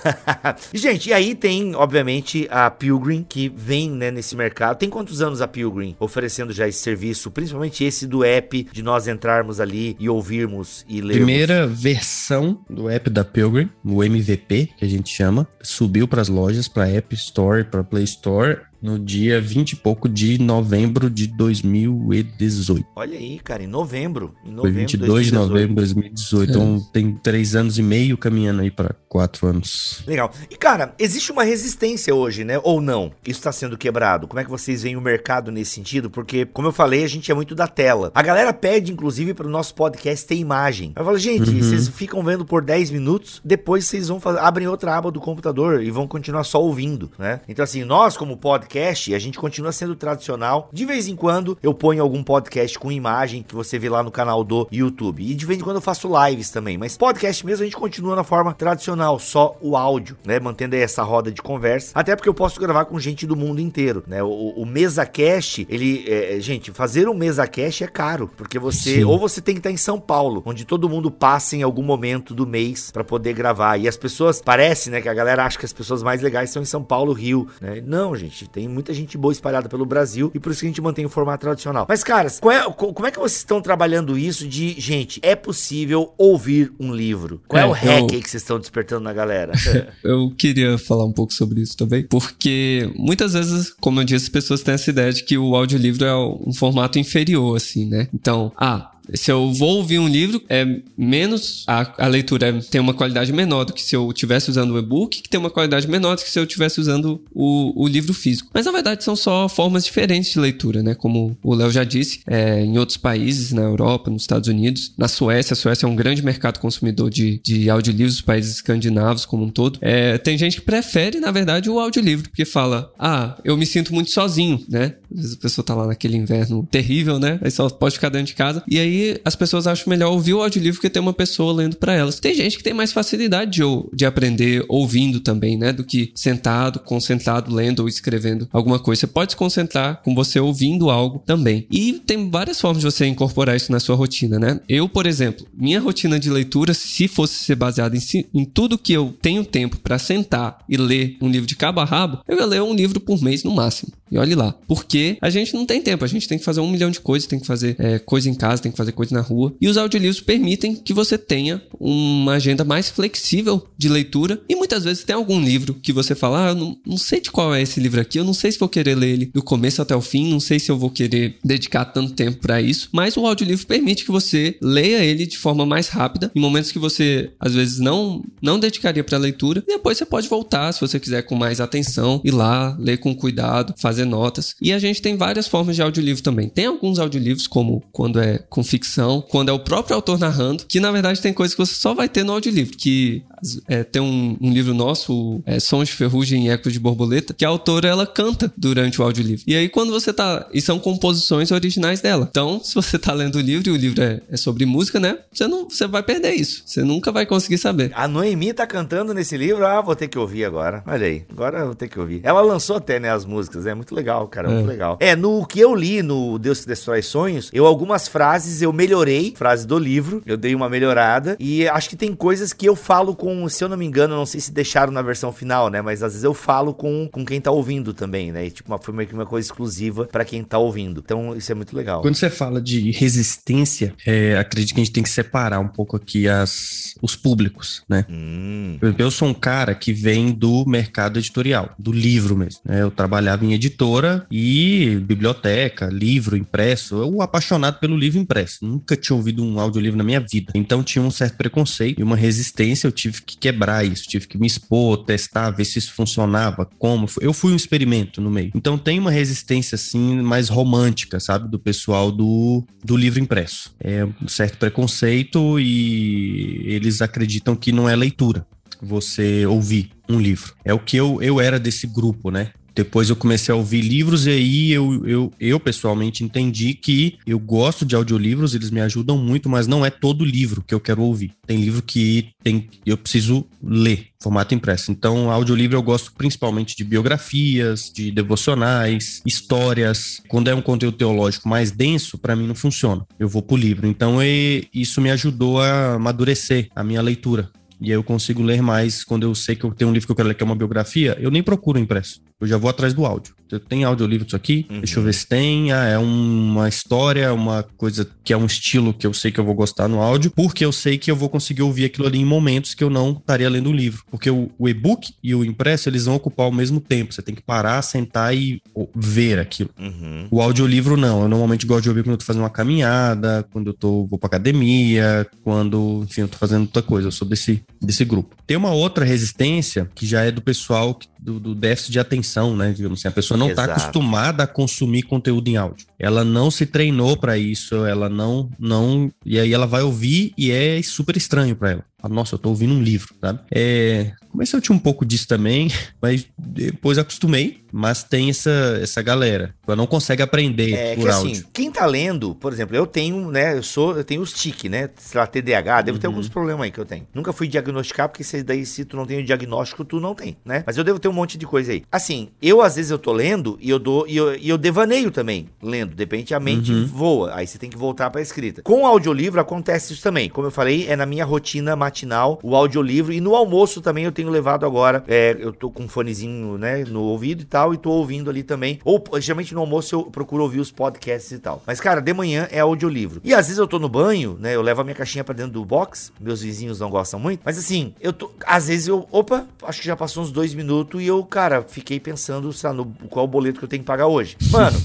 e, 0.73 0.79
gente, 0.79 1.09
e 1.09 1.13
aí 1.13 1.35
tem, 1.35 1.75
obviamente, 1.75 2.47
a 2.49 2.71
Pilgrim, 2.71 3.27
que 3.29 3.49
vem 3.49 3.91
né, 3.91 4.11
nesse 4.11 4.37
mercado. 4.37 4.79
Tem 4.79 4.89
quantos 4.89 5.21
anos 5.21 5.43
a 5.43 5.49
Pilgrim 5.49 5.97
oferecendo 5.99 6.53
já 6.53 6.69
esse 6.69 6.79
serviço? 6.79 7.31
Principalmente 7.31 7.83
esse 7.83 8.07
do 8.07 8.25
app, 8.25 8.69
de 8.73 8.83
nós 8.83 9.09
entrarmos 9.09 9.59
ali 9.59 9.97
e 9.99 10.09
ouvirmos 10.09 10.85
e 10.89 11.01
lermos. 11.01 11.17
Primeira 11.17 11.67
versão 11.67 12.65
do 12.71 12.89
app 12.89 13.11
da 13.11 13.25
Pilgrim, 13.25 13.69
o 13.85 14.05
MVP, 14.05 14.71
que 14.79 14.85
a 14.85 14.89
gente 14.89 15.11
chama, 15.11 15.47
subiu 15.61 16.07
para 16.07 16.23
as 16.23 16.29
lojas, 16.29 16.69
para 16.69 16.89
App 16.89 17.13
Store, 17.17 17.65
para 17.65 17.83
Play 17.83 18.05
Store, 18.05 18.61
no 18.87 19.01
dia 19.01 19.41
20 19.41 19.73
e 19.73 19.77
pouco 19.77 20.09
de 20.09 20.39
novembro 20.41 21.11
de 21.11 21.27
2018. 21.27 22.87
Olha 22.95 23.19
aí, 23.19 23.41
cara, 23.41 23.65
em 23.65 23.67
novembro. 23.67 24.33
Em 24.45 24.55
Foi 24.55 24.55
novembro 24.55 24.81
22 24.81 25.27
de 25.27 25.33
2018. 25.33 25.49
novembro 25.53 25.69
de 25.69 25.95
2018. 25.95 26.51
Então 26.51 26.81
tem 26.93 27.13
três 27.13 27.57
anos 27.57 27.79
e 27.79 27.83
meio 27.83 28.17
caminhando 28.17 28.63
aí 28.63 28.71
para 28.71 28.95
quatro 29.17 29.47
anos. 29.47 30.03
Legal. 30.07 30.31
E, 30.51 30.57
cara, 30.57 30.95
existe 30.99 31.33
uma 31.33 31.43
resistência 31.43 32.15
hoje, 32.15 32.45
né? 32.45 32.61
Ou 32.63 32.81
não? 32.83 33.11
Isso 33.27 33.41
tá 33.41 33.51
sendo 33.51 33.79
quebrado? 33.79 34.27
Como 34.29 34.39
é 34.39 34.45
que 34.45 34.51
vocês 34.51 34.83
veem 34.83 34.95
o 34.97 35.01
mercado 35.01 35.51
nesse 35.51 35.71
sentido? 35.71 36.11
Porque, 36.11 36.45
como 36.45 36.69
eu 36.69 36.73
falei, 36.73 37.03
a 37.03 37.09
gente 37.09 37.31
é 37.33 37.35
muito 37.35 37.55
da 37.55 37.67
tela. 37.67 38.11
A 38.15 38.21
galera 38.23 38.53
pede, 38.53 38.93
inclusive, 38.93 39.33
pro 39.33 39.49
nosso 39.49 39.75
podcast 39.75 40.27
ter 40.27 40.35
imagem. 40.35 40.93
Eu 40.95 41.05
falo, 41.05 41.19
gente, 41.19 41.49
Uhum. 41.51 41.59
vocês 41.63 41.89
ficam 41.89 42.23
vendo 42.23 42.45
por 42.45 42.63
10 42.63 42.91
minutos, 42.91 43.41
depois 43.45 43.87
vocês 43.87 44.09
vão 44.09 44.21
fazer, 44.21 44.39
abrem 44.41 44.69
outra 44.69 44.95
aba 44.97 45.11
do 45.11 45.21
computador 45.21 45.83
e 45.83 45.91
vão 45.91 46.07
continuar 46.07 46.45
só 46.45 46.61
ouvindo, 46.63 47.11
né? 47.19 47.41
Então, 47.49 47.63
assim, 47.63 47.85
nós, 47.85 48.17
como 48.19 48.37
podcast, 48.37 49.15
a 49.15 49.19
gente 49.19 49.39
continua 49.39 49.73
sendo 49.73 49.95
tradicional. 49.97 50.69
De 50.73 50.85
vez 50.85 51.09
em 51.09 51.17
quando, 51.17 51.57
eu 51.63 51.73
ponho 51.73 52.03
algum 52.03 52.23
podcast 52.23 52.79
com 52.79 52.93
imagem 52.93 53.43
que 53.43 53.55
você 53.55 53.79
vê 53.79 53.89
lá 53.89 54.03
no 54.03 54.11
canal 54.11 54.45
do 54.45 54.69
YouTube. 54.71 55.23
E 55.25 55.35
de 55.35 55.47
vez 55.47 55.59
em 55.59 55.63
quando 55.63 55.77
eu 55.77 55.83
faço 55.83 56.09
lives 56.27 56.51
também. 56.51 56.77
Mas 56.77 56.97
podcast 56.97 57.45
mesmo, 57.47 57.63
a 57.63 57.67
gente 57.67 57.77
continua 57.77 58.17
na 58.17 58.25
forma 58.25 58.53
tradicional, 58.53 59.06
só 59.19 59.57
o 59.61 59.77
áudio, 59.77 60.17
né? 60.25 60.39
Mantendo 60.41 60.75
aí 60.77 60.83
essa 60.83 61.03
roda 61.03 61.31
de 61.31 61.41
conversa. 61.43 61.93
Até 61.95 62.15
porque 62.17 62.29
eu 62.29 62.35
posso 62.35 62.61
gravar 62.61 62.85
com 62.87 62.99
gente 62.99 63.27
do 63.27 63.37
mundo 63.37 63.61
inteiro, 63.61 64.03
né? 64.07 64.23
O, 64.23 64.29
o 64.57 64.67
MesaCast, 64.67 65.67
ele... 65.69 66.05
é, 66.09 66.41
gente, 66.41 66.71
fazer 66.73 67.09
um 67.09 67.15
MesaCast 67.15 67.85
é 67.85 67.87
caro. 67.87 68.31
Porque 68.37 68.59
você... 68.59 68.97
Sim. 68.97 69.05
Ou 69.05 69.19
você 69.19 69.41
tem 69.41 69.55
que 69.55 69.61
estar 69.61 69.71
em 69.71 69.77
São 69.77 70.01
Paulo, 70.01 70.43
onde 70.47 70.65
todo 70.65 70.89
mundo 70.89 71.11
passa 71.11 71.57
em 71.57 71.63
algum 71.63 71.83
momento 71.83 72.35
do 72.35 72.47
mês 72.47 72.91
pra 72.91 73.05
poder 73.05 73.33
gravar. 73.33 73.77
E 73.79 73.87
as 73.89 73.97
pessoas... 73.97 74.41
Parece, 74.45 74.91
né? 74.91 75.01
Que 75.01 75.09
a 75.09 75.15
galera 75.15 75.45
acha 75.45 75.59
que 75.59 75.65
as 75.67 75.73
pessoas 75.73 76.03
mais 76.03 76.21
legais 76.23 76.51
são 76.51 76.63
em 76.63 76.67
São 76.67 76.83
Paulo, 76.83 77.13
Rio, 77.13 77.49
né? 77.61 77.83
Não, 77.85 78.15
gente. 78.17 78.49
Tem 78.49 78.67
muita 78.69 78.93
gente 78.95 79.17
boa 79.19 79.33
espalhada 79.33 79.69
pelo 79.69 79.85
Brasil. 79.87 80.31
E 80.35 80.39
por 80.41 80.51
isso 80.53 80.61
que 80.61 80.67
a 80.67 80.71
gente 80.71 80.81
mantém 80.81 81.05
o 81.05 81.09
formato 81.09 81.43
tradicional. 81.43 81.87
Mas, 81.89 82.03
caras, 82.05 82.41
é- 82.43 82.71
co- 82.73 82.93
como 82.93 83.07
é 83.07 83.11
que 83.11 83.19
vocês 83.19 83.39
estão 83.39 83.61
trabalhando 83.61 84.17
isso 84.19 84.47
de... 84.49 84.75
Gente, 84.81 85.21
é 85.23 85.35
possível 85.35 86.13
ouvir 86.17 86.73
um 86.79 86.93
livro? 86.93 87.41
Qual 87.49 87.61
é, 87.61 87.65
É, 87.65 87.69
o 87.69 87.73
hack 87.73 87.85
eu- 88.11 88.17
aí 88.17 88.23
que 88.23 88.31
vocês 88.31 88.43
estão 88.43 88.59
despertando 88.59 88.86
na 89.01 89.13
galera? 89.13 89.53
Eu 90.03 90.31
queria 90.31 90.79
falar 90.79 91.05
um 91.05 91.13
pouco 91.13 91.33
sobre 91.33 91.61
isso 91.61 91.77
também, 91.77 92.05
porque 92.05 92.91
muitas 92.97 93.33
vezes, 93.33 93.75
como 93.81 94.01
eu 94.01 94.05
disse, 94.05 94.27
as 94.27 94.29
pessoas 94.29 94.63
têm 94.63 94.75
essa 94.75 94.91
ideia 94.91 95.13
de 95.13 95.25
que 95.25 95.37
o 95.37 95.55
audiolivro 95.55 96.05
é 96.05 96.17
um 96.17 96.53
formato 96.53 96.99
inferior, 96.99 97.57
assim, 97.57 97.87
né? 97.87 98.09
Então, 98.13 98.53
ah, 98.57 98.91
se 99.15 99.31
eu 99.31 99.53
vou 99.53 99.77
ouvir 99.77 99.99
um 99.99 100.09
livro, 100.09 100.43
é 100.49 100.81
menos. 100.97 101.65
A, 101.67 102.05
a 102.05 102.07
leitura 102.07 102.49
é- 102.49 102.53
tem 102.53 102.81
uma 102.81 102.95
qualidade 102.95 103.33
menor 103.33 103.65
do 103.65 103.73
que 103.73 103.83
se 103.83 103.95
eu 103.95 104.11
estivesse 104.11 104.51
usando 104.51 104.73
o 104.73 104.79
e-book, 104.79 105.23
que 105.23 105.29
tem 105.29 105.39
uma 105.39 105.51
qualidade 105.51 105.89
menor 105.89 106.17
do 106.17 106.23
que 106.23 106.31
se 106.31 106.39
eu 106.39 106.45
estivesse 106.45 106.81
usando 106.81 107.23
o, 107.35 107.85
o 107.85 107.89
livro 107.89 108.13
físico. 108.15 108.51
Mas 108.53 108.67
na 108.67 108.73
verdade 108.73 109.05
são 109.05 109.17
só 109.17 109.49
formas 109.49 109.85
diferentes 109.85 110.33
de 110.33 110.41
leitura, 110.41 110.83
né? 110.83 110.95
Como 110.95 111.37
o 111.43 111.55
Léo 111.55 111.71
já 111.71 111.85
disse, 111.85 112.21
é, 112.27 112.61
em 112.65 112.79
outros 112.79 112.97
países, 112.97 113.53
na 113.53 113.63
Europa, 113.63 114.11
nos 114.11 114.23
Estados 114.23 114.49
Unidos, 114.49 114.93
na 114.97 115.09
Suécia, 115.09 115.55
a 115.55 115.57
Suécia 115.57 115.87
é 115.87 115.89
um 115.89 115.97
grande 115.97 116.23
mercado 116.23 116.59
consumidor 116.59 117.11
de, 117.11 117.41
de 117.45 117.71
audiolivros, 117.71 118.17
os 118.17 118.21
países 118.23 118.57
escandinavos 118.57 119.25
como 119.25 119.45
um 119.45 119.51
todo. 119.51 119.79
É, 119.81 120.19
tem 120.19 120.37
gente 120.37 120.57
que 120.57 120.63
prefere, 120.63 121.21
na 121.21 121.31
verdade, 121.31 121.71
o 121.71 121.79
audiolivro, 121.79 122.29
porque 122.29 122.45
fala, 122.45 122.93
ah, 122.99 123.39
eu 123.45 123.57
me 123.57 123.67
sinto 123.67 123.95
muito 123.95 124.11
sozinho, 124.11 124.65
né? 124.69 124.95
Às 125.11 125.21
vezes 125.21 125.37
a 125.37 125.41
pessoa 125.41 125.65
tá 125.65 125.75
lá 125.75 125.87
naquele 125.87 126.17
inverno 126.17 126.67
terrível, 126.71 127.19
né? 127.19 127.39
Aí 127.43 127.51
só 127.51 127.69
pode 127.69 127.95
ficar 127.95 128.09
dentro 128.09 128.29
de 128.29 128.35
casa. 128.35 128.63
E 128.69 128.79
aí 128.79 128.96
as 129.25 129.37
pessoas 129.37 129.67
acham 129.67 129.89
melhor 129.91 130.11
ouvir 130.13 130.35
o 130.35 130.43
audiolivro 130.43 130.81
que 130.81 130.91
ter 130.91 131.01
uma 131.01 131.13
pessoa 131.13 131.53
lendo 131.53 131.77
pra 131.77 131.93
elas. 131.95 132.19
Tem 132.21 132.35
gente 132.35 132.57
que 132.57 132.63
tem 132.63 132.75
mais 132.75 132.93
facilidade 132.93 133.51
de, 133.51 133.63
de 133.95 134.05
aprender 134.05 134.65
ouvindo 134.69 135.21
também, 135.21 135.57
né? 135.57 135.73
Do 135.73 135.85
que 135.85 136.11
sentado, 136.15 136.81
concentrado, 136.81 137.55
lendo 137.55 137.81
ou 137.81 137.89
escrevendo 137.89 138.49
alguma 138.53 138.79
coisa. 138.79 139.01
Você 139.01 139.07
pode 139.07 139.33
se 139.33 139.37
concentrar 139.37 140.03
com 140.03 140.15
você 140.15 140.39
ouvindo 140.41 140.91
algo 140.91 141.23
também. 141.27 141.67
E 141.71 141.95
tem 142.07 142.31
várias 142.31 142.61
formas 142.61 142.81
de 142.81 142.85
você 142.91 143.07
incorporar 143.07 143.57
isso 143.57 143.71
na 143.73 143.81
sua 143.81 143.97
rotina, 143.97 144.39
né? 144.39 144.61
Eu, 144.69 144.89
por 144.89 145.07
exemplo, 145.07 145.47
minha 145.55 145.81
rotina 145.81 146.19
de 146.19 146.31
leitura, 146.31 146.75
se 146.75 147.09
fosse 147.09 147.45
ser 147.45 147.55
baseada 147.57 147.97
em, 147.97 148.01
si- 148.01 148.27
em 148.35 148.45
tudo 148.45 148.79
que 148.79 148.93
eu 148.93 149.15
tenho 149.21 149.45
tempo 149.45 149.77
pra 149.79 149.99
sentar 149.99 150.59
e 150.69 150.77
ler 150.77 151.17
um 151.21 151.29
livro 151.29 151.47
de 151.47 151.57
cabo 151.57 151.81
a 151.81 151.85
rabo, 151.85 152.21
eu 152.29 152.39
ia 152.39 152.47
ler 152.47 152.63
um 152.63 152.75
livro 152.75 153.01
por 153.01 153.21
mês 153.23 153.43
no 153.45 153.51
máximo. 153.51 153.93
E 154.11 154.17
olhe 154.19 154.35
lá. 154.37 154.55
Porque 154.69 155.19
a 155.21 155.29
gente 155.31 155.53
não 155.55 155.67
tem 155.67 155.83
tempo, 155.83 156.05
a 156.05 156.09
gente 156.09 156.29
tem 156.29 156.39
que 156.39 156.45
fazer 156.45 156.61
um 156.61 156.71
milhão 156.71 156.91
de 156.91 157.01
coisas, 157.01 157.27
tem 157.29 157.41
que 157.41 157.47
fazer 157.47 157.75
é, 157.79 157.99
coisa 157.99 158.31
em 158.31 158.35
casa, 158.35 158.63
tem 158.63 158.71
que 158.71 158.79
fazer 158.79 158.86
coisa 158.93 159.15
na 159.15 159.21
rua. 159.21 159.55
E 159.61 159.69
os 159.69 159.77
audiolivros 159.77 160.21
permitem 160.21 160.75
que 160.75 160.93
você 160.93 161.19
tenha 161.19 161.63
uma 161.79 162.35
agenda 162.35 162.65
mais 162.65 162.89
flexível 162.89 163.67
de 163.77 163.89
leitura. 163.89 164.41
E 164.49 164.55
muitas 164.55 164.85
vezes 164.85 165.05
tem 165.05 165.15
algum 165.15 165.41
livro 165.41 165.75
que 165.75 165.93
você 165.93 166.15
fala, 166.15 166.47
ah, 166.47 166.51
eu 166.51 166.55
não, 166.55 166.77
não 166.87 166.97
sei 166.97 167.21
de 167.21 167.31
qual 167.31 167.55
é 167.55 167.63
esse 167.63 167.81
livro 167.81 168.01
aqui, 168.01 168.19
eu 168.19 168.25
não 168.25 168.35
sei 168.35 168.53
se 168.53 168.59
vou 168.59 168.69
querer 168.69 168.95
ler 168.95 169.11
ele 169.11 169.31
do 169.33 169.43
começo 169.43 169.83
até 169.83 169.95
o 169.95 170.01
fim, 170.01 170.31
não 170.31 170.41
sei 170.41 170.59
se 170.59 170.71
eu 170.71 170.79
vou 170.79 170.91
querer 170.91 171.37
dedicar 171.45 171.85
tanto 171.85 172.13
tempo 172.13 172.39
pra 172.39 172.61
isso. 172.61 172.89
Mas 172.93 173.17
o 173.17 173.27
audiolivro 173.27 173.67
permite 173.67 174.05
que 174.05 174.11
você 174.11 174.57
leia 174.61 175.05
ele 175.05 175.27
de 175.27 175.39
forma 175.39 175.67
mais 175.67 175.89
rápida, 175.89 176.31
em 176.35 176.41
momentos 176.41 176.73
que 176.73 176.79
você 176.79 177.31
às 177.39 177.55
vezes 177.55 177.79
não, 177.79 178.25
não 178.41 178.59
dedicaria 178.59 179.05
pra 179.05 179.19
leitura. 179.19 179.63
E 179.67 179.73
depois 179.73 179.99
você 179.99 180.07
pode 180.07 180.29
voltar, 180.29 180.73
se 180.73 180.81
você 180.81 180.99
quiser, 180.99 181.23
com 181.23 181.35
mais 181.35 181.61
atenção, 181.61 182.21
ir 182.25 182.31
lá, 182.31 182.77
ler 182.79 182.99
com 182.99 183.15
cuidado, 183.15 183.75
fazer 183.77 184.05
notas. 184.05 184.55
E 184.61 184.73
a 184.73 184.79
gente 184.79 185.03
tem 185.03 185.17
várias 185.17 185.47
formas 185.47 185.77
de 185.77 185.83
audiolivro 185.83 186.23
também. 186.23 186.49
Tem 186.49 186.67
alguns 186.67 186.99
audiolivros, 186.99 187.47
como 187.47 187.83
quando 187.93 188.21
é 188.21 188.39
com 188.39 188.63
ficção, 188.77 189.23
quando 189.29 189.49
é 189.49 189.53
o 189.53 189.59
próprio 189.59 189.97
autor 189.97 190.19
narrando, 190.19 190.65
que 190.67 190.79
na 190.79 190.93
verdade 190.93 191.21
tem 191.21 191.33
coisas 191.33 191.55
que 191.55 191.65
você 191.65 191.75
só 191.75 191.95
vai 191.95 192.09
ter 192.09 192.25
no 192.25 192.33
audiolivro. 192.33 192.77
Que 192.77 193.25
é, 193.69 193.85
tem 193.85 194.03
um, 194.03 194.37
um 194.41 194.53
livro 194.53 194.75
nosso, 194.75 195.43
é, 195.47 195.59
Sons 195.61 195.89
de 195.89 195.95
Ferrugem 195.95 196.47
e 196.47 196.51
Ecos 196.51 196.73
de 196.73 196.81
Borboleta, 196.81 197.35
que 197.35 197.45
a 197.45 197.49
autora 197.49 197.89
ela 197.89 198.07
canta 198.07 198.53
durante 198.57 199.01
o 199.01 199.05
audiolivro. 199.05 199.45
E 199.47 199.55
aí 199.55 199.69
quando 199.69 199.93
você 199.93 200.13
tá. 200.13 200.49
E 200.53 200.61
são 200.61 200.79
composições 200.79 201.51
originais 201.51 202.01
dela. 202.01 202.29
Então, 202.31 202.61
se 202.63 202.75
você 202.75 202.99
tá 202.99 203.13
lendo 203.13 203.37
o 203.37 203.41
livro 203.41 203.69
e 203.69 203.73
o 203.73 203.77
livro 203.77 204.03
é, 204.03 204.21
é 204.31 204.37
sobre 204.37 204.65
música, 204.65 204.99
né? 204.99 205.19
Você 205.33 205.47
não 205.47 205.69
você 205.69 205.87
vai 205.87 206.03
perder 206.03 206.35
isso. 206.35 206.63
Você 206.65 206.83
nunca 206.83 207.13
vai 207.13 207.27
conseguir 207.27 207.59
saber. 207.59 207.91
A 207.95 208.09
Noemi 208.09 208.53
tá 208.53 208.67
cantando 208.67 209.13
nesse 209.13 209.37
livro, 209.37 209.67
ah, 209.67 209.81
vou 209.81 209.97
ter 209.97 210.09
que 210.09 210.19
ouvir 210.19 210.45
agora. 210.45 210.83
Olha 210.87 211.07
aí, 211.07 211.25
agora 211.31 211.61
eu 211.61 211.67
vou 211.67 211.75
ter 211.75 211.89
que 211.89 211.99
ouvir. 211.99 212.21
Ela 212.23 212.41
lançou 212.41 212.77
até, 212.77 212.99
né, 212.99 213.11
as 213.11 213.25
músicas, 213.25 213.67
é 213.67 213.75
muito 213.75 213.95
legal, 213.95 214.27
cara, 214.29 214.49
muito 214.49 214.67
legal. 214.67 214.97
É, 215.01 215.15
no 215.15 215.45
que 215.47 215.61
eu 215.61 215.75
li 215.75 216.03
no 216.03 216.39
Deus 216.39 216.61
que 216.61 216.67
Destrói 216.67 217.03
Sonhos, 217.03 217.51
eu 217.53 217.67
algumas 217.67 218.09
frases 218.09 218.63
eu 218.63 218.73
melhorei, 218.73 219.35
frases 219.37 219.67
do 219.67 219.79
livro, 219.79 220.23
eu 220.27 220.37
dei 220.37 220.55
uma 220.55 220.69
melhorada, 220.69 221.37
e 221.39 221.67
acho 221.69 221.89
que 221.89 221.97
tem 221.97 222.15
coisas 222.15 222.53
que 222.53 222.67
eu 222.67 222.77
falo 222.77 223.15
com, 223.15 223.26
se 223.49 223.63
eu 223.63 223.69
não 223.69 223.77
me 223.77 223.85
engano, 223.87 224.17
não 224.17 224.27
sei 224.27 224.41
se 224.41 224.53
deixaram 224.53 224.93
na 224.93 225.03
versão 225.03 225.33
final, 225.33 225.69
né, 225.71 225.83
mas 225.83 226.03
às 226.03 226.13
vezes 226.13 226.25
eu 226.25 226.35
falo 226.35 226.73
com, 226.75 227.09
com 227.11 227.25
quem 227.25 227.41
tá 227.41 227.51
ouvindo 227.51 227.93
também, 227.93 228.33
né, 228.33 228.47
e 228.47 228.51
tipo, 228.51 228.71
uma, 228.71 228.79
foi 228.79 228.95
meio 228.95 229.09
que 229.09 229.15
uma 229.15 229.27
coisa 229.27 229.47
exclusiva 229.47 230.07
pra 230.07 230.25
quem 230.25 230.43
tá 230.43 230.59
ouvindo. 230.59 231.03
Então, 231.05 231.37
isso 231.37 231.51
é 231.51 231.55
muito 231.55 231.77
legal. 231.77 232.03
Quando 232.03 232.15
você 232.15 232.31
fala 232.31 232.61
de 232.61 232.91
resistência, 232.91 233.95
é, 234.07 234.37
acredito 234.39 234.75
que 234.75 234.81
a 234.81 234.85
gente 234.85 234.93
tem 234.93 235.03
que 235.03 235.09
separar 235.11 235.61
um 235.61 235.69
pouco 235.69 235.97
aqui 235.97 236.29
as, 236.29 236.95
os 237.03 237.17
públicos, 237.17 237.83
né? 237.89 238.05
Hum, 238.09 238.79
eu 238.99 239.11
sou 239.11 239.29
um 239.29 239.35
cara 239.35 239.75
que 239.75 239.93
vem 239.93 240.33
do 240.33 240.65
mercado 240.67 241.19
editorial, 241.19 241.75
do 241.79 241.93
livro 241.93 242.37
mesmo. 242.37 242.61
né? 242.65 242.83
Eu 242.83 242.91
trabalhava 242.91 243.45
em 243.45 243.53
editora 243.53 244.27
e 244.31 245.01
biblioteca, 245.03 245.87
livro 245.87 246.37
impresso. 246.37 246.97
Eu 246.97 247.21
apaixonado 247.23 247.79
pelo 247.79 247.97
livro 247.97 248.19
impresso. 248.19 248.65
Nunca 248.65 248.97
tinha 248.97 249.17
ouvido 249.17 249.45
um 249.45 249.59
audiolivro 249.59 249.99
na 249.99 250.05
minha 250.05 250.21
vida. 250.21 250.53
Então 250.55 250.83
tinha 250.83 251.03
um 251.03 251.11
certo 251.11 251.37
preconceito 251.37 252.01
e 252.01 252.03
uma 252.03 252.17
resistência. 252.17 252.87
Eu 252.87 252.93
tive 252.93 253.16
tive 253.17 253.23
que 253.23 253.39
quebrar 253.39 253.85
isso, 253.85 254.09
tive 254.09 254.27
que 254.27 254.39
me 254.39 254.47
expor, 254.47 255.05
testar, 255.05 255.51
ver 255.51 255.65
se 255.65 255.79
isso 255.79 255.93
funcionava, 255.95 256.69
como. 256.79 257.07
Eu 257.21 257.33
fui 257.33 257.53
um 257.53 257.57
experimento 257.57 258.21
no 258.21 258.31
meio. 258.31 258.51
Então 258.55 258.77
tem 258.77 258.99
uma 258.99 259.11
resistência, 259.11 259.77
assim, 259.77 260.21
mais 260.21 260.49
romântica, 260.49 261.19
sabe? 261.21 261.49
Do 261.49 261.59
pessoal 261.59 262.11
do, 262.11 262.65
do 262.85 262.97
livro 262.97 263.21
impresso. 263.21 263.75
É 263.81 264.05
um 264.05 264.29
certo 264.29 264.59
preconceito 264.59 265.59
e 265.59 266.63
eles 266.67 267.01
acreditam 267.01 267.57
que 267.57 267.73
não 267.73 267.89
é 267.89 267.97
leitura 267.97 268.47
você 268.81 269.47
ouvir 269.47 269.91
um 270.09 270.21
livro. 270.21 270.55
É 270.65 270.75
o 270.75 270.79
que 270.79 270.97
eu, 270.97 271.23
eu 271.23 271.41
era 271.41 271.59
desse 271.59 271.87
grupo, 271.87 272.31
né? 272.31 272.53
Depois 272.77 273.09
eu 273.09 273.17
comecei 273.17 273.51
a 273.51 273.57
ouvir 273.57 273.81
livros 273.81 274.27
e 274.27 274.31
aí 274.31 274.73
eu, 274.73 275.03
eu, 275.07 275.33
eu 275.41 275.59
pessoalmente 275.59 276.23
entendi 276.23 276.75
que 276.75 277.19
eu 277.27 277.39
gosto 277.39 277.87
de 277.87 277.97
audiolivros, 277.97 278.55
eles 278.55 278.71
me 278.71 278.83
ajudam 278.83 279.17
muito, 279.17 279.49
mas 279.49 279.67
não 279.67 279.85
é 279.85 279.89
todo 279.89 280.23
livro 280.23 280.63
que 280.63 280.75
eu 280.75 280.81
quero 280.81 281.01
ouvir. 281.01 281.33
Tem 281.47 281.59
livro 281.59 281.83
que 281.83 282.29
tem, 282.45 282.69
eu 282.85 282.99
preciso 282.99 283.47
ler, 283.63 284.09
formato 284.23 284.55
impresso. 284.55 284.93
Então, 284.93 285.31
audiolivro 285.31 285.75
eu 285.75 285.83
gosto 285.83 286.13
principalmente 286.13 286.77
de 286.77 286.85
biografias, 286.85 287.91
de 287.91 288.11
devocionais, 288.11 289.23
histórias. 289.25 290.21
Quando 290.29 290.49
é 290.49 290.55
um 290.55 290.61
conteúdo 290.61 290.99
teológico 290.99 291.49
mais 291.49 291.71
denso, 291.71 292.19
para 292.19 292.37
mim 292.37 292.47
não 292.47 292.55
funciona. 292.55 293.07
Eu 293.19 293.29
vou 293.29 293.41
pro 293.41 293.57
livro. 293.57 293.87
Então, 293.87 294.23
e, 294.23 294.69
isso 294.75 295.01
me 295.01 295.11
ajudou 295.11 295.63
a 295.63 295.95
amadurecer 295.95 296.69
a 296.77 296.85
minha 296.85 297.01
leitura. 297.01 297.49
E 297.81 297.87
aí 297.87 297.93
eu 297.93 298.03
consigo 298.03 298.43
ler 298.43 298.63
mais 298.63 299.05
quando 299.05 299.25
eu 299.25 299.35
sei 299.35 299.55
que 299.55 299.65
eu 299.65 299.73
tenho 299.73 299.91
um 299.91 299.93
livro 299.95 300.07
que 300.07 300.13
eu 300.13 300.17
quero 300.17 300.29
ler 300.29 300.35
que 300.35 300.43
é 300.43 300.47
uma 300.47 300.57
biografia, 300.57 301.17
eu 301.21 301.31
nem 301.31 301.43
procuro 301.43 301.79
impresso. 301.79 302.21
Eu 302.41 302.47
já 302.47 302.59
vou 302.59 302.69
atrás 302.69 302.93
do 302.93 303.07
áudio. 303.07 303.35
Tem 303.69 303.85
audiolivro 303.85 304.25
disso 304.25 304.37
aqui? 304.37 304.67
Uhum. 304.69 304.81
Deixa 304.81 304.99
eu 304.99 305.05
ver 305.05 305.15
se 305.15 305.27
tem. 305.27 305.73
Ah, 305.73 305.85
é 305.85 305.99
uma 305.99 306.69
história, 306.69 307.33
uma 307.33 307.63
coisa 307.63 308.07
que 308.25 308.33
é 308.33 308.37
um 308.37 308.45
estilo 308.45 308.93
que 308.93 309.07
eu 309.07 309.15
sei 309.15 309.31
que 309.31 309.39
eu 309.39 309.45
vou 309.45 309.55
gostar 309.55 309.89
no 309.89 310.03
áudio, 310.03 310.31
porque 310.33 310.65
eu 310.65 310.73
sei 310.73 310.99
que 310.99 311.11
eu 311.11 311.17
vou 311.17 311.29
conseguir 311.29 311.63
ouvir 311.63 311.85
aquilo 311.85 312.07
ali 312.07 312.19
em 312.19 312.25
momentos 312.25 312.75
que 312.75 312.83
eu 312.83 312.91
não 312.91 313.13
estaria 313.13 313.49
lendo 313.49 313.71
o 313.71 313.73
livro. 313.73 314.05
Porque 314.11 314.29
o, 314.29 314.51
o 314.59 314.69
e-book 314.69 315.15
e 315.23 315.35
o 315.35 315.45
impresso, 315.45 315.89
eles 315.89 316.07
vão 316.07 316.17
ocupar 316.17 316.49
o 316.49 316.53
mesmo 316.53 316.81
tempo. 316.81 317.15
Você 317.15 317.23
tem 317.23 317.35
que 317.35 317.43
parar, 317.43 317.81
sentar 317.83 318.37
e 318.37 318.61
ver 318.95 319.39
aquilo. 319.39 319.71
Uhum. 319.79 320.27
O 320.31 320.43
audiolivro, 320.43 320.97
não. 320.97 321.23
Eu 321.23 321.29
normalmente 321.29 321.67
gosto 321.67 321.85
de 321.85 321.89
ouvir 321.89 322.03
quando 322.03 322.13
eu 322.15 322.19
tô 322.19 322.25
fazendo 322.25 322.43
uma 322.43 322.51
caminhada, 322.51 323.47
quando 323.53 323.69
eu 323.69 323.75
tô, 323.75 324.05
vou 324.07 324.19
pra 324.19 324.27
academia, 324.27 325.27
quando, 325.45 326.05
enfim, 326.05 326.23
eu 326.23 326.29
tô 326.29 326.37
fazendo 326.37 326.63
outra 326.63 326.83
coisa. 326.83 327.09
Eu 327.09 327.13
sou 327.13 327.27
desse, 327.27 327.63
desse 327.81 328.05
grupo. 328.05 328.35
Tem 328.47 328.57
uma 328.57 328.73
outra 328.73 329.05
resistência 329.05 329.89
que 329.95 330.05
já 330.05 330.25
é 330.25 330.31
do 330.31 330.43
pessoal 330.43 330.95
que 330.95 331.07
do, 331.27 331.41
do, 331.41 331.55
déficit 331.57 331.91
de 331.91 331.99
atenção, 331.99 332.57
né? 332.57 332.73
Digamos 332.73 333.01
assim, 333.01 333.09
a 333.09 333.11
pessoa 333.11 333.37
não 333.37 333.51
está 333.51 333.65
acostumada 333.65 334.45
a 334.45 334.47
consumir 334.47 335.03
conteúdo 335.03 335.49
em 335.49 335.57
áudio. 335.57 335.85
Ela 335.99 336.25
não 336.25 336.53
se 336.53 336.65
treinou 336.65 337.17
para 337.17 337.37
isso, 337.37 337.85
ela 337.85 338.09
não, 338.09 338.49
não, 338.57 339.11
e 339.25 339.37
aí 339.37 339.53
ela 339.53 339.67
vai 339.67 339.83
ouvir 339.83 340.33
e 340.39 340.53
é 340.53 340.81
super 340.83 341.17
estranho 341.17 341.57
para 341.57 341.73
ela. 341.73 341.85
Nossa, 342.09 342.35
eu 342.35 342.39
tô 342.39 342.51
ouvindo 342.51 342.75
um 342.75 342.83
livro, 342.83 343.15
sabe? 343.21 343.41
É, 343.51 344.13
comecei 344.31 344.59
a 344.59 344.63
ter 344.63 344.73
um 344.73 344.79
pouco 344.79 345.05
disso 345.05 345.27
também, 345.27 345.71
mas 346.01 346.27
depois 346.39 346.99
acostumei. 346.99 347.65
Mas 347.73 348.03
tem 348.03 348.31
essa, 348.31 348.79
essa 348.81 349.03
galera 349.03 349.55
que 349.67 349.75
não 349.75 349.87
consegue 349.87 350.23
aprender 350.23 350.73
é, 350.73 350.95
por 350.95 351.03
que, 351.03 351.09
assim, 351.09 351.19
áudio. 351.19 351.33
Assim, 351.33 351.45
quem 351.53 351.71
tá 351.71 351.85
lendo, 351.85 352.35
por 352.35 352.51
exemplo, 352.51 352.75
eu 352.75 352.87
tenho, 352.87 353.31
né? 353.31 353.59
Eu 353.59 353.63
sou, 353.63 353.95
eu 353.95 354.05
tenho 354.05 354.23
os 354.23 354.33
TIC, 354.33 354.69
né? 354.69 354.89
Sei 354.97 355.21
lá, 355.21 355.27
TDAH, 355.27 355.83
devo 355.83 355.97
uhum. 355.97 356.01
ter 356.01 356.07
alguns 356.07 356.29
problemas 356.29 356.65
aí 356.65 356.71
que 356.71 356.79
eu 356.79 356.87
tenho. 356.87 357.07
Nunca 357.13 357.35
fui 357.35 357.47
diagnosticar, 357.47 358.09
porque 358.09 358.25
se 358.25 358.43
daí 358.43 358.65
se 358.65 358.85
tu 358.87 358.97
não 358.97 359.05
tem 359.05 359.19
o 359.19 359.25
diagnóstico, 359.25 359.85
tu 359.85 360.01
não 360.01 360.15
tem, 360.15 360.39
né? 360.43 360.65
Mas 360.67 360.79
eu 360.79 360.85
devo 360.85 360.99
ter 360.99 361.09
um 361.09 361.13
monte 361.13 361.37
de 361.37 361.45
coisa 361.45 361.73
aí. 361.73 361.83
Assim, 361.93 362.29
eu 362.41 362.63
às 362.63 362.77
vezes 362.77 362.91
eu 362.91 362.99
tô 362.99 363.13
lendo 363.13 363.59
e 363.61 363.69
eu 363.69 363.79
dou 363.79 364.07
e 364.09 364.17
eu, 364.17 364.35
e 364.35 364.49
eu 364.49 364.57
devaneio 364.57 365.11
também 365.11 365.49
lendo. 365.63 365.95
De 365.95 366.03
repente 366.03 366.35
a 366.35 366.41
mente 366.41 366.73
uhum. 366.73 366.87
voa, 366.87 367.35
aí 367.35 367.47
você 367.47 367.59
tem 367.59 367.69
que 367.69 367.77
voltar 367.77 368.09
pra 368.09 368.23
escrita. 368.23 368.63
Com 368.63 368.85
o 368.85 368.87
audiolivro 368.87 369.39
acontece 369.39 369.93
isso 369.93 370.03
também. 370.03 370.31
Como 370.31 370.47
eu 370.47 370.51
falei, 370.51 370.87
é 370.89 370.97
na 370.97 371.05
minha 371.05 371.27
rotina 371.27 371.77
matinal 371.77 371.96
o 372.43 372.55
audiolivro 372.55 373.13
e 373.13 373.21
no 373.21 373.35
almoço 373.35 373.81
também 373.81 374.05
eu 374.05 374.13
tenho 374.13 374.29
levado 374.29 374.67
agora. 374.67 375.05
É, 375.07 375.37
eu 375.39 375.53
tô 375.53 375.71
com 375.71 375.85
um 375.85 375.89
fonezinho, 375.89 376.59
né, 376.59 376.85
no 376.85 377.03
ouvido 377.03 377.43
e 377.43 377.45
tal, 377.45 377.73
e 377.73 377.77
tô 377.79 377.91
ouvindo 377.91 378.29
ali 378.29 378.43
também. 378.43 378.81
Ou 378.85 379.03
geralmente 379.19 379.55
no 379.55 379.61
almoço 379.61 379.95
eu 379.95 380.03
procuro 380.05 380.43
ouvir 380.43 380.61
os 380.61 380.71
podcasts 380.71 381.33
e 381.33 381.39
tal. 381.39 381.63
Mas, 381.67 381.81
cara, 381.81 382.01
de 382.01 382.13
manhã 382.13 382.49
é 382.51 382.61
audiolivro. 382.61 383.21
E 383.25 383.33
às 383.33 383.47
vezes 383.47 383.59
eu 383.59 383.67
tô 383.67 383.79
no 383.79 383.89
banho, 383.89 384.37
né? 384.41 384.55
Eu 384.55 384.63
levo 384.63 384.81
a 384.81 384.85
minha 384.85 384.95
caixinha 384.95 385.25
pra 385.25 385.35
dentro 385.35 385.53
do 385.53 385.65
box. 385.65 386.13
Meus 386.21 386.43
vizinhos 386.43 386.81
não 386.81 386.91
gostam 386.91 387.21
muito. 387.21 387.41
Mas 387.45 387.59
assim, 387.59 387.95
eu 388.01 388.13
tô. 388.13 388.31
Às 388.45 388.69
vezes 388.69 388.89
eu. 388.89 389.07
Opa, 389.11 389.47
acho 389.63 389.81
que 389.81 389.87
já 389.87 389.97
passou 389.97 390.23
uns 390.23 390.33
dois 390.33 390.55
minutos 390.55 391.01
e 391.01 391.07
eu, 391.07 391.23
cara, 391.25 391.63
fiquei 391.63 392.01
pensando, 392.01 392.53
sabe, 392.53 392.77
no 392.79 392.87
qual 393.09 393.27
boleto 393.27 393.59
que 393.59 393.65
eu 393.65 393.69
tenho 393.69 393.83
que 393.83 393.87
pagar 393.87 394.07
hoje. 394.07 394.37
Mano. 394.51 394.77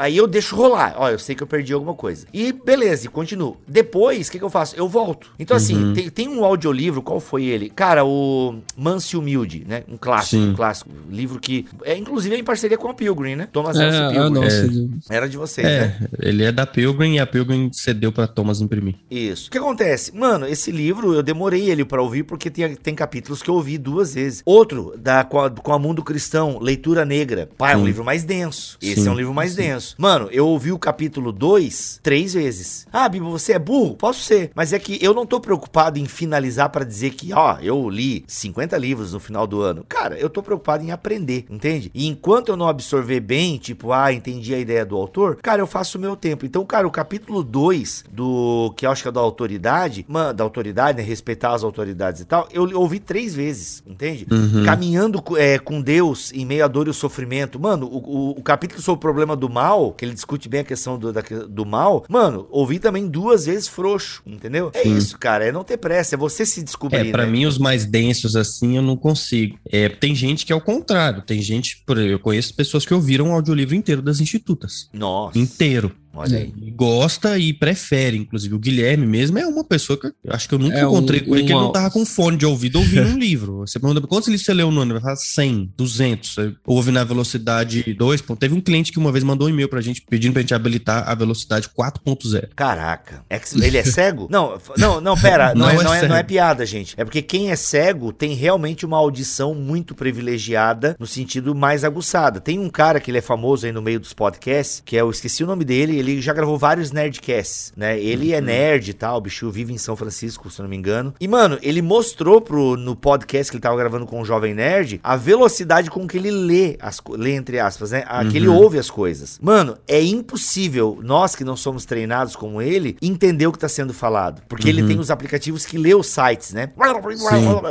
Aí 0.00 0.16
eu 0.16 0.26
deixo 0.26 0.56
rolar. 0.56 0.94
Ó, 0.96 1.10
eu 1.10 1.18
sei 1.18 1.34
que 1.34 1.42
eu 1.42 1.46
perdi 1.46 1.74
alguma 1.74 1.92
coisa. 1.92 2.26
E 2.32 2.52
beleza, 2.52 3.04
e 3.04 3.08
continuo. 3.10 3.58
Depois, 3.68 4.28
o 4.28 4.32
que, 4.32 4.38
que, 4.38 4.44
eu 4.44 4.48
faço? 4.48 4.74
Eu 4.74 4.88
volto. 4.88 5.30
Então, 5.38 5.54
assim, 5.54 5.76
uhum. 5.76 5.92
tem, 5.92 6.08
tem, 6.08 6.26
um 6.26 6.42
audiolivro, 6.42 7.02
qual 7.02 7.20
foi 7.20 7.44
ele? 7.44 7.68
Cara, 7.68 8.02
o 8.02 8.60
Manso 8.74 9.18
Humilde, 9.18 9.62
né? 9.68 9.84
Um 9.86 9.98
clássico, 9.98 10.42
Sim. 10.42 10.52
um 10.52 10.54
clássico. 10.54 10.88
Livro 11.10 11.38
que. 11.38 11.66
É, 11.84 11.94
inclusive, 11.98 12.34
é 12.34 12.38
em 12.38 12.42
parceria 12.42 12.78
com 12.78 12.88
a 12.88 12.94
Pilgrim, 12.94 13.36
né? 13.36 13.48
Thomas 13.52 13.76
é, 13.76 13.90
Nelson 13.90 14.10
Pilgrim. 14.10 14.40
Nossa, 14.40 15.12
é. 15.12 15.16
Era 15.16 15.28
de 15.28 15.36
vocês, 15.36 15.66
é, 15.66 15.80
né? 15.80 16.08
Ele 16.18 16.44
é 16.44 16.50
da 16.50 16.64
Pilgrim 16.64 17.16
e 17.16 17.18
a 17.18 17.26
Pilgrim 17.26 17.70
cedeu 17.70 18.10
pra 18.10 18.26
Thomas 18.26 18.62
imprimir. 18.62 18.94
Isso. 19.10 19.48
O 19.48 19.50
que 19.50 19.58
acontece? 19.58 20.16
Mano, 20.16 20.46
esse 20.46 20.72
livro 20.72 21.12
eu 21.12 21.22
demorei 21.22 21.68
ele 21.68 21.84
para 21.84 22.00
ouvir 22.00 22.22
porque 22.22 22.48
tem, 22.48 22.74
tem 22.74 22.94
capítulos 22.94 23.42
que 23.42 23.50
eu 23.50 23.54
ouvi 23.54 23.76
duas 23.76 24.14
vezes. 24.14 24.40
Outro, 24.46 24.94
da, 24.96 25.24
com, 25.24 25.40
a, 25.40 25.50
com 25.50 25.74
a 25.74 25.78
Mundo 25.78 26.02
Cristão, 26.02 26.58
Leitura 26.58 27.04
Negra. 27.04 27.50
Pá, 27.58 27.72
é 27.72 27.76
um 27.76 27.84
livro 27.84 28.02
mais 28.02 28.24
denso. 28.24 28.78
Esse 28.80 29.02
Sim. 29.02 29.08
é 29.08 29.10
um 29.10 29.14
livro 29.14 29.34
mais 29.34 29.50
Sim. 29.50 29.56
Denso. 29.90 29.94
Mano, 29.98 30.28
eu 30.32 30.46
ouvi 30.46 30.70
vi 30.70 30.72
o 30.72 30.78
capítulo 30.78 31.32
2 31.32 32.00
três 32.02 32.34
vezes. 32.34 32.86
Ah, 32.92 33.08
Bibo, 33.08 33.30
você 33.30 33.54
é 33.54 33.58
burro? 33.58 33.96
Posso 33.96 34.20
ser. 34.20 34.50
Mas 34.54 34.72
é 34.72 34.78
que 34.78 34.98
eu 35.02 35.14
não 35.14 35.26
tô 35.26 35.40
preocupado 35.40 35.98
em 35.98 36.06
finalizar 36.06 36.68
para 36.68 36.84
dizer 36.84 37.10
que, 37.10 37.32
ó, 37.32 37.58
eu 37.60 37.88
li 37.88 38.24
50 38.26 38.76
livros 38.76 39.12
no 39.12 39.20
final 39.20 39.46
do 39.46 39.60
ano. 39.60 39.84
Cara, 39.88 40.18
eu 40.18 40.28
tô 40.28 40.42
preocupado 40.42 40.84
em 40.84 40.92
aprender, 40.92 41.46
entende? 41.50 41.90
E 41.94 42.06
enquanto 42.06 42.50
eu 42.50 42.56
não 42.56 42.68
absorver 42.68 43.20
bem, 43.20 43.56
tipo, 43.56 43.92
ah, 43.92 44.12
entendi 44.12 44.54
a 44.54 44.58
ideia 44.58 44.84
do 44.84 44.96
autor, 44.96 45.36
cara, 45.36 45.62
eu 45.62 45.66
faço 45.66 45.98
o 45.98 46.00
meu 46.00 46.14
tempo. 46.14 46.46
Então, 46.46 46.64
cara, 46.64 46.86
o 46.86 46.90
capítulo 46.90 47.42
2 47.42 48.04
do 48.12 48.72
que 48.76 48.86
eu 48.86 48.90
acho 48.90 49.02
que 49.02 49.08
é 49.08 49.12
da 49.12 49.20
autoridade, 49.20 50.04
man, 50.08 50.34
da 50.34 50.44
autoridade, 50.44 50.98
né, 50.98 51.04
respeitar 51.04 51.54
as 51.54 51.64
autoridades 51.64 52.20
e 52.20 52.24
tal, 52.24 52.48
eu 52.52 52.68
ouvi 52.78 53.00
três 53.00 53.34
vezes, 53.34 53.82
entende? 53.86 54.26
Uhum. 54.30 54.64
Caminhando 54.64 55.22
é, 55.36 55.58
com 55.58 55.80
Deus 55.80 56.32
em 56.32 56.44
meio 56.44 56.64
à 56.64 56.68
dor 56.68 56.86
e 56.86 56.90
o 56.90 56.94
sofrimento. 56.94 57.58
Mano, 57.58 57.86
o, 57.86 57.98
o, 57.98 58.30
o 58.32 58.42
capítulo 58.42 58.80
sobre 58.82 58.98
o 58.98 59.00
problema 59.00 59.34
do 59.34 59.48
mal, 59.48 59.79
que 59.88 60.04
ele 60.04 60.14
discute 60.14 60.48
bem 60.48 60.60
a 60.60 60.64
questão 60.64 60.98
do, 60.98 61.12
da, 61.12 61.22
do 61.48 61.64
mal, 61.64 62.04
mano, 62.08 62.46
ouvi 62.50 62.78
também 62.78 63.08
duas 63.08 63.46
vezes 63.46 63.68
frouxo, 63.68 64.22
entendeu? 64.26 64.70
É 64.74 64.86
isso, 64.86 65.18
cara, 65.18 65.44
é 65.46 65.52
não 65.52 65.64
ter 65.64 65.78
pressa, 65.78 66.14
é 66.14 66.18
você 66.18 66.44
se 66.44 66.62
descobrir. 66.62 67.08
É, 67.08 67.10
pra 67.10 67.24
né? 67.24 67.32
mim, 67.32 67.46
os 67.46 67.58
mais 67.58 67.84
densos 67.84 68.36
assim, 68.36 68.76
eu 68.76 68.82
não 68.82 68.96
consigo. 68.96 69.58
É, 69.70 69.88
tem 69.88 70.14
gente 70.14 70.44
que 70.44 70.52
é 70.52 70.56
o 70.56 70.60
contrário, 70.60 71.22
tem 71.22 71.40
gente, 71.40 71.82
eu 71.88 72.18
conheço 72.18 72.54
pessoas 72.54 72.84
que 72.84 72.92
ouviram 72.92 73.30
o 73.30 73.32
audiolivro 73.32 73.74
inteiro 73.74 74.02
das 74.02 74.20
institutas. 74.20 74.88
Nossa. 74.92 75.38
Inteiro. 75.38 75.94
Olha 76.12 76.38
aí. 76.38 76.52
Gosta 76.74 77.38
e 77.38 77.52
prefere, 77.52 78.16
inclusive. 78.16 78.54
O 78.54 78.58
Guilherme 78.58 79.06
mesmo 79.06 79.38
é 79.38 79.46
uma 79.46 79.64
pessoa 79.64 79.98
que 79.98 80.06
eu 80.06 80.14
acho 80.28 80.48
que 80.48 80.54
eu 80.54 80.58
nunca 80.58 80.78
é 80.78 80.82
encontrei 80.82 81.20
um, 81.20 81.24
com 81.24 81.34
ele, 81.34 81.42
um, 81.42 81.46
que 81.46 81.52
ele 81.52 81.60
não 81.60 81.72
tava 81.72 81.90
com 81.90 82.04
fone 82.04 82.36
de 82.36 82.44
ouvido 82.46 82.78
ouvindo 82.78 83.08
um 83.08 83.18
livro. 83.18 83.58
Você 83.60 83.78
pergunta 83.78 84.06
quantos 84.06 84.28
livros 84.28 84.44
você 84.44 84.54
leu 84.54 84.70
no 84.70 84.80
ano? 84.80 84.92
Ele 84.92 85.00
vai 85.00 85.02
falar 85.02 85.16
100, 85.16 85.72
200. 85.76 86.36
Ouve 86.66 86.90
na 86.90 87.04
velocidade 87.04 87.94
2. 87.94 88.22
Teve 88.38 88.54
um 88.54 88.60
cliente 88.60 88.92
que 88.92 88.98
uma 88.98 89.12
vez 89.12 89.22
mandou 89.22 89.46
um 89.46 89.50
e-mail 89.50 89.68
pra 89.68 89.80
gente 89.80 90.02
pedindo 90.02 90.32
pra 90.32 90.42
gente 90.42 90.54
habilitar 90.54 91.08
a 91.08 91.14
velocidade 91.14 91.68
4.0. 91.68 92.48
Caraca. 92.56 93.24
É 93.28 93.40
ele 93.60 93.78
é 93.78 93.84
cego? 93.84 94.28
não, 94.30 94.58
não, 94.76 95.00
não, 95.00 95.16
pera. 95.16 95.54
Não, 95.60 95.66
não, 95.66 95.80
é, 95.80 95.84
não, 95.84 95.94
é, 95.94 96.08
não 96.08 96.16
é 96.16 96.22
piada, 96.22 96.64
gente. 96.64 96.94
É 96.96 97.04
porque 97.04 97.20
quem 97.20 97.50
é 97.50 97.56
cego 97.56 98.12
tem 98.12 98.34
realmente 98.34 98.86
uma 98.86 98.96
audição 98.96 99.54
muito 99.54 99.94
privilegiada 99.94 100.96
no 100.98 101.06
sentido 101.06 101.54
mais 101.54 101.84
aguçada. 101.84 102.40
Tem 102.40 102.58
um 102.58 102.68
cara 102.68 103.00
que 103.00 103.10
ele 103.10 103.18
é 103.18 103.22
famoso 103.22 103.66
aí 103.66 103.72
no 103.72 103.82
meio 103.82 104.00
dos 104.00 104.12
podcasts, 104.12 104.82
que 104.84 104.96
é, 104.96 105.00
eu 105.00 105.10
esqueci 105.10 105.44
o 105.44 105.46
nome 105.46 105.64
dele, 105.64 105.99
ele 106.00 106.20
já 106.20 106.32
gravou 106.32 106.58
vários 106.58 106.92
Nerdcasts, 106.92 107.72
né? 107.76 107.98
Ele 107.98 108.32
é 108.32 108.38
uhum. 108.38 108.44
nerd 108.44 108.90
e 108.90 108.94
tal, 108.94 109.18
o 109.18 109.20
bicho 109.20 109.50
vive 109.50 109.72
em 109.72 109.78
São 109.78 109.96
Francisco, 109.96 110.50
se 110.50 110.60
eu 110.60 110.64
não 110.64 110.70
me 110.70 110.76
engano. 110.76 111.14
E, 111.20 111.28
mano, 111.28 111.58
ele 111.62 111.82
mostrou 111.82 112.40
pro, 112.40 112.76
no 112.76 112.96
podcast 112.96 113.50
que 113.50 113.56
ele 113.56 113.62
tava 113.62 113.76
gravando 113.76 114.06
com 114.06 114.20
o 114.20 114.24
Jovem 114.24 114.54
Nerd 114.54 115.00
a 115.02 115.16
velocidade 115.16 115.90
com 115.90 116.06
que 116.06 116.16
ele 116.16 116.30
lê, 116.30 116.76
as, 116.80 117.00
lê 117.10 117.34
entre 117.34 117.58
aspas, 117.58 117.90
né? 117.90 118.04
A, 118.06 118.22
uhum. 118.22 118.30
Que 118.30 118.36
ele 118.36 118.48
ouve 118.48 118.78
as 118.78 118.90
coisas. 118.90 119.38
Mano, 119.42 119.76
é 119.86 120.02
impossível 120.02 120.98
nós 121.02 121.36
que 121.36 121.44
não 121.44 121.56
somos 121.56 121.84
treinados 121.84 122.36
como 122.36 122.62
ele 122.62 122.96
entender 123.02 123.46
o 123.46 123.52
que 123.52 123.58
tá 123.58 123.68
sendo 123.68 123.92
falado. 123.92 124.42
Porque 124.48 124.70
uhum. 124.70 124.78
ele 124.78 124.86
tem 124.86 124.98
os 124.98 125.10
aplicativos 125.10 125.66
que 125.66 125.76
lê 125.76 125.94
os 125.94 126.06
sites, 126.06 126.52
né? 126.52 126.68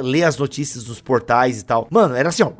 Sim. 0.01 0.09
Lê 0.09 0.23
as 0.23 0.37
notícias 0.37 0.83
dos 0.83 1.01
portais 1.01 1.61
e 1.61 1.65
tal. 1.65 1.87
Mano, 1.89 2.15
era 2.15 2.29
assim, 2.29 2.43
ó. 2.43 2.51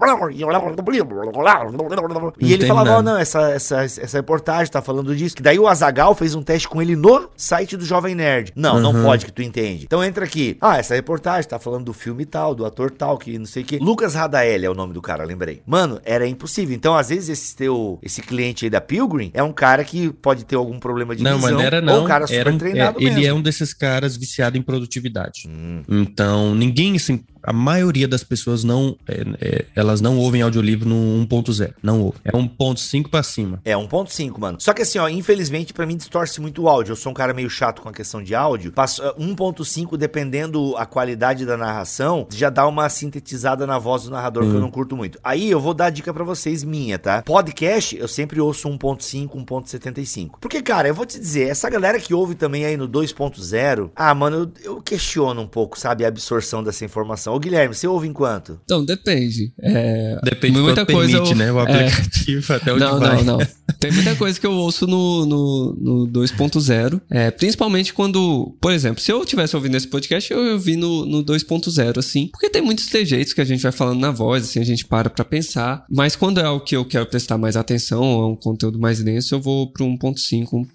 E 2.40 2.54
ele 2.54 2.66
falava, 2.66 2.98
oh, 2.98 3.02
não, 3.02 3.18
essa, 3.18 3.52
essa, 3.52 3.84
essa 3.84 4.18
reportagem 4.18 4.72
tá 4.72 4.82
falando 4.82 5.16
disso. 5.16 5.36
Que 5.36 5.44
daí 5.44 5.59
o 5.60 5.68
Azagal 5.68 6.16
fez 6.16 6.34
um 6.36 6.42
teste 6.42 6.68
com 6.68 6.82
ele 6.82 6.96
no 6.96 7.30
site 7.36 7.78
do 7.78 7.86
Jovem 7.86 8.16
Nerd. 8.16 8.52
Não, 8.56 8.76
uhum. 8.76 8.82
não 8.82 9.04
pode 9.04 9.26
que 9.26 9.32
tu 9.32 9.42
entende. 9.42 9.86
Então 9.86 10.04
entra 10.04 10.26
aqui. 10.26 10.58
Ah, 10.62 10.78
essa 10.78 10.96
reportagem 10.96 11.50
tá 11.50 11.60
falando 11.60 11.86
do 11.86 11.94
filme 11.94 12.26
tal, 12.26 12.56
do 12.56 12.66
ator 12.66 12.92
tal, 12.92 13.18
que 13.18 13.38
não 13.38 13.46
sei 13.46 13.64
o 13.64 13.66
que. 13.66 13.78
Lucas 13.78 14.16
Radaeli 14.16 14.66
é 14.66 14.70
o 14.70 14.74
nome 14.74 14.94
do 14.94 15.02
cara, 15.02 15.24
lembrei. 15.24 15.62
Mano, 15.66 16.00
era 16.04 16.28
impossível. 16.28 16.76
Então, 16.76 16.96
às 16.96 17.10
vezes, 17.10 17.30
esse 17.30 17.56
teu, 17.56 18.00
esse 18.02 18.22
cliente 18.22 18.66
aí 18.66 18.70
da 18.70 18.82
Pilgrim 18.82 19.32
é 19.34 19.44
um 19.44 19.52
cara 19.52 19.84
que 19.84 20.12
pode 20.12 20.46
ter 20.46 20.56
algum 20.56 20.80
problema 20.80 21.16
de 21.16 21.24
não, 21.24 21.36
visão. 21.36 21.52
Não, 21.52 21.58
mas 21.58 21.66
era 21.66 21.82
não. 21.82 21.98
Ou 21.98 22.04
um 22.04 22.08
cara 22.08 22.28
super 22.28 22.40
era 22.40 22.52
um, 22.52 22.58
treinado 22.58 23.00
é, 23.00 23.04
Ele 23.04 23.26
é 23.26 23.34
um 23.34 23.42
desses 23.42 23.74
caras 23.74 24.16
viciado 24.16 24.58
em 24.58 24.62
produtividade. 24.62 25.48
Hum. 25.48 25.84
Então, 25.88 26.56
ninguém, 26.56 26.96
assim, 26.96 27.24
a 27.44 27.54
maioria 27.54 28.08
das 28.08 28.24
pessoas 28.24 28.64
não, 28.64 28.98
é, 29.08 29.24
é, 29.42 29.66
elas 29.76 30.02
não 30.02 30.18
ouvem 30.18 30.42
audiolivro 30.42 30.88
no 30.88 31.26
1.0, 31.26 31.74
não 31.82 32.02
ouvem. 32.02 32.22
É 32.24 32.32
1.5 32.32 33.10
para 33.10 33.24
cima. 33.24 33.62
É 33.64 33.74
1.5, 33.74 34.38
mano. 34.40 34.58
Só 34.60 34.74
que 34.74 34.82
assim, 34.82 35.00
ó, 35.00 35.08
infelizmente 35.08 35.74
para 35.74 35.86
mim 35.86 35.98
distorce 35.98 36.42
muito 36.42 36.64
o 36.64 36.70
áudio. 36.70 36.94
Eu 36.94 36.96
sou 36.96 37.12
um 37.12 37.16
cara 37.16 37.34
meio 37.34 37.50
chato 37.50 37.82
com 37.82 37.90
a 37.90 37.94
questão 37.94 38.22
de 38.22 38.36
áudio. 38.36 38.72
Passo 38.72 39.02
1.5 39.20 39.98
dependendo 39.98 40.76
a 40.78 40.86
qualidade 40.86 41.46
da 41.46 41.58
narração, 41.58 42.28
já 42.32 42.50
dá 42.50 42.68
uma 42.68 42.90
sintetizada 42.90 43.66
na 43.66 43.80
voz 43.80 44.04
do 44.04 44.12
narrador 44.12 44.44
que 44.44 44.50
eu 44.50 44.62
não 44.62 44.72
curto 44.72 44.96
muito. 44.96 45.20
Aí 45.24 45.50
eu 45.50 45.60
vou 45.60 45.74
dar 45.74 45.86
a 45.86 45.90
dica 45.90 46.14
para 46.14 46.24
vocês 46.24 46.64
minha, 46.64 46.98
tá? 46.98 47.22
Podcast, 47.22 47.98
eu 47.98 48.08
sempre 48.08 48.40
ouço 48.40 48.70
1.5, 48.70 49.30
1.75. 49.30 50.32
Porque 50.40 50.62
cara, 50.62 50.88
eu 50.88 50.94
vou 50.94 51.06
te 51.06 51.20
dizer, 51.20 51.50
essa 51.50 51.70
galera 51.70 52.00
que 52.00 52.14
ouve 52.14 52.36
também 52.36 52.66
aí 52.66 52.78
no 52.78 52.88
2.0, 52.88 53.92
ah, 53.96 54.14
mano, 54.14 54.52
eu, 54.64 54.76
eu 54.76 54.82
questiono 54.82 55.42
um 55.42 55.48
pouco, 55.48 55.80
sabe, 55.80 56.06
a 56.06 56.08
absorção 56.08 56.64
dessa 56.64 56.86
informação. 56.86 57.29
Ô 57.30 57.40
Guilherme, 57.40 57.74
você 57.74 57.88
ouve 57.88 58.08
em 58.08 58.14
quanto? 58.14 58.60
Então, 58.64 58.84
depende. 58.84 59.52
É... 59.62 60.20
Depende 60.24 60.60
muita 60.60 60.86
coisa 60.86 61.14
permite, 61.14 61.32
eu... 61.32 61.38
né? 61.38 61.52
O 61.52 61.60
é. 61.60 61.64
aplicativo 61.64 62.54
é... 62.54 62.56
até 62.56 62.74
onde 62.74 62.80
não, 62.80 63.00
vai. 63.00 63.24
Não, 63.24 63.38
não, 63.38 63.48
Tem 63.80 63.92
muita 63.92 64.16
coisa 64.16 64.40
que 64.40 64.46
eu 64.46 64.54
ouço 64.54 64.88
no, 64.88 65.26
no, 65.26 65.78
no 65.80 66.08
2.0. 66.08 67.02
É, 67.10 67.32
principalmente 67.32 67.94
quando, 67.94 68.56
por 68.60 68.72
exemplo, 68.72 69.02
se 69.02 69.12
eu 69.12 69.26
tivesse 69.26 69.56
ouvindo 69.56 69.76
esse 69.76 69.88
podcast, 69.88 70.32
eu 70.32 70.54
ouvi 70.54 70.76
no, 70.76 71.06
no 71.06 71.24
2.0, 71.24 71.98
assim. 71.98 72.28
Porque 72.28 72.50
tem 72.50 72.62
muitos 72.62 72.88
trejeitos 72.88 73.34
que 73.34 73.42
a 73.42 73.46
gente 73.46 73.62
vai 73.62 73.72
falando 73.72 74.00
na 74.00 74.12
voz, 74.12 74.44
assim, 74.44 74.60
a 74.60 74.66
gente 74.66 74.86
para 74.86 75.10
pra 75.10 75.26
pensar. 75.26 75.86
Mas 75.90 76.16
quando 76.16 76.40
é 76.40 76.44
algo 76.44 76.64
que 76.64 76.76
eu 76.76 76.86
quero 76.86 77.06
prestar 77.06 77.38
mais 77.38 77.56
atenção, 77.56 78.04
é 78.04 78.28
um 78.28 78.36
conteúdo 78.36 78.80
mais 78.80 79.04
denso, 79.04 79.36
eu 79.36 79.42
vou 79.42 79.72
pro 79.72 79.86
1.5, 79.86 80.68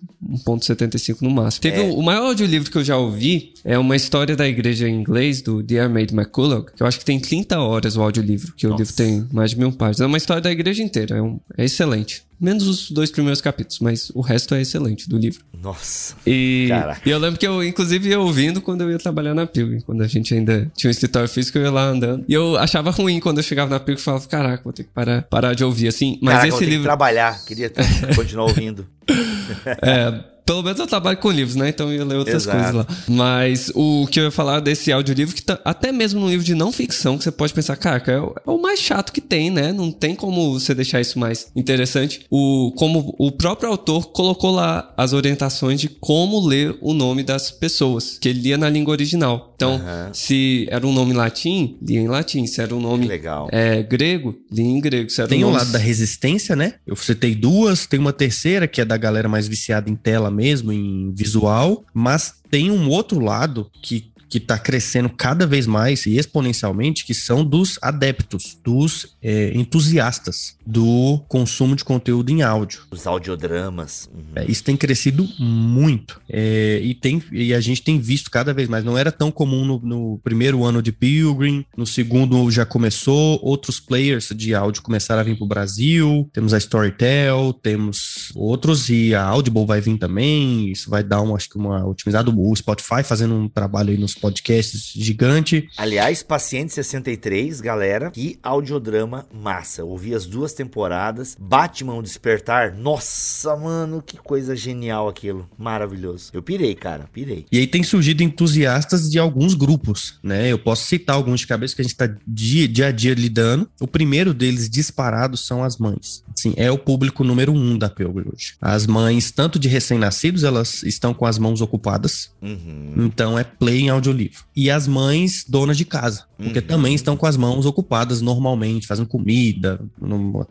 1.75 0.47 1.23
no 1.23 1.31
máximo. 1.31 1.63
Teve 1.63 1.81
é. 1.81 1.83
o, 1.83 1.95
o 1.95 2.03
maior 2.03 2.27
audiolivro 2.27 2.71
que 2.71 2.79
eu 2.79 2.85
já 2.85 2.97
ouvi, 2.97 3.54
é 3.65 3.79
uma 3.79 3.97
história 3.97 4.37
da 4.37 4.47
igreja 4.47 4.87
em 4.87 4.95
inglês, 4.95 5.41
do 5.41 5.63
Dear 5.63 5.89
Maid 5.89 6.15
McCulloch, 6.15 6.73
que 6.77 6.83
eu 6.83 6.87
acho 6.87 6.99
que 6.99 7.05
tem 7.05 7.19
30 7.19 7.59
horas 7.59 7.97
o 7.97 8.03
audiolivro, 8.03 8.53
que 8.55 8.67
Nossa. 8.67 8.77
o 8.77 8.79
livro 8.79 8.95
tem 8.95 9.27
mais 9.33 9.51
de 9.51 9.59
mil 9.59 9.73
páginas. 9.73 10.03
É 10.03 10.07
uma 10.07 10.19
história 10.19 10.43
da 10.43 10.53
igreja 10.53 10.83
inteira, 10.83 11.17
é, 11.17 11.23
um, 11.23 11.41
é 11.57 11.65
excelente. 11.65 12.23
Menos 12.39 12.67
os 12.67 12.91
dois 12.91 13.11
primeiros 13.11 13.41
capítulos, 13.41 13.79
mas 13.79 14.11
o 14.11 14.21
resto 14.21 14.55
é 14.55 14.61
excelente 14.61 15.09
do 15.09 15.17
livro. 15.17 15.43
Nossa. 15.63 16.15
E, 16.27 16.69
e 17.07 17.11
eu 17.11 17.19
lembro 17.19 17.41
que 17.41 17.47
eu, 17.47 17.65
inclusive, 17.65 18.11
ia 18.11 18.21
ouvindo 18.21 18.61
quando 18.61 18.83
eu 18.83 18.91
ia 18.91 18.99
trabalhar 18.99 19.35
na 19.35 19.47
Pilgrim. 19.47 19.81
Quando 19.81 20.03
a 20.03 20.07
gente 20.07 20.35
ainda 20.35 20.71
tinha 20.77 20.89
um 20.89 20.91
escritório 20.91 21.29
físico, 21.29 21.57
eu 21.57 21.63
ia 21.63 21.71
lá 21.71 21.85
andando. 21.87 22.25
E 22.29 22.35
eu 22.35 22.59
achava 22.59 22.91
ruim 22.91 23.19
quando 23.19 23.39
eu 23.39 23.43
chegava 23.43 23.71
na 23.71 23.81
Pilgrim 23.81 24.01
e 24.01 24.05
falava, 24.05 24.27
caraca, 24.27 24.63
vou 24.63 24.73
ter 24.73 24.83
que 24.83 24.91
parar, 24.91 25.23
parar 25.23 25.55
de 25.55 25.65
ouvir 25.65 25.89
assim. 25.89 26.19
Mas 26.21 26.35
caraca, 26.35 26.49
esse 26.49 26.59
ter 26.59 26.65
livro. 26.67 26.83
Que 26.83 26.89
trabalhar, 26.89 27.45
queria 27.47 27.73
continuar 28.15 28.45
ouvindo. 28.47 28.87
é. 29.81 30.34
Pelo 30.45 30.63
menos 30.63 30.79
eu 30.79 30.87
trabalho 30.87 31.17
com 31.19 31.31
livros, 31.31 31.57
né? 31.57 31.71
Então 31.71 31.91
eu 31.91 31.99
ia 31.99 32.05
ler 32.05 32.17
outras 32.17 32.43
Exato. 32.43 32.57
coisas 32.57 32.75
lá. 32.75 32.87
Mas 33.09 33.73
o 33.75 34.07
que 34.07 34.21
eu 34.21 34.25
ia 34.25 34.31
falar 34.31 34.61
desse 34.61 34.93
audiolivro, 34.93 35.35
que 35.35 35.43
tá, 35.43 35.59
até 35.65 35.91
mesmo 35.91 36.21
no 36.21 36.29
livro 36.29 36.45
de 36.45 36.55
não 36.55 36.71
ficção, 36.71 37.17
que 37.17 37.25
você 37.25 37.33
pode 37.33 37.55
pensar, 37.55 37.77
cara, 37.77 38.03
é 38.07 38.21
o, 38.21 38.35
é 38.47 38.51
o, 38.51 38.61
mais 38.61 38.81
chato 38.81 39.13
que 39.13 39.21
tem, 39.21 39.51
né? 39.51 39.73
Não 39.73 39.91
tem 39.91 40.15
como 40.15 40.59
você 40.59 40.75
deixar 40.75 41.01
isso 41.01 41.19
mais 41.19 41.51
interessante. 41.57 42.27
O, 42.31 42.73
como 42.77 43.15
o 43.19 43.33
próprio 43.33 43.71
autor 43.71 44.09
colocou 44.13 44.51
lá 44.51 44.93
as 44.97 45.13
orientações 45.13 45.81
de 45.81 45.89
como 45.89 46.47
ler 46.47 46.77
o 46.81 46.93
nome 46.93 47.23
das 47.23 47.51
pessoas, 47.51 48.19
que 48.21 48.29
ele 48.29 48.41
lia 48.41 48.59
na 48.59 48.69
língua 48.69 48.93
original. 48.93 49.53
Então, 49.57 49.77
uhum. 49.77 50.13
se 50.13 50.67
era 50.69 50.87
um 50.87 50.93
nome 50.93 51.15
latim, 51.15 51.79
lia 51.81 52.01
em 52.01 52.09
latim. 52.09 52.47
Se 52.47 52.61
era 52.61 52.75
um 52.75 52.81
nome 52.81 53.09
é, 53.51 53.83
grego, 53.83 54.35
lia 54.51 54.67
em 54.67 54.81
grego. 54.81 55.09
Se 55.09 55.27
tem 55.27 55.45
um 55.45 55.49
o 55.49 55.53
lado 55.53 55.73
da 55.73 55.79
resistência, 55.79 56.55
né? 56.55 56.75
Eu 56.87 56.97
citei 56.97 57.35
duas, 57.35 57.87
tem 57.87 57.99
uma 57.99 58.13
terceira, 58.13 58.67
que 58.67 58.81
é 58.81 58.85
da 58.85 58.97
galera 58.97 59.29
mais 59.29 59.47
viciada 59.49 59.89
em 59.89 59.95
tela 59.95 60.31
mesmo, 60.35 60.73
em 60.73 61.13
visual, 61.13 61.85
mas 61.95 62.35
tem 62.51 62.71
um 62.71 62.89
outro 62.89 63.21
lado 63.21 63.71
que 63.81 64.13
que 64.35 64.39
está 64.39 64.59
crescendo 64.59 65.09
cada 65.09 65.47
vez 65.47 65.65
mais 65.65 66.07
e 66.07 66.17
exponencialmente, 66.17 67.07
que 67.07 67.15
são 67.15 67.45
dos 67.45 67.79
adeptos, 67.81 68.59
dos 68.65 69.15
é, 69.23 69.53
entusiastas 69.55 70.57
do 70.67 71.23
consumo 71.29 71.77
de 71.77 71.85
conteúdo 71.85 72.31
em 72.31 72.43
áudio. 72.43 72.81
Os 72.91 73.07
audiodramas. 73.07 74.11
Uhum. 74.13 74.25
É, 74.35 74.51
isso 74.51 74.65
tem 74.65 74.77
crescido 74.77 75.25
muito. 75.39 76.21
É, 76.29 76.81
e, 76.83 76.97
tem, 76.97 77.23
e 77.31 77.55
a 77.55 77.61
gente 77.61 77.83
tem 77.83 78.01
visto 78.01 78.29
cada 78.29 78.53
vez 78.53 78.69
mais. 78.69 78.83
Não 78.83 78.99
era 78.99 79.13
tão 79.13 79.31
comum 79.31 79.65
no, 79.65 79.79
no, 79.79 80.19
primeiro 80.25 80.65
ano 80.65 80.83
de 80.83 80.91
Pilgrim, 80.91 81.65
no 81.77 81.87
segundo 81.87 82.51
já 82.51 82.67
começou, 82.67 83.39
outros 83.41 83.79
players 83.79 84.31
de 84.35 84.53
áudio 84.53 84.83
começaram 84.83 85.21
a 85.21 85.25
vir 85.25 85.37
para 85.37 85.45
o 85.45 85.49
Brasil. 85.49 86.29
Temos 86.33 86.53
a 86.53 86.59
Storytel, 86.59 87.53
temos 87.53 88.33
outros, 88.35 88.89
e 88.89 89.15
a 89.15 89.23
Audible 89.23 89.65
vai 89.65 89.81
vir 89.81 89.97
também. 89.97 90.73
Isso 90.73 90.91
vai 90.91 91.05
dar 91.05 91.23
um, 91.23 91.37
acho 91.37 91.49
que 91.49 91.57
uma 91.57 91.87
otimizada. 91.87 92.33
O 92.35 92.57
Spotify 92.57 93.05
fazendo 93.05 93.37
um 93.37 93.49
trabalho 93.49 93.91
aí 93.91 93.97
nos 93.97 94.24
podcasts 94.25 94.91
gigante. 94.97 95.69
Aliás, 95.77 96.23
Paciente 96.23 96.73
63, 96.73 97.61
galera, 97.61 98.11
que 98.11 98.39
audiodrama 98.43 99.27
massa. 99.31 99.85
Ouvi 99.85 100.15
as 100.15 100.25
duas 100.25 100.55
temporadas. 100.55 101.37
Batman 101.39 102.03
Despertar, 102.03 102.75
nossa, 102.75 103.55
mano, 103.55 104.03
que 104.03 104.17
coisa 104.17 104.57
genial 104.57 105.09
aquilo. 105.09 105.47
Maravilhoso. 105.59 106.31
Eu 106.33 106.43
pirei, 106.43 106.75
cara, 106.75 107.07
pirei. 107.13 107.45
E 107.53 107.59
aí 107.59 107.67
tem 107.67 107.83
surgido 107.83 108.23
entusiastas 108.23 109.11
de 109.11 109.19
alguns 109.19 109.53
grupos, 109.53 110.19
né? 110.23 110.51
Eu 110.51 110.59
posso 110.59 110.87
citar 110.87 111.17
alguns 111.17 111.41
de 111.41 111.47
cabeça 111.47 111.77
que 111.77 111.83
a 111.83 111.85
gente 111.85 111.97
tá 111.97 112.09
dia, 112.27 112.67
dia 112.67 112.87
a 112.87 112.93
dia 112.93 113.13
lidando. 113.13 113.69
O 113.79 113.87
primeiro 113.87 114.33
deles 114.33 114.71
disparados 114.71 115.47
são 115.47 115.63
as 115.63 115.77
mães. 115.77 116.25
Sim, 116.35 116.55
é 116.57 116.71
o 116.71 116.79
público 116.79 117.23
número 117.25 117.53
um 117.53 117.77
da 117.77 117.91
Pilgrim 117.91 118.31
hoje. 118.35 118.55
As 118.59 118.87
mães, 118.87 119.31
tanto 119.31 119.59
de 119.59 119.69
recém-nascidos, 119.69 120.45
elas 120.45 120.83
estão 120.83 121.13
com 121.13 121.27
as 121.27 121.39
mãos 121.39 121.61
ocupadas. 121.61 122.31
Uhum. 122.41 122.95
Então 122.97 123.39
é 123.39 123.45
play 123.45 123.83
em 123.83 123.91
audiolivro 123.91 124.14
livro. 124.15 124.45
E 124.55 124.71
as 124.71 124.87
mães 124.87 125.45
donas 125.49 125.77
de 125.77 125.85
casa, 125.85 126.25
porque 126.37 126.59
uhum. 126.59 126.67
também 126.67 126.95
estão 126.95 127.17
com 127.17 127.27
as 127.27 127.37
mãos 127.37 127.67
ocupadas 127.67 128.21
normalmente, 128.21 128.87
fazendo 128.87 129.09
comida, 129.09 129.81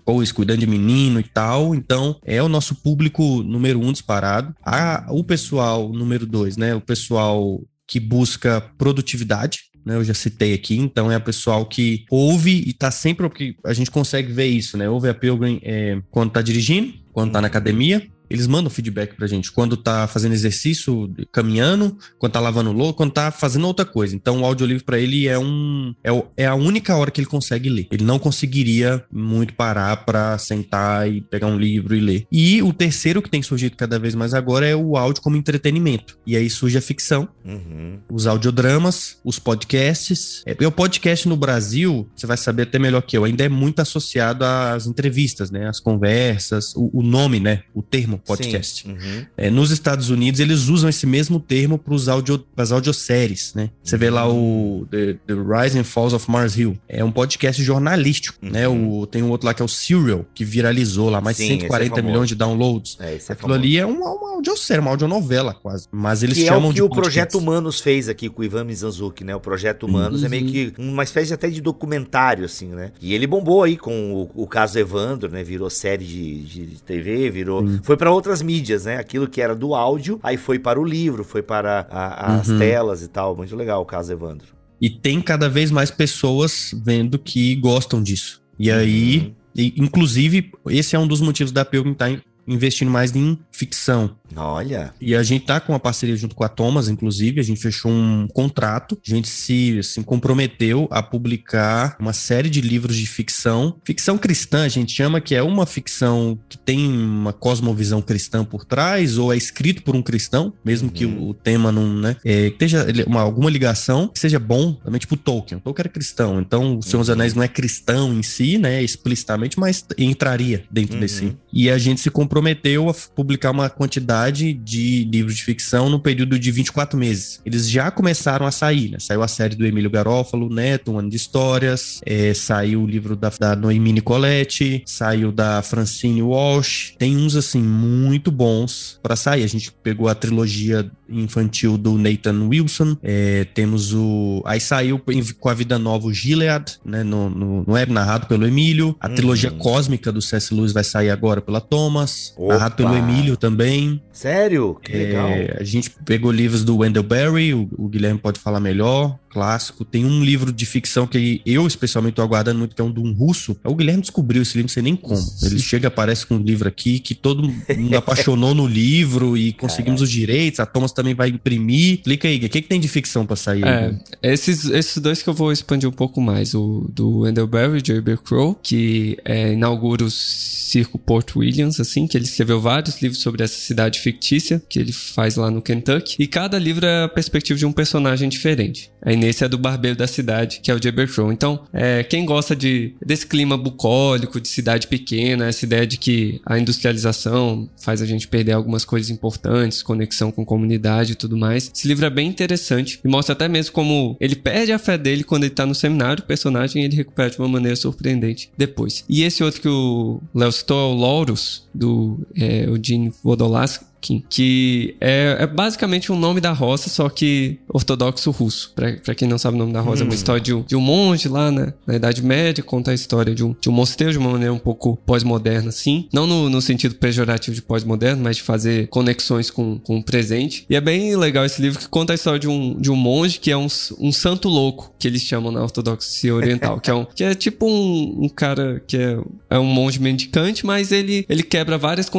coisa, 0.03 0.34
cuidando 0.34 0.59
de 0.59 0.68
menino 0.68 1.20
e 1.20 1.24
tal. 1.24 1.74
Então, 1.74 2.18
é 2.24 2.41
o 2.41 2.49
nosso 2.49 2.76
público 2.76 3.43
número 3.43 3.80
um 3.80 3.91
disparado. 3.91 4.55
A, 4.64 5.07
o 5.09 5.24
pessoal 5.24 5.89
número 5.89 6.26
dois, 6.26 6.57
né? 6.57 6.76
O 6.76 6.82
pessoal 6.82 7.61
que 7.88 7.99
busca 7.99 8.61
produtividade, 8.78 9.59
né? 9.86 9.95
Eu 9.95 10.03
já 10.03 10.14
citei 10.14 10.53
aqui, 10.53 10.78
então 10.78 11.11
é 11.11 11.18
o 11.18 11.22
pessoal 11.22 11.66
que 11.66 12.05
ouve 12.09 12.64
e 12.66 12.74
tá 12.74 12.89
sempre, 12.89 13.28
porque 13.28 13.55
a 13.66 13.74
gente 13.74 13.91
consegue 13.91 14.32
ver 14.32 14.47
isso, 14.47 14.78
né? 14.78 14.89
Ouve 14.89 15.09
a 15.09 15.14
Pilgrim 15.14 15.59
é, 15.64 16.01
quando 16.09 16.32
tá 16.32 16.41
dirigindo, 16.41 16.93
quando 17.11 17.32
tá 17.32 17.41
na 17.41 17.47
academia, 17.47 18.07
eles 18.34 18.47
mandam 18.47 18.69
feedback 18.69 19.15
pra 19.15 19.27
gente 19.27 19.51
quando 19.51 19.77
tá 19.77 20.07
fazendo 20.07 20.34
exercício, 20.34 21.13
caminhando, 21.31 21.95
quando 22.17 22.31
tá 22.31 22.39
lavando 22.39 22.71
louco, 22.71 22.97
quando 22.97 23.11
tá 23.11 23.29
fazendo 23.29 23.67
outra 23.67 23.86
coisa. 23.86 24.15
Então 24.15 24.41
o 24.41 24.45
audiolivro 24.45 24.84
para 24.84 24.97
ele 24.97 25.27
é 25.27 25.38
um 25.38 25.93
é, 26.03 26.11
o, 26.11 26.25
é, 26.36 26.47
a 26.47 26.55
única 26.55 26.95
hora 26.95 27.11
que 27.11 27.21
ele 27.21 27.27
consegue 27.27 27.69
ler. 27.69 27.88
Ele 27.91 28.03
não 28.03 28.17
conseguiria 28.17 29.05
muito 29.11 29.53
parar 29.53 29.97
para 29.97 30.36
sentar 30.39 31.07
e 31.07 31.21
pegar 31.21 31.45
um 31.45 31.57
livro 31.57 31.95
e 31.95 31.99
ler. 31.99 32.27
E 32.31 32.63
o 32.63 32.73
terceiro 32.73 33.21
que 33.21 33.29
tem 33.29 33.43
surgido 33.43 33.77
cada 33.77 33.99
vez 33.99 34.15
mais 34.15 34.34
agora 34.34 34.67
é 34.67 34.75
o 34.75 34.97
áudio 34.97 35.21
como 35.21 35.38
entretenimento. 35.38 36.17
E 36.25 36.36
aí 36.36 36.49
surge 36.49 36.77
a 36.77 36.81
ficção, 36.81 37.29
uhum. 37.45 37.99
os 38.11 38.25
audiodramas, 38.25 39.19
os 39.23 39.38
podcasts. 39.38 40.41
É, 40.47 40.55
o 40.65 40.71
podcast 40.71 41.27
no 41.27 41.38
Brasil, 41.38 42.09
você 42.15 42.25
vai 42.25 42.38
saber 42.38 42.63
até 42.63 42.79
melhor 42.79 43.01
que 43.01 43.15
eu, 43.15 43.25
ainda 43.25 43.43
é 43.43 43.49
muito 43.49 43.79
associado 43.79 44.43
às 44.43 44.88
entrevistas, 44.88 45.51
né? 45.51 45.67
As 45.67 45.79
conversas, 45.79 46.73
o, 46.75 46.89
o 46.91 47.03
nome, 47.03 47.39
né? 47.39 47.61
O 47.75 47.84
termo 47.84 48.22
podcast. 48.26 48.88
Uhum. 48.88 49.26
É, 49.38 49.49
nos 49.49 49.71
Estados 49.71 50.09
Unidos, 50.09 50.39
eles 50.39 50.67
usam 50.67 50.89
esse 50.89 51.05
mesmo 51.05 51.39
termo 51.39 51.78
para 51.78 51.93
audio, 52.11 52.43
as 52.55 52.71
audioséries, 52.71 53.53
né? 53.53 53.69
Você 53.84 53.97
vê 53.97 54.09
lá 54.09 54.30
o 54.30 54.88
The, 54.89 55.13
The 55.28 55.34
Rise 55.34 55.78
and 55.78 55.84
Falls 55.84 56.15
of 56.15 56.30
Mars 56.30 56.57
Hill. 56.57 56.78
É 56.88 57.03
um 57.03 57.11
podcast 57.11 57.61
jornalístico, 57.63 58.38
né? 58.41 58.67
uhum. 58.67 58.76
né? 58.76 58.89
O, 59.01 59.05
tem 59.05 59.21
um 59.24 59.30
outro 59.30 59.47
lá 59.47 59.53
que 59.53 59.61
é 59.61 59.65
o 59.65 59.67
Serial, 59.67 60.26
que 60.34 60.45
viralizou 60.45 61.09
lá 61.09 61.21
mais 61.21 61.38
de 61.38 61.47
140 61.47 61.99
é 61.99 62.01
milhões 62.01 62.30
de 62.30 62.36
downloads. 62.36 62.97
É, 62.99 63.15
esse 63.15 63.32
é 63.32 63.34
Aquilo 63.34 63.53
ali 63.53 63.78
é 63.78 63.86
uma, 63.86 64.11
uma 64.11 64.36
audiosérie, 64.36 64.82
uma 64.82 64.91
audionovela 64.91 65.53
quase. 65.53 65.88
Mas 65.91 66.24
eles 66.24 66.38
que 66.38 66.45
chamam 66.45 66.69
é 66.69 66.71
o 66.71 66.74
que 66.74 66.82
o 66.82 66.89
Projeto 66.89 67.38
Humanos 67.38 67.80
fez 67.80 68.09
aqui 68.09 68.30
com 68.30 68.41
o 68.41 68.45
Ivan 68.45 68.63
Mizanzuki, 68.63 69.24
né? 69.24 69.36
O 69.36 69.39
Projeto 69.39 69.84
Humanos 69.84 70.21
uhum. 70.21 70.28
é 70.28 70.30
meio 70.30 70.45
que 70.45 70.74
uma 70.78 71.03
espécie 71.03 71.34
até 71.34 71.49
de 71.49 71.61
documentário, 71.61 72.45
assim, 72.45 72.67
né? 72.67 72.91
E 73.01 73.13
ele 73.13 73.28
bombou 73.28 73.63
aí 73.63 73.78
com 73.78 74.13
o, 74.36 74.43
o 74.43 74.47
caso 74.47 74.78
Evandro, 74.80 75.30
né? 75.30 75.43
Virou 75.43 75.69
série 75.69 76.05
de, 76.05 76.43
de 76.43 76.82
TV, 76.84 77.30
virou... 77.30 77.63
Foi 77.84 77.97
para 77.97 78.12
outras 78.14 78.41
mídias, 78.41 78.86
né? 78.86 78.97
Aquilo 78.97 79.28
que 79.28 79.41
era 79.41 79.55
do 79.55 79.76
áudio, 79.76 80.20
aí 80.24 80.38
foi 80.38 80.59
para 80.59 80.80
o 80.80 80.84
livro, 80.84 81.24
foi 81.24 81.41
para 81.41 81.88
a, 81.89 82.36
as 82.36 82.47
uhum. 82.47 82.59
telas 82.59 83.01
e 83.01 83.07
tal. 83.07 83.36
Muito 83.36 83.55
legal 83.55 83.82
o 83.82 83.86
caso 83.86 84.11
Evandro. 84.11 84.47
E 84.82 84.89
tem 84.89 85.22
cada 85.22 85.49
vez 85.49 85.72
mais 85.72 85.89
pessoas 85.89 86.74
vendo 86.84 87.18
que 87.18 87.55
gostam 87.55 88.01
disso. 88.01 88.41
E 88.59 88.70
aí, 88.72 89.18
uhum. 89.18 89.34
e, 89.55 89.74
inclusive, 89.78 90.51
esse 90.70 90.95
é 90.95 90.99
um 90.99 91.07
dos 91.07 91.22
motivos 91.22 91.51
da 91.51 91.64
Pilgrim 91.64 91.93
estar 91.93 92.09
tá 92.09 92.22
investindo 92.47 92.91
mais 92.91 93.16
em 93.16 93.38
ficção. 93.51 94.16
Olha. 94.36 94.93
E 94.99 95.15
a 95.15 95.23
gente 95.23 95.45
tá 95.45 95.59
com 95.59 95.73
uma 95.73 95.79
parceria 95.79 96.15
junto 96.15 96.36
com 96.36 96.43
a 96.43 96.49
Thomas, 96.49 96.89
inclusive, 96.89 97.39
a 97.39 97.43
gente 97.43 97.61
fechou 97.61 97.91
um 97.91 98.27
contrato, 98.27 98.97
a 99.05 99.09
gente 99.09 99.27
se 99.27 99.79
assim, 99.79 100.01
comprometeu 100.01 100.88
a 100.91 101.01
publicar 101.01 101.95
uma 101.99 102.13
série 102.13 102.49
de 102.49 102.61
livros 102.61 102.95
de 102.95 103.05
ficção. 103.05 103.75
Ficção 103.84 104.17
cristã, 104.17 104.63
a 104.63 104.69
gente 104.69 104.93
chama 104.93 105.21
que 105.21 105.36
é 105.36 105.43
uma 105.43 105.65
ficção 105.65 106.38
que 106.47 106.57
tem 106.57 106.88
uma 106.88 107.34
cosmovisão 107.34 108.01
cristã 108.01 108.43
por 108.43 108.65
trás, 108.65 109.17
ou 109.17 109.34
é 109.34 109.38
escrito 109.38 109.84
por 109.84 109.95
um 109.95 110.01
cristão, 110.01 110.53
mesmo 110.63 110.88
uhum. 110.88 110.93
que 110.93 111.05
o, 111.05 111.34
tema 111.34 111.71
não, 111.71 111.93
né, 111.93 112.15
é, 112.23 112.47
esteja 112.47 112.86
uma, 113.07 113.21
alguma 113.21 113.49
ligação, 113.49 114.07
que 114.07 114.19
seja 114.19 114.39
bom, 114.39 114.73
também 114.73 114.99
tipo 114.99 115.17
Tolkien. 115.17 115.57
O 115.57 115.61
Tolkien 115.61 115.84
era 115.84 115.89
cristão, 115.89 116.39
então 116.39 116.77
o 116.77 116.81
Senhor 116.81 116.97
uhum. 116.97 117.01
dos 117.01 117.09
Anéis 117.09 117.34
não 117.34 117.43
é 117.43 117.47
cristão 117.47 118.13
em 118.13 118.23
si, 118.23 118.57
né, 118.57 118.81
explicitamente, 118.81 119.59
mas 119.59 119.86
entraria 119.97 120.63
dentro 120.71 120.95
uhum. 120.95 121.01
desse. 121.01 121.36
E 121.51 121.69
a 121.69 121.77
gente 121.77 122.01
se 122.01 122.09
comprometeu 122.09 122.89
a 122.89 122.93
publicar 123.15 123.51
uma 123.51 123.69
quantidade 123.69 124.22
de 124.32 125.03
livros 125.05 125.36
de 125.36 125.43
ficção 125.43 125.89
no 125.89 125.99
período 125.99 126.38
de 126.38 126.51
24 126.51 126.97
meses. 126.97 127.41
Eles 127.45 127.69
já 127.69 127.89
começaram 127.91 128.45
a 128.45 128.51
sair, 128.51 128.91
né? 128.91 128.97
Saiu 128.99 129.21
a 129.21 129.28
série 129.28 129.55
do 129.55 129.65
Emílio 129.65 129.89
Garófalo, 129.89 130.49
Neto, 130.49 130.91
Um 130.91 130.99
Ano 130.99 131.09
de 131.09 131.15
Histórias, 131.15 132.01
é, 132.05 132.34
saiu 132.34 132.84
o 132.84 132.88
livro 132.88 133.15
da, 133.15 133.30
da 133.30 133.55
Noemi 133.55 133.93
Nicoletti, 133.93 134.84
saiu 134.86 135.32
da 135.32 135.61
Francine 135.61 136.21
Walsh. 136.21 136.95
Tem 136.97 137.15
uns, 137.17 137.36
assim, 137.36 137.61
muito 137.61 138.32
bons 138.32 138.99
para 139.01 139.15
sair. 139.15 139.43
A 139.43 139.47
gente 139.47 139.71
pegou 139.71 140.07
a 140.07 140.15
trilogia 140.15 140.89
infantil 141.20 141.78
do 141.78 141.97
Nathan 141.97 142.47
Wilson, 142.47 142.97
é, 143.01 143.45
temos 143.53 143.93
o... 143.93 144.41
Aí 144.45 144.59
saiu 144.59 145.01
com 145.39 145.49
a 145.49 145.53
Vida 145.53 145.78
Nova 145.78 146.07
o 146.07 146.14
Gilead, 146.14 146.80
né? 146.86 147.03
No, 147.03 147.30
no, 147.30 147.64
no 147.66 147.78
é 147.78 147.86
narrado 147.86 148.28
pelo 148.28 148.45
Emílio. 148.45 148.95
A 148.99 149.09
trilogia 149.09 149.51
hum. 149.51 149.57
cósmica 149.57 150.11
do 150.11 150.22
C.S. 150.22 150.53
Lewis 150.53 150.74
vai 150.74 150.84
sair 150.84 151.09
agora 151.09 151.41
pela 151.41 151.61
Thomas, 151.61 152.34
Opa. 152.38 152.53
narrado 152.53 152.76
pelo 152.76 152.95
Emílio 152.95 153.38
também. 153.38 154.01
Sério? 154.11 154.78
Que 154.82 154.93
legal. 154.93 155.30
É, 155.30 155.57
a 155.59 155.64
gente 155.64 155.89
pegou 156.05 156.32
livros 156.32 156.64
do 156.64 156.78
Wendell 156.78 157.03
Berry, 157.03 157.53
o, 157.53 157.70
o 157.78 157.88
Guilherme 157.88 158.20
pode 158.20 158.39
falar 158.39 158.59
melhor 158.59 159.18
clássico. 159.34 159.84
Tem 159.84 160.05
um 160.05 160.23
livro 160.23 160.53
de 160.53 160.65
ficção 160.65 161.07
que 161.07 161.41
eu, 161.45 161.65
especialmente, 161.65 162.15
tô 162.15 162.21
aguardando 162.21 162.59
muito, 162.59 162.75
que 162.75 162.81
é 162.81 162.86
um 162.86 162.91
de 162.91 162.99
um 162.99 163.11
russo. 163.11 163.57
O 163.63 163.75
Guilherme 163.75 164.01
descobriu 164.01 164.41
esse 164.41 164.55
livro, 164.55 164.67
não 164.67 164.73
sei 164.73 164.84
nem 164.84 164.95
como. 164.95 165.21
Ele 165.41 165.59
chega 165.59 165.88
aparece 165.88 166.25
com 166.25 166.36
um 166.36 166.41
livro 166.41 166.67
aqui 166.67 166.99
que 166.99 167.15
todo 167.15 167.43
mundo 167.43 167.97
apaixonou 167.97 168.53
no 168.53 168.67
livro 168.67 169.36
e 169.36 169.53
conseguimos 169.53 169.99
Caramba. 169.99 170.03
os 170.03 170.11
direitos. 170.11 170.59
A 170.59 170.65
Thomas 170.65 170.91
também 170.91 171.15
vai 171.15 171.29
imprimir. 171.29 171.95
Explica 171.95 172.27
aí, 172.27 172.38
o 172.38 172.49
que, 172.49 172.61
que 172.61 172.67
tem 172.67 172.79
de 172.79 172.88
ficção 172.88 173.25
para 173.25 173.36
sair? 173.36 173.63
É, 173.65 173.95
esses, 174.21 174.65
esses 174.65 174.97
dois 174.97 175.21
que 175.21 175.29
eu 175.29 175.34
vou 175.34 175.51
expandir 175.51 175.89
um 175.89 175.93
pouco 175.93 176.21
mais. 176.21 176.53
O 176.53 176.89
do 176.93 177.19
Wendell 177.19 177.47
Berry, 177.47 177.81
J.B. 177.81 178.17
Crow, 178.17 178.55
que 178.61 179.17
é, 179.25 179.53
inaugura 179.53 180.03
o 180.03 180.11
Circo 180.11 180.97
Port 180.97 181.36
Williams, 181.36 181.79
assim, 181.79 182.07
que 182.07 182.17
ele 182.17 182.25
escreveu 182.25 182.59
vários 182.59 183.01
livros 183.01 183.21
sobre 183.21 183.43
essa 183.43 183.55
cidade 183.55 183.99
fictícia 183.99 184.61
que 184.67 184.79
ele 184.79 184.91
faz 184.91 185.36
lá 185.36 185.51
no 185.51 185.61
Kentucky. 185.61 186.15
E 186.19 186.27
cada 186.27 186.57
livro 186.57 186.86
é 186.86 187.03
a 187.03 187.07
perspectiva 187.07 187.57
de 187.57 187.65
um 187.65 187.71
personagem 187.71 188.27
diferente. 188.27 188.91
Aí 189.01 189.15
nesse 189.24 189.43
é 189.43 189.47
do 189.47 189.57
barbeiro 189.57 189.95
da 189.95 190.05
cidade, 190.05 190.59
que 190.61 190.69
é 190.69 190.76
o 190.76 190.82
Jabber 190.82 191.09
Crow. 191.11 191.32
Então, 191.32 191.61
é, 191.71 192.03
quem 192.03 192.26
gosta 192.26 192.53
de, 192.53 192.93
desse 193.03 193.26
clima 193.26 193.57
bucólico, 193.57 194.39
de 194.39 194.49
cidade 194.49 194.88
pequena, 194.88 195.47
essa 195.47 195.63
ideia 195.63 195.88
de 195.88 195.97
que 195.97 196.41
a 196.45 196.59
industrialização 196.59 197.69
faz 197.82 198.01
a 198.01 198.05
gente 198.05 198.28
perder 198.28 198.51
algumas 198.51 198.84
coisas 198.84 199.09
importantes, 199.09 199.82
conexão 199.82 200.30
com 200.30 200.43
comunidade 200.43 201.13
e 201.13 201.15
tudo 201.15 201.38
mais. 201.38 201.71
Esse 201.74 201.88
livro 201.88 202.05
é 202.05 202.09
bem 202.09 202.28
interessante 202.28 202.99
e 203.03 203.07
mostra 203.07 203.32
até 203.32 203.47
mesmo 203.47 203.71
como 203.71 204.17
ele 204.19 204.36
perde 204.36 204.74
a 204.74 204.80
fé 204.80 204.97
dele 204.97 205.24
quando 205.24 205.45
ele 205.45 205.53
tá 205.53 205.65
no 205.65 205.74
seminário, 205.74 206.21
o 206.21 206.28
personagem 206.28 206.84
ele 206.84 206.95
recupera 206.95 207.30
de 207.30 207.39
uma 207.39 207.47
maneira 207.47 207.78
surpreendente 207.78 208.51
depois. 208.57 209.05
E 209.07 209.24
esse 209.24 209.41
outro 209.41 209.61
que 209.61 209.69
o 209.69 210.21
Léo 210.36 210.51
citou 210.51 210.80
é 210.80 210.93
o 210.93 210.99
Laurus, 210.99 211.63
do 211.74 212.19
é, 212.36 212.65
Eugene 212.65 213.13
Vodolaski, 213.24 213.86
que 214.29 214.95
é, 214.99 215.37
é, 215.39 215.47
basicamente 215.47 216.11
um 216.11 216.17
nome 216.17 216.41
da 216.41 216.51
roça, 216.51 216.89
só 216.89 217.07
que 217.09 217.59
ortodoxo 217.69 218.31
russo. 218.31 218.73
Pra, 218.75 219.15
quem 219.15 219.27
não 219.27 219.37
sabe 219.37 219.55
o 219.55 219.59
nome 219.59 219.71
da 219.71 219.81
roça, 219.81 220.03
hum. 220.03 220.05
é 220.05 220.09
uma 220.09 220.11
hum. 220.11 220.15
história 220.15 220.41
de 220.41 220.53
um, 220.53 220.61
de 220.61 220.75
um 220.75 220.81
monge 220.81 221.29
lá 221.29 221.51
né, 221.51 221.73
na 221.87 221.95
Idade 221.95 222.21
Média, 222.21 222.63
conta 222.63 222.91
a 222.91 222.93
história 222.93 223.33
de 223.33 223.43
um, 223.43 223.55
de 223.59 223.69
um 223.69 223.71
mosteiro 223.71 224.11
de 224.11 224.19
uma 224.19 224.31
maneira 224.31 224.53
um 224.53 224.59
pouco 224.59 224.97
pós-moderna, 225.05 225.69
assim. 225.69 226.07
Não 226.11 226.27
no, 226.27 226.49
no 226.49 226.61
sentido 226.61 226.95
pejorativo 226.95 227.55
de 227.55 227.61
pós-moderno, 227.61 228.23
mas 228.23 228.37
de 228.37 228.43
fazer 228.43 228.87
conexões 228.87 229.49
com, 229.49 229.79
com 229.79 229.97
o 229.97 230.03
presente. 230.03 230.65
E 230.69 230.75
é 230.75 230.81
bem 230.81 231.15
legal 231.15 231.45
esse 231.45 231.61
livro 231.61 231.79
que 231.79 231.87
conta 231.87 232.13
a 232.13 232.15
história 232.15 232.39
de 232.39 232.47
um, 232.47 232.79
de 232.79 232.91
um 232.91 232.95
monge 232.95 233.39
que 233.39 233.51
é 233.51 233.57
um, 233.57 233.67
um 233.99 234.11
santo 234.11 234.49
louco, 234.49 234.93
que 234.99 235.07
eles 235.07 235.21
chamam 235.21 235.51
na 235.51 235.61
ortodoxia 235.61 236.33
oriental, 236.33 236.79
que 236.79 236.89
é, 236.89 236.93
um, 236.93 237.05
que 237.05 237.23
é 237.23 237.33
tipo 237.33 237.65
um, 237.65 238.25
um 238.25 238.29
cara 238.29 238.81
que 238.85 238.97
é, 238.97 239.17
é 239.49 239.59
um 239.59 239.65
monge 239.65 239.99
mendicante, 239.99 240.65
mas 240.65 240.91
ele, 240.91 241.25
ele 241.29 241.43
quebra 241.43 241.77
várias 241.77 242.09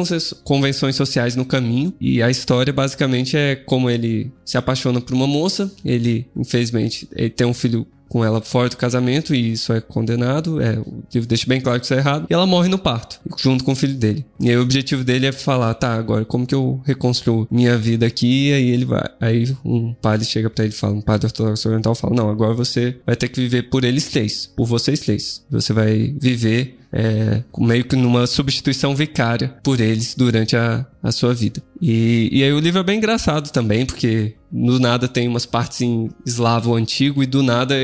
convenções 0.43 0.95
sociais 0.95 1.35
no 1.35 1.45
caminho 1.45 1.74
caminho. 1.75 1.93
E 1.99 2.21
a 2.21 2.29
história 2.29 2.71
basicamente 2.71 3.35
é 3.35 3.55
como 3.55 3.89
ele 3.89 4.31
se 4.45 4.57
apaixona 4.57 5.01
por 5.01 5.13
uma 5.13 5.27
moça. 5.27 5.71
Ele, 5.83 6.25
infelizmente, 6.35 7.07
ele 7.13 7.29
tem 7.29 7.45
um 7.45 7.53
filho 7.53 7.85
com 8.07 8.23
ela 8.23 8.39
fora 8.39 8.69
do 8.69 8.77
casamento 8.77 9.33
e 9.33 9.53
isso 9.53 9.73
é 9.73 9.81
condenado. 9.81 10.61
É, 10.61 10.77
o 10.77 11.03
livro 11.13 11.27
deixa 11.27 11.45
bem 11.47 11.59
claro 11.59 11.79
que 11.79 11.85
isso 11.85 11.93
é 11.93 11.97
errado. 11.97 12.27
E 12.29 12.33
ela 12.33 12.45
morre 12.45 12.69
no 12.69 12.77
parto, 12.77 13.19
junto 13.37 13.63
com 13.63 13.73
o 13.73 13.75
filho 13.75 13.95
dele. 13.95 14.23
E 14.39 14.49
aí 14.49 14.55
o 14.55 14.61
objetivo 14.61 15.03
dele 15.03 15.25
é 15.25 15.31
falar, 15.31 15.73
tá, 15.73 15.95
agora 15.95 16.23
como 16.23 16.45
que 16.45 16.55
eu 16.55 16.81
reconstruo 16.85 17.47
minha 17.49 17.77
vida 17.77 18.05
aqui? 18.05 18.49
E 18.49 18.53
aí 18.53 18.69
ele 18.69 18.85
vai. 18.85 19.09
Aí 19.19 19.55
um 19.65 19.93
padre 19.93 20.25
chega 20.25 20.49
para 20.49 20.63
ele 20.63 20.73
e 20.73 20.77
fala, 20.77 20.93
um 20.93 21.01
padre 21.01 21.25
ortodoxo 21.25 21.67
oriental 21.67 21.95
fala, 21.95 22.15
não, 22.15 22.29
agora 22.29 22.53
você 22.53 22.95
vai 23.05 23.15
ter 23.15 23.27
que 23.27 23.41
viver 23.41 23.63
por 23.63 23.83
eles 23.83 24.07
três, 24.07 24.51
por 24.55 24.65
vocês 24.65 24.99
três. 24.99 25.43
Você 25.49 25.73
vai 25.73 26.15
viver 26.19 26.77
é, 26.95 27.43
meio 27.57 27.83
que 27.83 27.95
numa 27.97 28.25
substituição 28.25 28.95
vicária 28.95 29.53
por 29.61 29.81
eles 29.81 30.15
durante 30.15 30.55
a, 30.55 30.85
a 31.03 31.11
sua 31.11 31.33
vida. 31.33 31.61
E, 31.81 32.29
e 32.31 32.41
aí 32.41 32.53
o 32.53 32.59
livro 32.59 32.79
é 32.79 32.83
bem 32.83 32.97
engraçado 32.97 33.51
também, 33.51 33.85
porque 33.85 34.35
do 34.49 34.79
nada 34.79 35.05
tem 35.05 35.27
umas 35.27 35.45
partes 35.45 35.81
em 35.81 36.09
eslavo 36.25 36.73
antigo 36.73 37.21
e 37.21 37.25
do 37.25 37.43
nada 37.43 37.75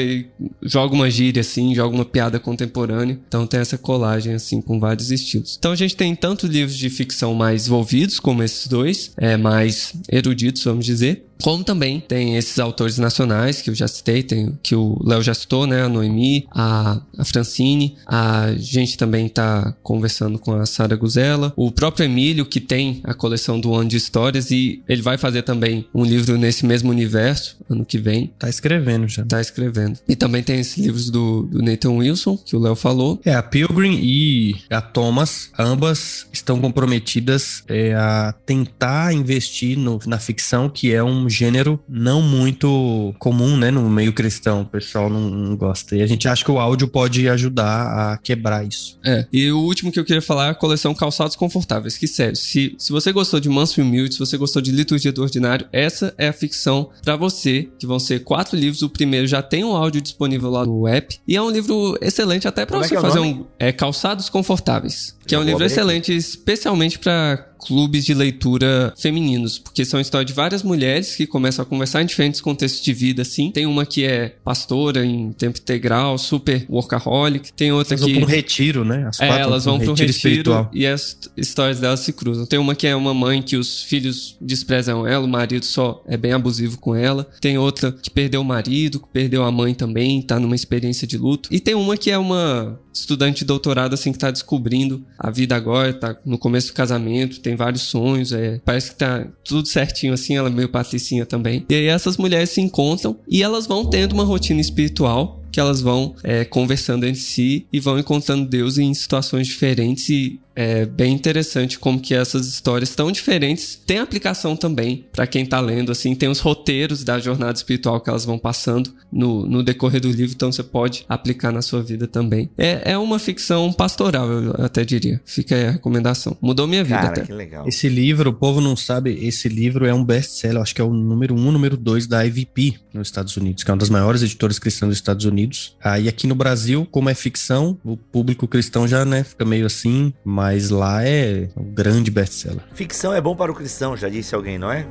joga 0.64 0.96
uma 0.96 1.12
gíria 1.12 1.42
assim, 1.42 1.76
joga 1.76 1.94
uma 1.94 2.06
piada 2.06 2.40
contemporânea. 2.40 3.20
Então 3.28 3.46
tem 3.46 3.60
essa 3.60 3.78
colagem 3.78 4.34
assim 4.34 4.62
com 4.62 4.80
vários 4.80 5.12
estilos. 5.12 5.58
Então 5.60 5.74
a 5.74 5.76
gente 5.76 5.98
tem 5.98 6.16
tanto 6.16 6.48
livros 6.48 6.78
de 6.78 6.90
ficção 6.90 7.34
mais 7.34 7.68
envolvidos 7.68 8.18
como 8.18 8.42
esses 8.42 8.66
dois, 8.68 9.12
é 9.18 9.36
mais 9.36 9.94
eruditos, 10.10 10.64
vamos 10.64 10.86
dizer, 10.86 11.26
como 11.42 11.64
também 11.64 12.00
tem 12.00 12.38
esses 12.38 12.60
autores 12.60 12.98
nacionais 12.98 13.62
que 13.62 13.70
eu 13.70 13.76
já 13.76 13.88
citei, 13.88 14.24
tem, 14.24 14.58
que 14.62 14.76
o 14.76 14.98
Léo 15.04 15.22
já 15.22 15.34
citou, 15.34 15.68
né? 15.68 15.84
A 15.84 15.90
Noemi, 15.90 16.48
a, 16.52 17.02
a 17.18 17.26
Francine. 17.26 17.98
A 18.06 18.54
gente 18.58 18.98
também 18.98 19.28
tá 19.28 19.76
conversando 19.84 20.40
com 20.40 20.54
a 20.54 20.66
Sara 20.66 20.96
Guzella. 20.96 21.54
O 21.56 21.72
próprio 21.72 22.06
Emílio, 22.06 22.46
que 22.46 22.60
tem 22.60 23.02
a 23.04 23.14
coleção 23.14 23.60
do 23.60 23.74
Ano 23.74 23.90
de 23.90 23.98
Histórias, 23.98 24.52
e 24.52 24.82
ele 24.88 25.02
vai 25.02 25.18
fazer 25.18 25.42
também 25.44 25.88
um 25.94 26.04
livro 26.04 26.38
nesse 26.38 26.66
mesmo 26.66 26.92
universo, 26.92 27.58
ano 27.70 27.86
que 27.86 27.98
vem. 27.98 28.32
Tá 28.38 28.50
escrevendo 28.50 29.08
já. 29.08 29.26
Tá 29.26 29.42
escrevendo. 29.42 30.00
E 30.08 30.16
também 30.16 30.44
tem 30.44 30.60
esses 30.60 30.78
livros 30.78 31.10
do, 31.10 31.44
do 31.44 31.62
Nathan 31.62 31.92
Wilson, 31.92 32.38
que 32.38 32.56
o 32.56 32.60
Léo 32.60 32.76
falou. 32.76 33.20
É, 33.26 33.34
a 33.34 33.44
Pilgrim 33.44 34.00
e 34.02 34.56
a 34.70 34.82
Thomas, 34.82 35.50
ambas 35.58 36.28
estão 36.32 36.60
comprometidas 36.60 37.64
é, 37.68 37.94
a 37.94 38.34
tentar 38.46 39.14
investir 39.14 39.78
no, 39.78 40.00
na 40.06 40.20
ficção, 40.20 40.70
que 40.70 40.94
é 40.94 41.04
um 41.04 41.30
gênero 41.32 41.80
não 41.88 42.22
muito 42.22 43.14
comum, 43.20 43.58
né, 43.58 43.72
no 43.72 43.90
meio 43.90 44.14
cristão. 44.14 44.62
O 44.62 44.66
pessoal 44.66 45.10
não, 45.10 45.30
não, 45.30 45.56
gosta. 45.56 45.96
E 45.96 46.02
a 46.02 46.08
gente 46.08 46.28
acha 46.28 46.44
que 46.44 46.52
o 46.52 46.60
áudio 46.60 46.88
pode 46.88 47.28
ajudar 47.30 48.12
a 48.14 48.18
quebrar 48.18 48.66
isso. 48.66 49.00
É. 49.04 49.26
E 49.32 49.52
o 49.52 49.60
último 49.60 49.92
que 49.92 50.00
eu 50.00 50.06
queria 50.06 50.22
falar 50.22 50.48
é 50.48 50.50
a 50.50 50.56
coleção 50.56 50.94
Calçados 50.94 51.36
Confortáveis. 51.36 51.98
Que 51.98 52.08
sério, 52.08 52.36
se, 52.36 52.76
se 52.78 52.92
você 52.92 53.12
gostou 53.12 53.40
de 53.40 53.50
Manso 53.50 53.80
e 53.80 53.84
Humilde, 53.84 54.14
se 54.14 54.20
você 54.20 54.38
gostou 54.38 54.62
de 54.62 54.72
Liturgia 54.72 55.12
do 55.12 55.22
Ordinário, 55.22 55.68
essa 55.72 56.14
é 56.18 56.28
a 56.28 56.34
ficção 56.34 56.90
para 57.04 57.16
você, 57.16 57.70
que 57.80 57.88
vão 57.88 58.00
ser 58.00 58.20
quatro 58.24 58.58
livros. 58.58 58.82
O 58.82 58.90
primeiro 58.90 59.28
já 59.28 59.42
tem 59.42 59.64
um 59.64 59.76
áudio 59.76 60.02
disponível 60.02 60.50
lá 60.50 60.66
no 60.66 60.88
app. 60.88 61.20
E 61.28 61.36
é 61.36 61.42
um 61.42 61.50
livro 61.50 61.98
excelente 62.02 62.48
até 62.48 62.66
para 62.66 62.78
é 62.78 62.84
você 62.84 62.96
é 62.96 63.02
fazer 63.02 63.20
um. 63.20 63.46
É 63.58 63.72
Calçados 63.72 64.30
Confortáveis. 64.30 65.16
Que 65.26 65.36
é 65.36 65.40
um 65.40 65.44
livro 65.44 65.64
excelente, 65.64 66.14
especialmente 66.14 67.00
para 67.00 67.52
clubes 67.66 68.06
de 68.06 68.14
leitura 68.14 68.94
femininos, 68.98 69.60
porque 69.60 69.86
são 69.86 70.00
histórias 70.00 70.28
de 70.28 70.34
várias 70.34 70.64
mulheres 70.64 71.16
que 71.16 71.28
começam 71.28 71.64
a 71.64 71.66
conversar 71.66 72.02
em 72.02 72.06
diferentes 72.06 72.42
contextos 72.42 72.84
de 72.84 72.94
vida, 72.94 73.22
assim. 73.22 73.52
Tem 73.52 73.66
uma 73.66 73.86
que 73.86 74.04
é 74.04 74.36
pastora 74.44 75.06
em 75.06 75.32
tempo 75.32 75.60
integral, 75.60 76.18
super 76.18 76.66
workaholic. 76.70 77.54
Tem 77.54 77.72
outra 77.72 77.96
elas 77.96 78.06
que... 78.06 78.14
vão 78.14 78.22
para 78.22 78.30
um 78.30 78.36
retiro, 78.36 78.84
né? 78.84 79.08
As 79.08 79.20
é, 79.20 79.28
elas 79.40 79.66
vão 79.66 79.80
para 79.80 79.92
um 79.92 79.94
retiro, 79.94 80.54
retiro 80.54 80.70
e 80.74 80.88
as 80.88 81.18
histórias 81.38 81.80
delas 81.80 82.00
se 82.00 82.14
cruzam. 82.14 82.46
Tem 82.46 82.60
uma 82.60 82.76
que 82.76 82.88
é 82.88 82.96
uma 82.96 83.14
mãe 83.14 83.42
que 83.42 83.56
os 83.56 83.84
filhos 83.84 84.38
desprezam 84.42 85.06
ela, 85.06 85.24
o 85.24 85.30
marido 85.30 85.66
só 85.66 86.04
é 86.08 86.18
bem 86.18 86.34
abusivo 86.34 86.78
com 86.80 86.96
ela. 86.96 87.30
Tem 87.40 87.58
outra 87.58 87.92
que 87.92 88.10
perdeu 88.10 88.42
o 88.42 88.46
marido, 88.46 89.00
que 89.00 89.08
perdeu 89.08 89.44
a 89.44 89.52
mãe 89.52 89.74
também, 89.74 90.22
tá 90.22 90.40
numa 90.40 90.56
experiência 90.56 91.08
de 91.08 91.18
luto. 91.18 91.50
E 91.52 91.60
tem 91.60 91.76
uma 91.76 91.96
que 91.96 92.10
é 92.10 92.18
uma 92.18 92.80
estudante 92.94 93.40
de 93.40 93.46
doutorado, 93.46 93.94
assim, 93.94 94.12
que 94.12 94.20
tá 94.20 94.32
descobrindo 94.32 95.06
a 95.18 95.30
vida 95.30 95.56
agora, 95.56 95.94
tá 95.94 96.16
no 96.26 96.38
começo 96.38 96.68
do 96.68 96.74
casamento, 96.74 97.40
tem 97.40 97.56
vários 97.56 97.84
sonhos, 97.84 98.32
é, 98.32 98.60
parece 98.64 98.92
que 98.92 98.98
tá 98.98 99.28
tudo 99.44 99.68
certinho, 99.68 100.14
assim, 100.14 100.36
ela 100.36 100.50
é 100.50 100.52
meio 100.52 100.70
patricinha 100.70 101.26
também. 101.26 101.66
E 101.70 101.76
aí 101.76 101.86
essas 101.88 102.18
mulheres 102.18 102.50
se 102.50 102.62
encontram 102.62 103.18
e 103.28 103.44
elas 103.44 103.68
vão 103.68 103.86
tendo 103.86 104.14
uma 104.14 104.24
rotina 104.24 104.62
espiritual 104.62 105.42
que 105.52 105.60
elas 105.60 105.82
vão 105.82 106.16
é, 106.24 106.46
conversando 106.46 107.06
entre 107.06 107.20
si 107.20 107.68
e 107.72 107.80
vão 107.80 108.00
encontrando 108.00 108.48
Deus 108.48 108.78
em 108.78 108.94
situações 108.94 109.48
diferentes 109.48 110.08
e 110.10 110.40
é 110.56 110.86
bem 110.86 111.14
interessante 111.14 111.80
como 111.80 112.00
que 112.00 112.14
essas 112.14 112.48
histórias 112.48 112.94
tão 112.96 113.12
diferentes 113.12 113.80
têm 113.86 114.00
aplicação 114.00 114.56
também 114.56 115.06
para 115.12 115.26
quem 115.26 115.46
tá 115.46 115.60
lendo, 115.60 115.92
assim, 115.92 116.16
tem 116.16 116.30
os 116.30 116.40
roteiros 116.40 117.04
da 117.04 117.20
jornada 117.20 117.54
espiritual 117.54 118.00
que 118.02 118.10
elas 118.10 118.26
vão 118.26 118.38
passando 118.38 118.94
no, 119.12 119.46
no 119.46 119.64
decorrer 119.64 120.02
do 120.02 120.10
livro, 120.10 120.34
então 120.34 120.52
você 120.52 120.64
pode 120.64 121.06
aplicar 121.08 121.52
na 121.52 121.62
sua 121.62 121.82
vida 121.82 122.08
também. 122.08 122.50
É, 122.58 122.92
é 122.92 122.98
uma 122.98 123.20
ficção 123.20 123.72
pastoral, 123.72 124.30
eu 124.30 124.56
até 124.66 124.84
diria. 124.84 125.22
Fica 125.26 125.56
aí 125.56 125.66
a 125.66 125.72
recomendação. 125.72 126.38
Mudou 126.42 126.68
minha 126.68 126.84
vida 126.84 126.98
Cara, 126.98 127.10
até. 127.10 127.22
que 127.22 127.34
legal. 127.34 127.68
Esse 127.68 127.90
livro, 127.90 128.30
o 128.30 128.34
povo 128.34 128.62
não 128.62 128.76
sabe, 128.76 129.18
esse 129.26 129.48
livro 129.50 129.86
é 129.86 129.94
um 129.94 130.04
best-seller, 130.04 130.62
acho 130.62 130.76
que 130.76 130.82
é 130.82 130.84
o 130.84 130.94
número 130.94 131.36
um, 131.36 131.52
número 131.52 131.78
dois 131.78 132.08
da 132.08 132.26
IVP 132.26 132.76
nos 132.94 133.08
Estados 133.08 133.36
Unidos, 133.38 133.64
que 133.64 133.72
é 133.72 133.74
uma 133.74 133.80
das 133.80 133.90
maiores 133.90 134.22
editoras 134.22 134.60
cristãs 134.60 134.90
dos 134.90 134.98
Estados 134.98 135.26
Unidos. 135.26 135.76
Aí 135.84 136.08
aqui 136.08 136.28
no 136.28 136.36
Brasil, 136.36 136.88
como 136.92 137.10
é 137.10 137.14
ficção, 137.14 137.78
o 137.84 137.96
público 137.96 138.48
cristão 138.48 138.88
já, 138.88 139.06
né, 139.06 139.24
fica 139.24 139.46
meio 139.46 139.66
assim, 139.66 140.14
mas 140.24 140.41
lá 140.70 141.06
é 141.06 141.48
um 141.58 141.64
grande 141.64 142.12
best-seller. 142.12 142.62
Ficção 142.74 143.14
é 143.14 143.22
bom 143.22 143.36
para 143.36 143.52
o 143.52 143.56
cristão, 143.56 143.96
já 143.96 144.10
disse 144.10 144.34
alguém, 144.36 144.58
não 144.58 144.72
é? 144.72 144.86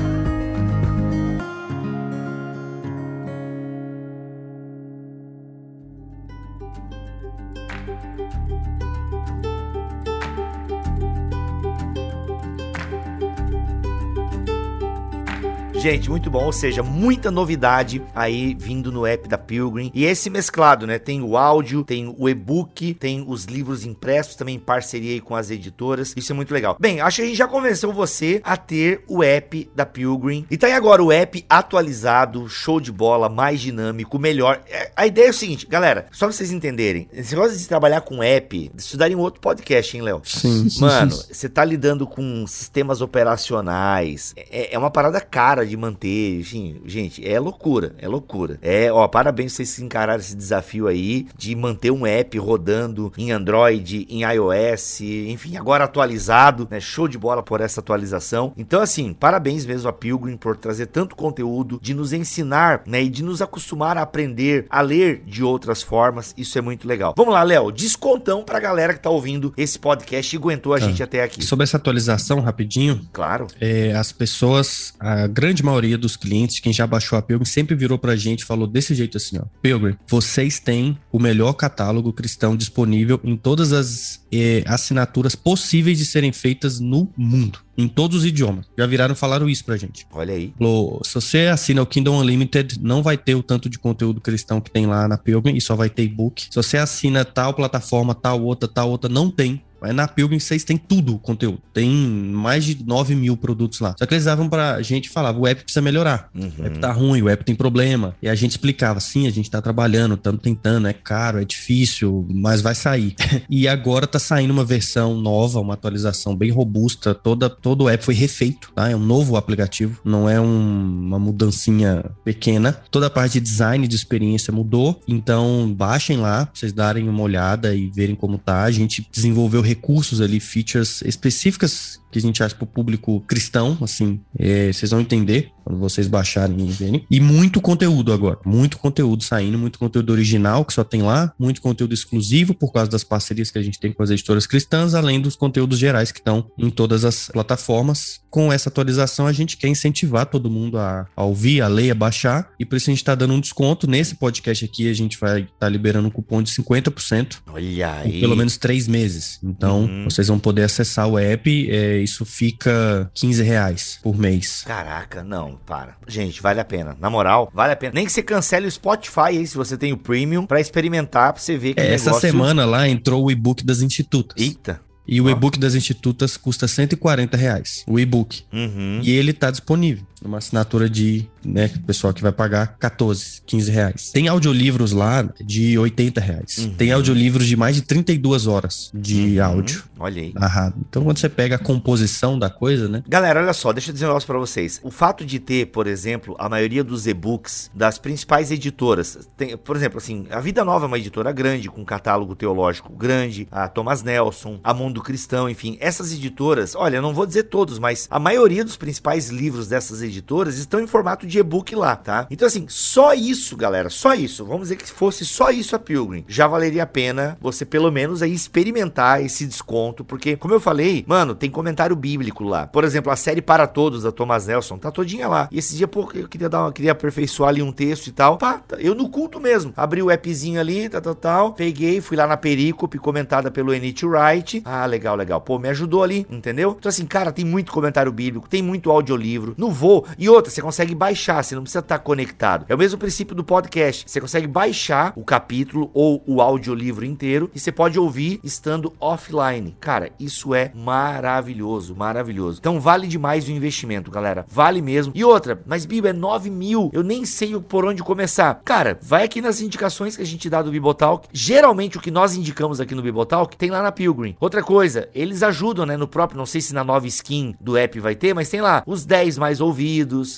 Gente, 15.88 16.10
muito 16.10 16.30
bom, 16.30 16.44
ou 16.44 16.52
seja, 16.52 16.82
muita 16.82 17.30
novidade 17.30 18.02
aí 18.14 18.54
vindo 18.60 18.92
no 18.92 19.06
app 19.06 19.26
da 19.26 19.38
Pilgrim. 19.38 19.90
E 19.94 20.04
esse 20.04 20.28
mesclado, 20.28 20.86
né? 20.86 20.98
Tem 20.98 21.22
o 21.22 21.34
áudio, 21.34 21.82
tem 21.82 22.14
o 22.18 22.28
e-book, 22.28 22.92
tem 22.92 23.24
os 23.26 23.46
livros 23.46 23.86
impressos, 23.86 24.34
também 24.34 24.56
em 24.56 24.58
parceria 24.58 25.12
aí 25.12 25.20
com 25.22 25.34
as 25.34 25.50
editoras. 25.50 26.12
Isso 26.14 26.30
é 26.30 26.34
muito 26.34 26.52
legal. 26.52 26.76
Bem, 26.78 27.00
acho 27.00 27.16
que 27.16 27.22
a 27.22 27.24
gente 27.24 27.38
já 27.38 27.48
convenceu 27.48 27.90
você 27.90 28.38
a 28.44 28.54
ter 28.54 29.02
o 29.08 29.22
app 29.22 29.70
da 29.74 29.86
Pilgrim. 29.86 30.44
E 30.50 30.58
tá 30.58 30.66
aí 30.66 30.74
agora 30.74 31.02
o 31.02 31.10
app 31.10 31.42
atualizado, 31.48 32.46
show 32.50 32.78
de 32.78 32.92
bola, 32.92 33.30
mais 33.30 33.58
dinâmico, 33.58 34.18
melhor. 34.18 34.60
É, 34.68 34.90
A 34.94 35.06
ideia 35.06 35.28
é 35.28 35.30
o 35.30 35.32
seguinte, 35.32 35.66
galera, 35.66 36.04
só 36.12 36.26
pra 36.26 36.34
vocês 36.34 36.52
entenderem. 36.52 37.08
Esse 37.10 37.34
negócio 37.34 37.56
de 37.56 37.66
trabalhar 37.66 38.02
com 38.02 38.22
app, 38.22 38.70
isso 38.76 38.98
daria 38.98 39.16
um 39.16 39.22
outro 39.22 39.40
podcast, 39.40 39.96
hein, 39.96 40.02
Léo? 40.02 40.20
Sim. 40.22 40.68
Mano, 40.80 41.12
você 41.12 41.48
tá 41.48 41.64
lidando 41.64 42.06
com 42.06 42.46
sistemas 42.46 43.00
operacionais. 43.00 44.34
É, 44.36 44.74
é 44.74 44.78
uma 44.78 44.90
parada 44.90 45.18
cara 45.18 45.64
de 45.64 45.77
manter. 45.78 46.40
Enfim, 46.40 46.80
gente, 46.84 47.26
é 47.26 47.38
loucura. 47.38 47.94
É 47.98 48.08
loucura. 48.08 48.58
É, 48.62 48.92
ó, 48.92 49.06
parabéns 49.08 49.52
vocês 49.52 49.76
que 49.76 49.82
encararam 49.84 50.20
esse 50.20 50.36
desafio 50.36 50.86
aí 50.86 51.26
de 51.36 51.54
manter 51.54 51.90
um 51.90 52.06
app 52.06 52.36
rodando 52.38 53.12
em 53.16 53.30
Android, 53.32 54.06
em 54.10 54.22
iOS, 54.24 55.00
enfim, 55.00 55.56
agora 55.56 55.84
atualizado, 55.84 56.66
né? 56.70 56.80
Show 56.80 57.08
de 57.08 57.18
bola 57.18 57.42
por 57.42 57.60
essa 57.60 57.80
atualização. 57.80 58.52
Então, 58.56 58.80
assim, 58.80 59.12
parabéns 59.12 59.64
mesmo 59.66 59.88
a 59.88 59.92
Pilgrim 59.92 60.36
por 60.36 60.56
trazer 60.56 60.86
tanto 60.86 61.14
conteúdo, 61.16 61.78
de 61.82 61.94
nos 61.94 62.12
ensinar, 62.12 62.82
né? 62.86 63.02
E 63.02 63.08
de 63.08 63.22
nos 63.22 63.40
acostumar 63.42 63.96
a 63.96 64.02
aprender 64.02 64.66
a 64.70 64.80
ler 64.80 65.22
de 65.26 65.42
outras 65.44 65.82
formas. 65.82 66.34
Isso 66.36 66.58
é 66.58 66.60
muito 66.60 66.86
legal. 66.88 67.14
Vamos 67.16 67.32
lá, 67.34 67.42
Léo, 67.42 67.70
descontão 67.70 68.42
pra 68.42 68.58
galera 68.60 68.94
que 68.94 69.00
tá 69.00 69.10
ouvindo 69.10 69.52
esse 69.56 69.78
podcast 69.78 70.34
e 70.34 70.38
aguentou 70.38 70.74
a 70.74 70.78
Tá. 70.78 70.86
gente 70.86 71.02
até 71.02 71.22
aqui. 71.22 71.44
Sobre 71.44 71.64
essa 71.64 71.76
atualização, 71.76 72.40
rapidinho, 72.40 73.00
Claro. 73.12 73.46
é, 73.60 73.92
as 73.94 74.12
pessoas, 74.12 74.94
a 75.00 75.26
grande 75.26 75.57
maioria 75.62 75.98
dos 75.98 76.16
clientes, 76.16 76.60
quem 76.60 76.72
já 76.72 76.86
baixou 76.86 77.18
a 77.18 77.22
Pilgrim, 77.22 77.44
sempre 77.44 77.74
virou 77.74 77.98
pra 77.98 78.16
gente 78.16 78.40
e 78.40 78.44
falou 78.44 78.66
desse 78.66 78.94
jeito 78.94 79.16
assim, 79.16 79.38
ó. 79.38 79.44
Pilgrim, 79.62 79.96
vocês 80.06 80.58
têm 80.58 80.98
o 81.12 81.18
melhor 81.18 81.52
catálogo 81.54 82.12
cristão 82.12 82.56
disponível 82.56 83.20
em 83.24 83.36
todas 83.36 83.72
as 83.72 84.24
é, 84.32 84.62
assinaturas 84.66 85.34
possíveis 85.34 85.98
de 85.98 86.04
serem 86.04 86.32
feitas 86.32 86.80
no 86.80 87.12
mundo. 87.16 87.60
Em 87.76 87.86
todos 87.86 88.18
os 88.18 88.24
idiomas. 88.24 88.66
Já 88.76 88.86
viraram 88.86 89.14
e 89.14 89.16
falaram 89.16 89.48
isso 89.48 89.64
pra 89.64 89.76
gente. 89.76 90.04
Olha 90.10 90.34
aí. 90.34 90.52
Falou, 90.58 91.00
se 91.04 91.14
você 91.14 91.46
assina 91.46 91.80
o 91.80 91.86
Kingdom 91.86 92.18
Unlimited, 92.20 92.80
não 92.82 93.04
vai 93.04 93.16
ter 93.16 93.36
o 93.36 93.42
tanto 93.42 93.68
de 93.68 93.78
conteúdo 93.78 94.20
cristão 94.20 94.60
que 94.60 94.70
tem 94.70 94.84
lá 94.84 95.06
na 95.06 95.16
Pilgrim 95.16 95.54
e 95.54 95.60
só 95.60 95.76
vai 95.76 95.88
ter 95.88 96.02
e-book. 96.02 96.46
Se 96.50 96.56
você 96.56 96.76
assina 96.76 97.24
tal 97.24 97.54
plataforma, 97.54 98.16
tal 98.16 98.42
outra, 98.42 98.68
tal 98.68 98.90
outra, 98.90 99.08
não 99.08 99.30
tem. 99.30 99.62
Mas 99.80 99.94
na 99.94 100.06
Pilgrim 100.08 100.38
vocês 100.38 100.64
têm 100.64 100.76
tudo 100.76 101.14
o 101.14 101.18
conteúdo. 101.18 101.60
Tem 101.72 101.88
mais 101.90 102.64
de 102.64 102.84
9 102.84 103.14
mil 103.14 103.36
produtos 103.36 103.80
lá. 103.80 103.94
Só 103.98 104.06
que 104.06 104.14
eles 104.14 104.24
davam 104.24 104.48
pra 104.48 104.80
gente 104.82 105.08
falar, 105.08 105.36
o 105.36 105.46
app 105.46 105.62
precisa 105.62 105.80
melhorar. 105.82 106.28
Uhum. 106.34 106.50
O 106.58 106.66
app 106.66 106.78
tá 106.78 106.92
ruim, 106.92 107.22
o 107.22 107.28
app 107.28 107.44
tem 107.44 107.54
problema. 107.54 108.14
E 108.22 108.28
a 108.28 108.34
gente 108.34 108.52
explicava, 108.52 109.00
sim, 109.00 109.26
a 109.26 109.30
gente 109.30 109.50
tá 109.50 109.60
trabalhando, 109.62 110.14
estamos 110.14 110.40
tentando, 110.42 110.88
é 110.88 110.92
caro, 110.92 111.40
é 111.40 111.44
difícil, 111.44 112.26
mas 112.30 112.60
vai 112.60 112.74
sair. 112.74 113.14
e 113.48 113.68
agora 113.68 114.06
tá 114.06 114.18
saindo 114.18 114.50
uma 114.52 114.64
versão 114.64 115.14
nova, 115.20 115.60
uma 115.60 115.74
atualização 115.74 116.34
bem 116.36 116.50
robusta. 116.50 117.14
Toda, 117.14 117.48
todo 117.48 117.84
o 117.84 117.88
app 117.88 118.04
foi 118.04 118.14
refeito, 118.14 118.70
tá? 118.74 118.88
É 118.90 118.96
um 118.96 119.00
novo 119.04 119.36
aplicativo, 119.36 120.00
não 120.04 120.28
é 120.28 120.40
um- 120.40 121.06
uma 121.08 121.18
mudancinha 121.18 122.04
pequena. 122.24 122.72
Toda 122.90 123.06
a 123.06 123.10
parte 123.10 123.34
de 123.34 123.40
design 123.40 123.86
de 123.86 123.96
experiência 123.96 124.52
mudou. 124.52 125.00
Então, 125.06 125.72
baixem 125.76 126.16
lá, 126.18 126.46
pra 126.46 126.54
vocês 126.54 126.72
darem 126.72 127.08
uma 127.08 127.22
olhada 127.22 127.74
e 127.74 127.88
verem 127.88 128.14
como 128.14 128.38
tá. 128.38 128.62
A 128.64 128.70
gente 128.70 129.06
desenvolveu 129.12 129.60
recursos 129.68 130.20
ali, 130.20 130.40
features 130.40 131.02
específicas 131.02 132.00
que 132.10 132.18
a 132.18 132.22
gente 132.22 132.42
acha 132.42 132.54
pro 132.54 132.66
público 132.66 133.20
cristão, 133.26 133.76
assim, 133.80 134.20
é, 134.38 134.72
vocês 134.72 134.90
vão 134.90 135.00
entender 135.00 135.50
quando 135.64 135.78
vocês 135.78 136.06
baixarem 136.08 136.66
e 136.66 136.70
verem. 136.70 137.04
E 137.10 137.20
muito 137.20 137.60
conteúdo 137.60 138.12
agora, 138.12 138.38
muito 138.46 138.78
conteúdo 138.78 139.22
saindo, 139.22 139.58
muito 139.58 139.78
conteúdo 139.78 140.10
original 140.10 140.64
que 140.64 140.72
só 140.72 140.82
tem 140.82 141.02
lá, 141.02 141.32
muito 141.38 141.60
conteúdo 141.60 141.92
exclusivo 141.92 142.54
por 142.54 142.72
causa 142.72 142.90
das 142.90 143.04
parcerias 143.04 143.50
que 143.50 143.58
a 143.58 143.62
gente 143.62 143.78
tem 143.78 143.92
com 143.92 144.02
as 144.02 144.08
editoras 144.10 144.46
cristãs, 144.46 144.94
além 144.94 145.20
dos 145.20 145.36
conteúdos 145.36 145.78
gerais 145.78 146.10
que 146.10 146.20
estão 146.20 146.50
em 146.56 146.70
todas 146.70 147.04
as 147.04 147.28
plataformas. 147.28 148.20
Com 148.30 148.52
essa 148.52 148.68
atualização, 148.68 149.26
a 149.26 149.32
gente 149.32 149.56
quer 149.56 149.68
incentivar 149.68 150.26
todo 150.26 150.50
mundo 150.50 150.78
a, 150.78 151.06
a 151.16 151.24
ouvir, 151.24 151.60
a 151.62 151.68
ler, 151.68 151.90
a 151.90 151.94
baixar, 151.94 152.50
e 152.58 152.64
por 152.64 152.76
isso 152.76 152.90
a 152.90 152.92
gente 152.92 152.98
está 153.02 153.14
dando 153.14 153.34
um 153.34 153.40
desconto. 153.40 153.86
Nesse 153.88 154.14
podcast 154.14 154.64
aqui, 154.64 154.88
a 154.90 154.94
gente 154.94 155.18
vai 155.18 155.42
estar 155.42 155.68
liberando 155.68 156.08
um 156.08 156.10
cupom 156.10 156.42
de 156.42 156.50
50%. 156.52 157.38
Olha 157.52 157.88
Por 158.02 158.06
aí. 158.06 158.20
pelo 158.20 158.36
menos 158.36 158.56
três 158.56 158.86
meses. 158.86 159.38
Então, 159.42 159.84
Uhum. 159.84 160.04
vocês 160.04 160.28
vão 160.28 160.38
poder 160.38 160.62
acessar 160.62 161.08
o 161.08 161.18
app. 161.18 161.70
é, 161.70 161.97
isso 161.98 162.24
fica 162.24 163.10
15 163.14 163.42
reais 163.42 163.98
por 164.02 164.16
mês. 164.16 164.62
Caraca, 164.66 165.22
não, 165.22 165.58
para. 165.66 165.96
Gente, 166.06 166.40
vale 166.42 166.60
a 166.60 166.64
pena. 166.64 166.96
Na 167.00 167.10
moral, 167.10 167.50
vale 167.52 167.72
a 167.72 167.76
pena. 167.76 167.92
Nem 167.94 168.04
que 168.06 168.12
você 168.12 168.22
cancele 168.22 168.66
o 168.66 168.70
Spotify 168.70 169.20
aí, 169.20 169.46
se 169.46 169.56
você 169.56 169.76
tem 169.76 169.92
o 169.92 169.96
Premium, 169.96 170.46
pra 170.46 170.60
experimentar, 170.60 171.32
pra 171.32 171.42
você 171.42 171.56
ver 171.56 171.74
que 171.74 171.80
É, 171.80 171.94
Essa 171.94 172.06
negócio... 172.06 172.30
semana 172.30 172.64
lá 172.64 172.88
entrou 172.88 173.24
o 173.24 173.30
e-book 173.30 173.64
das 173.64 173.80
institutas. 173.80 174.36
Eita. 174.40 174.80
E 175.10 175.22
o 175.22 175.30
e-book 175.30 175.58
das 175.58 175.74
institutas 175.74 176.36
custa 176.36 176.68
140 176.68 177.34
reais. 177.34 177.82
O 177.86 177.98
e-book. 177.98 178.44
Uhum. 178.52 179.00
E 179.02 179.10
ele 179.10 179.32
tá 179.32 179.50
disponível. 179.50 180.04
Uma 180.24 180.38
assinatura 180.38 180.88
de, 180.90 181.26
né, 181.44 181.68
pessoal 181.86 182.12
que 182.12 182.20
vai 182.22 182.32
pagar 182.32 182.76
14, 182.78 183.40
15 183.46 183.70
reais. 183.70 184.10
Tem 184.10 184.26
audiolivros 184.28 184.92
lá 184.92 185.22
de 185.40 185.78
80 185.78 186.20
reais. 186.20 186.58
Uhum. 186.58 186.74
Tem 186.74 186.90
audiolivros 186.92 187.46
de 187.46 187.56
mais 187.56 187.76
de 187.76 187.82
32 187.82 188.46
horas 188.46 188.90
de 188.92 189.38
Uhum. 189.38 189.44
áudio 189.44 189.84
Olha 189.98 190.20
aí. 190.22 190.32
narrado. 190.34 190.74
Então, 190.88 191.04
quando 191.04 191.18
você 191.18 191.28
pega 191.28 191.54
a 191.54 191.58
composição 191.58 192.36
da 192.38 192.50
coisa, 192.50 192.88
né? 192.88 193.02
Galera, 193.08 193.40
olha 193.40 193.52
só, 193.52 193.72
deixa 193.72 193.90
eu 193.90 193.92
dizer 193.94 194.06
um 194.06 194.08
negócio 194.08 194.26
pra 194.26 194.38
vocês. 194.38 194.80
O 194.82 194.90
fato 194.90 195.24
de 195.24 195.38
ter, 195.38 195.66
por 195.66 195.86
exemplo, 195.86 196.34
a 196.38 196.48
maioria 196.48 196.82
dos 196.82 197.06
e-books 197.06 197.70
das 197.72 197.96
principais 197.98 198.50
editoras, 198.50 199.18
tem, 199.36 199.56
por 199.56 199.76
exemplo, 199.76 199.98
assim, 199.98 200.26
a 200.30 200.40
Vida 200.40 200.64
Nova 200.64 200.86
é 200.86 200.88
uma 200.88 200.98
editora 200.98 201.30
grande, 201.32 201.68
com 201.70 201.80
um 201.82 201.84
catálogo 201.84 202.34
teológico 202.34 202.92
grande, 202.92 203.46
a 203.52 203.68
Thomas 203.68 204.02
Nelson, 204.02 204.58
a 204.64 204.74
Mundo 204.74 205.00
Cristão, 205.00 205.48
enfim, 205.48 205.76
essas 205.80 206.12
editoras, 206.12 206.74
olha, 206.74 207.00
não 207.00 207.14
vou 207.14 207.24
dizer 207.26 207.44
todos, 207.44 207.78
mas 207.78 208.08
a 208.10 208.18
maioria 208.18 208.64
dos 208.64 208.76
principais 208.76 209.30
livros 209.30 209.68
dessas 209.68 209.98
editoras 210.02 210.07
estão 210.16 210.80
em 210.80 210.86
formato 210.86 211.26
de 211.26 211.38
e-book 211.38 211.74
lá, 211.74 211.94
tá? 211.96 212.26
Então, 212.30 212.46
assim, 212.46 212.66
só 212.68 213.12
isso, 213.14 213.56
galera, 213.56 213.90
só 213.90 214.14
isso, 214.14 214.44
vamos 214.44 214.62
dizer 214.62 214.76
que 214.76 214.90
fosse 214.90 215.24
só 215.24 215.50
isso 215.50 215.74
a 215.76 215.78
Pilgrim, 215.78 216.24
já 216.28 216.46
valeria 216.46 216.82
a 216.82 216.86
pena 216.86 217.36
você 217.40 217.64
pelo 217.64 217.90
menos 217.90 218.22
aí 218.22 218.32
experimentar 218.32 219.22
esse 219.24 219.46
desconto, 219.46 220.04
porque, 220.04 220.36
como 220.36 220.54
eu 220.54 220.60
falei, 220.60 221.04
mano, 221.06 221.34
tem 221.34 221.50
comentário 221.50 221.94
bíblico 221.96 222.44
lá. 222.44 222.66
Por 222.66 222.84
exemplo, 222.84 223.10
a 223.12 223.16
série 223.16 223.40
Para 223.42 223.66
Todos 223.66 224.02
da 224.02 224.12
Thomas 224.12 224.46
Nelson 224.46 224.78
tá 224.78 224.90
todinha 224.90 225.28
lá. 225.28 225.48
E 225.50 225.58
esse 225.58 225.76
dia, 225.76 225.88
pô, 225.88 226.08
eu 226.14 226.28
queria 226.28 226.48
dar 226.48 226.62
uma, 226.64 226.72
queria 226.72 226.92
aperfeiçoar 226.92 227.50
ali 227.50 227.62
um 227.62 227.72
texto 227.72 228.06
e 228.08 228.12
tal. 228.12 228.36
Pá, 228.38 228.58
tá- 228.66 228.76
eu 228.78 228.94
no 228.94 229.08
culto 229.08 229.40
mesmo. 229.40 229.72
Abri 229.76 230.02
o 230.02 230.10
appzinho 230.10 230.60
ali, 230.60 230.88
tal, 230.88 231.00
tal, 231.00 231.14
tal. 231.14 231.52
Peguei, 231.52 232.00
fui 232.00 232.16
lá 232.16 232.26
na 232.26 232.36
Perícope, 232.36 232.98
comentada 232.98 233.50
pelo 233.50 233.72
Enit 233.74 234.04
Wright. 234.06 234.62
Ah, 234.64 234.84
legal, 234.86 235.16
legal. 235.16 235.40
Pô, 235.40 235.58
me 235.58 235.68
ajudou 235.68 236.02
ali, 236.02 236.26
entendeu? 236.30 236.76
Então, 236.78 236.88
assim, 236.88 237.06
cara, 237.06 237.32
tem 237.32 237.44
muito 237.44 237.72
comentário 237.72 238.12
bíblico, 238.12 238.48
tem 238.48 238.62
muito 238.62 238.90
audiolivro. 238.90 239.54
No 239.56 239.70
voo, 239.70 239.97
E 240.18 240.28
outra, 240.28 240.50
você 240.50 240.62
consegue 240.62 240.94
baixar, 240.94 241.42
você 241.42 241.54
não 241.54 241.62
precisa 241.62 241.80
estar 241.80 241.98
conectado. 241.98 242.66
É 242.68 242.74
o 242.74 242.78
mesmo 242.78 242.98
princípio 242.98 243.34
do 243.34 243.44
podcast. 243.44 244.04
Você 244.06 244.20
consegue 244.20 244.46
baixar 244.46 245.12
o 245.16 245.24
capítulo 245.24 245.90
ou 245.92 246.22
o 246.26 246.40
audiolivro 246.40 247.04
inteiro 247.04 247.50
e 247.54 247.60
você 247.60 247.72
pode 247.72 247.98
ouvir 247.98 248.40
estando 248.42 248.92
offline. 249.00 249.76
Cara, 249.80 250.10
isso 250.18 250.54
é 250.54 250.72
maravilhoso, 250.74 251.94
maravilhoso. 251.94 252.58
Então 252.60 252.80
vale 252.80 253.06
demais 253.06 253.48
o 253.48 253.52
investimento, 253.52 254.10
galera. 254.10 254.44
Vale 254.48 254.80
mesmo. 254.80 255.12
E 255.14 255.24
outra, 255.24 255.60
mas 255.66 255.84
Bibo, 255.84 256.08
é 256.08 256.12
9 256.12 256.50
mil. 256.50 256.90
Eu 256.92 257.02
nem 257.02 257.24
sei 257.24 257.58
por 257.60 257.84
onde 257.84 258.02
começar. 258.02 258.60
Cara, 258.64 258.98
vai 259.02 259.24
aqui 259.24 259.40
nas 259.40 259.60
indicações 259.60 260.16
que 260.16 260.22
a 260.22 260.26
gente 260.26 260.50
dá 260.50 260.62
do 260.62 260.70
Bibotalk. 260.70 261.28
Geralmente 261.32 261.96
o 261.96 262.00
que 262.00 262.10
nós 262.10 262.34
indicamos 262.34 262.80
aqui 262.80 262.94
no 262.94 263.02
Bibotalk 263.02 263.56
tem 263.56 263.70
lá 263.70 263.82
na 263.82 263.92
Pilgrim. 263.92 264.36
Outra 264.40 264.62
coisa, 264.62 265.08
eles 265.14 265.42
ajudam, 265.42 265.86
né? 265.86 265.96
No 265.96 266.08
próprio, 266.08 266.38
não 266.38 266.46
sei 266.46 266.60
se 266.60 266.74
na 266.74 266.84
nova 266.84 267.06
skin 267.06 267.54
do 267.60 267.76
app 267.76 267.98
vai 268.00 268.14
ter, 268.14 268.34
mas 268.34 268.48
tem 268.48 268.60
lá 268.60 268.82
os 268.86 269.04
10 269.04 269.38
mais 269.38 269.60
ouvidos, 269.60 269.87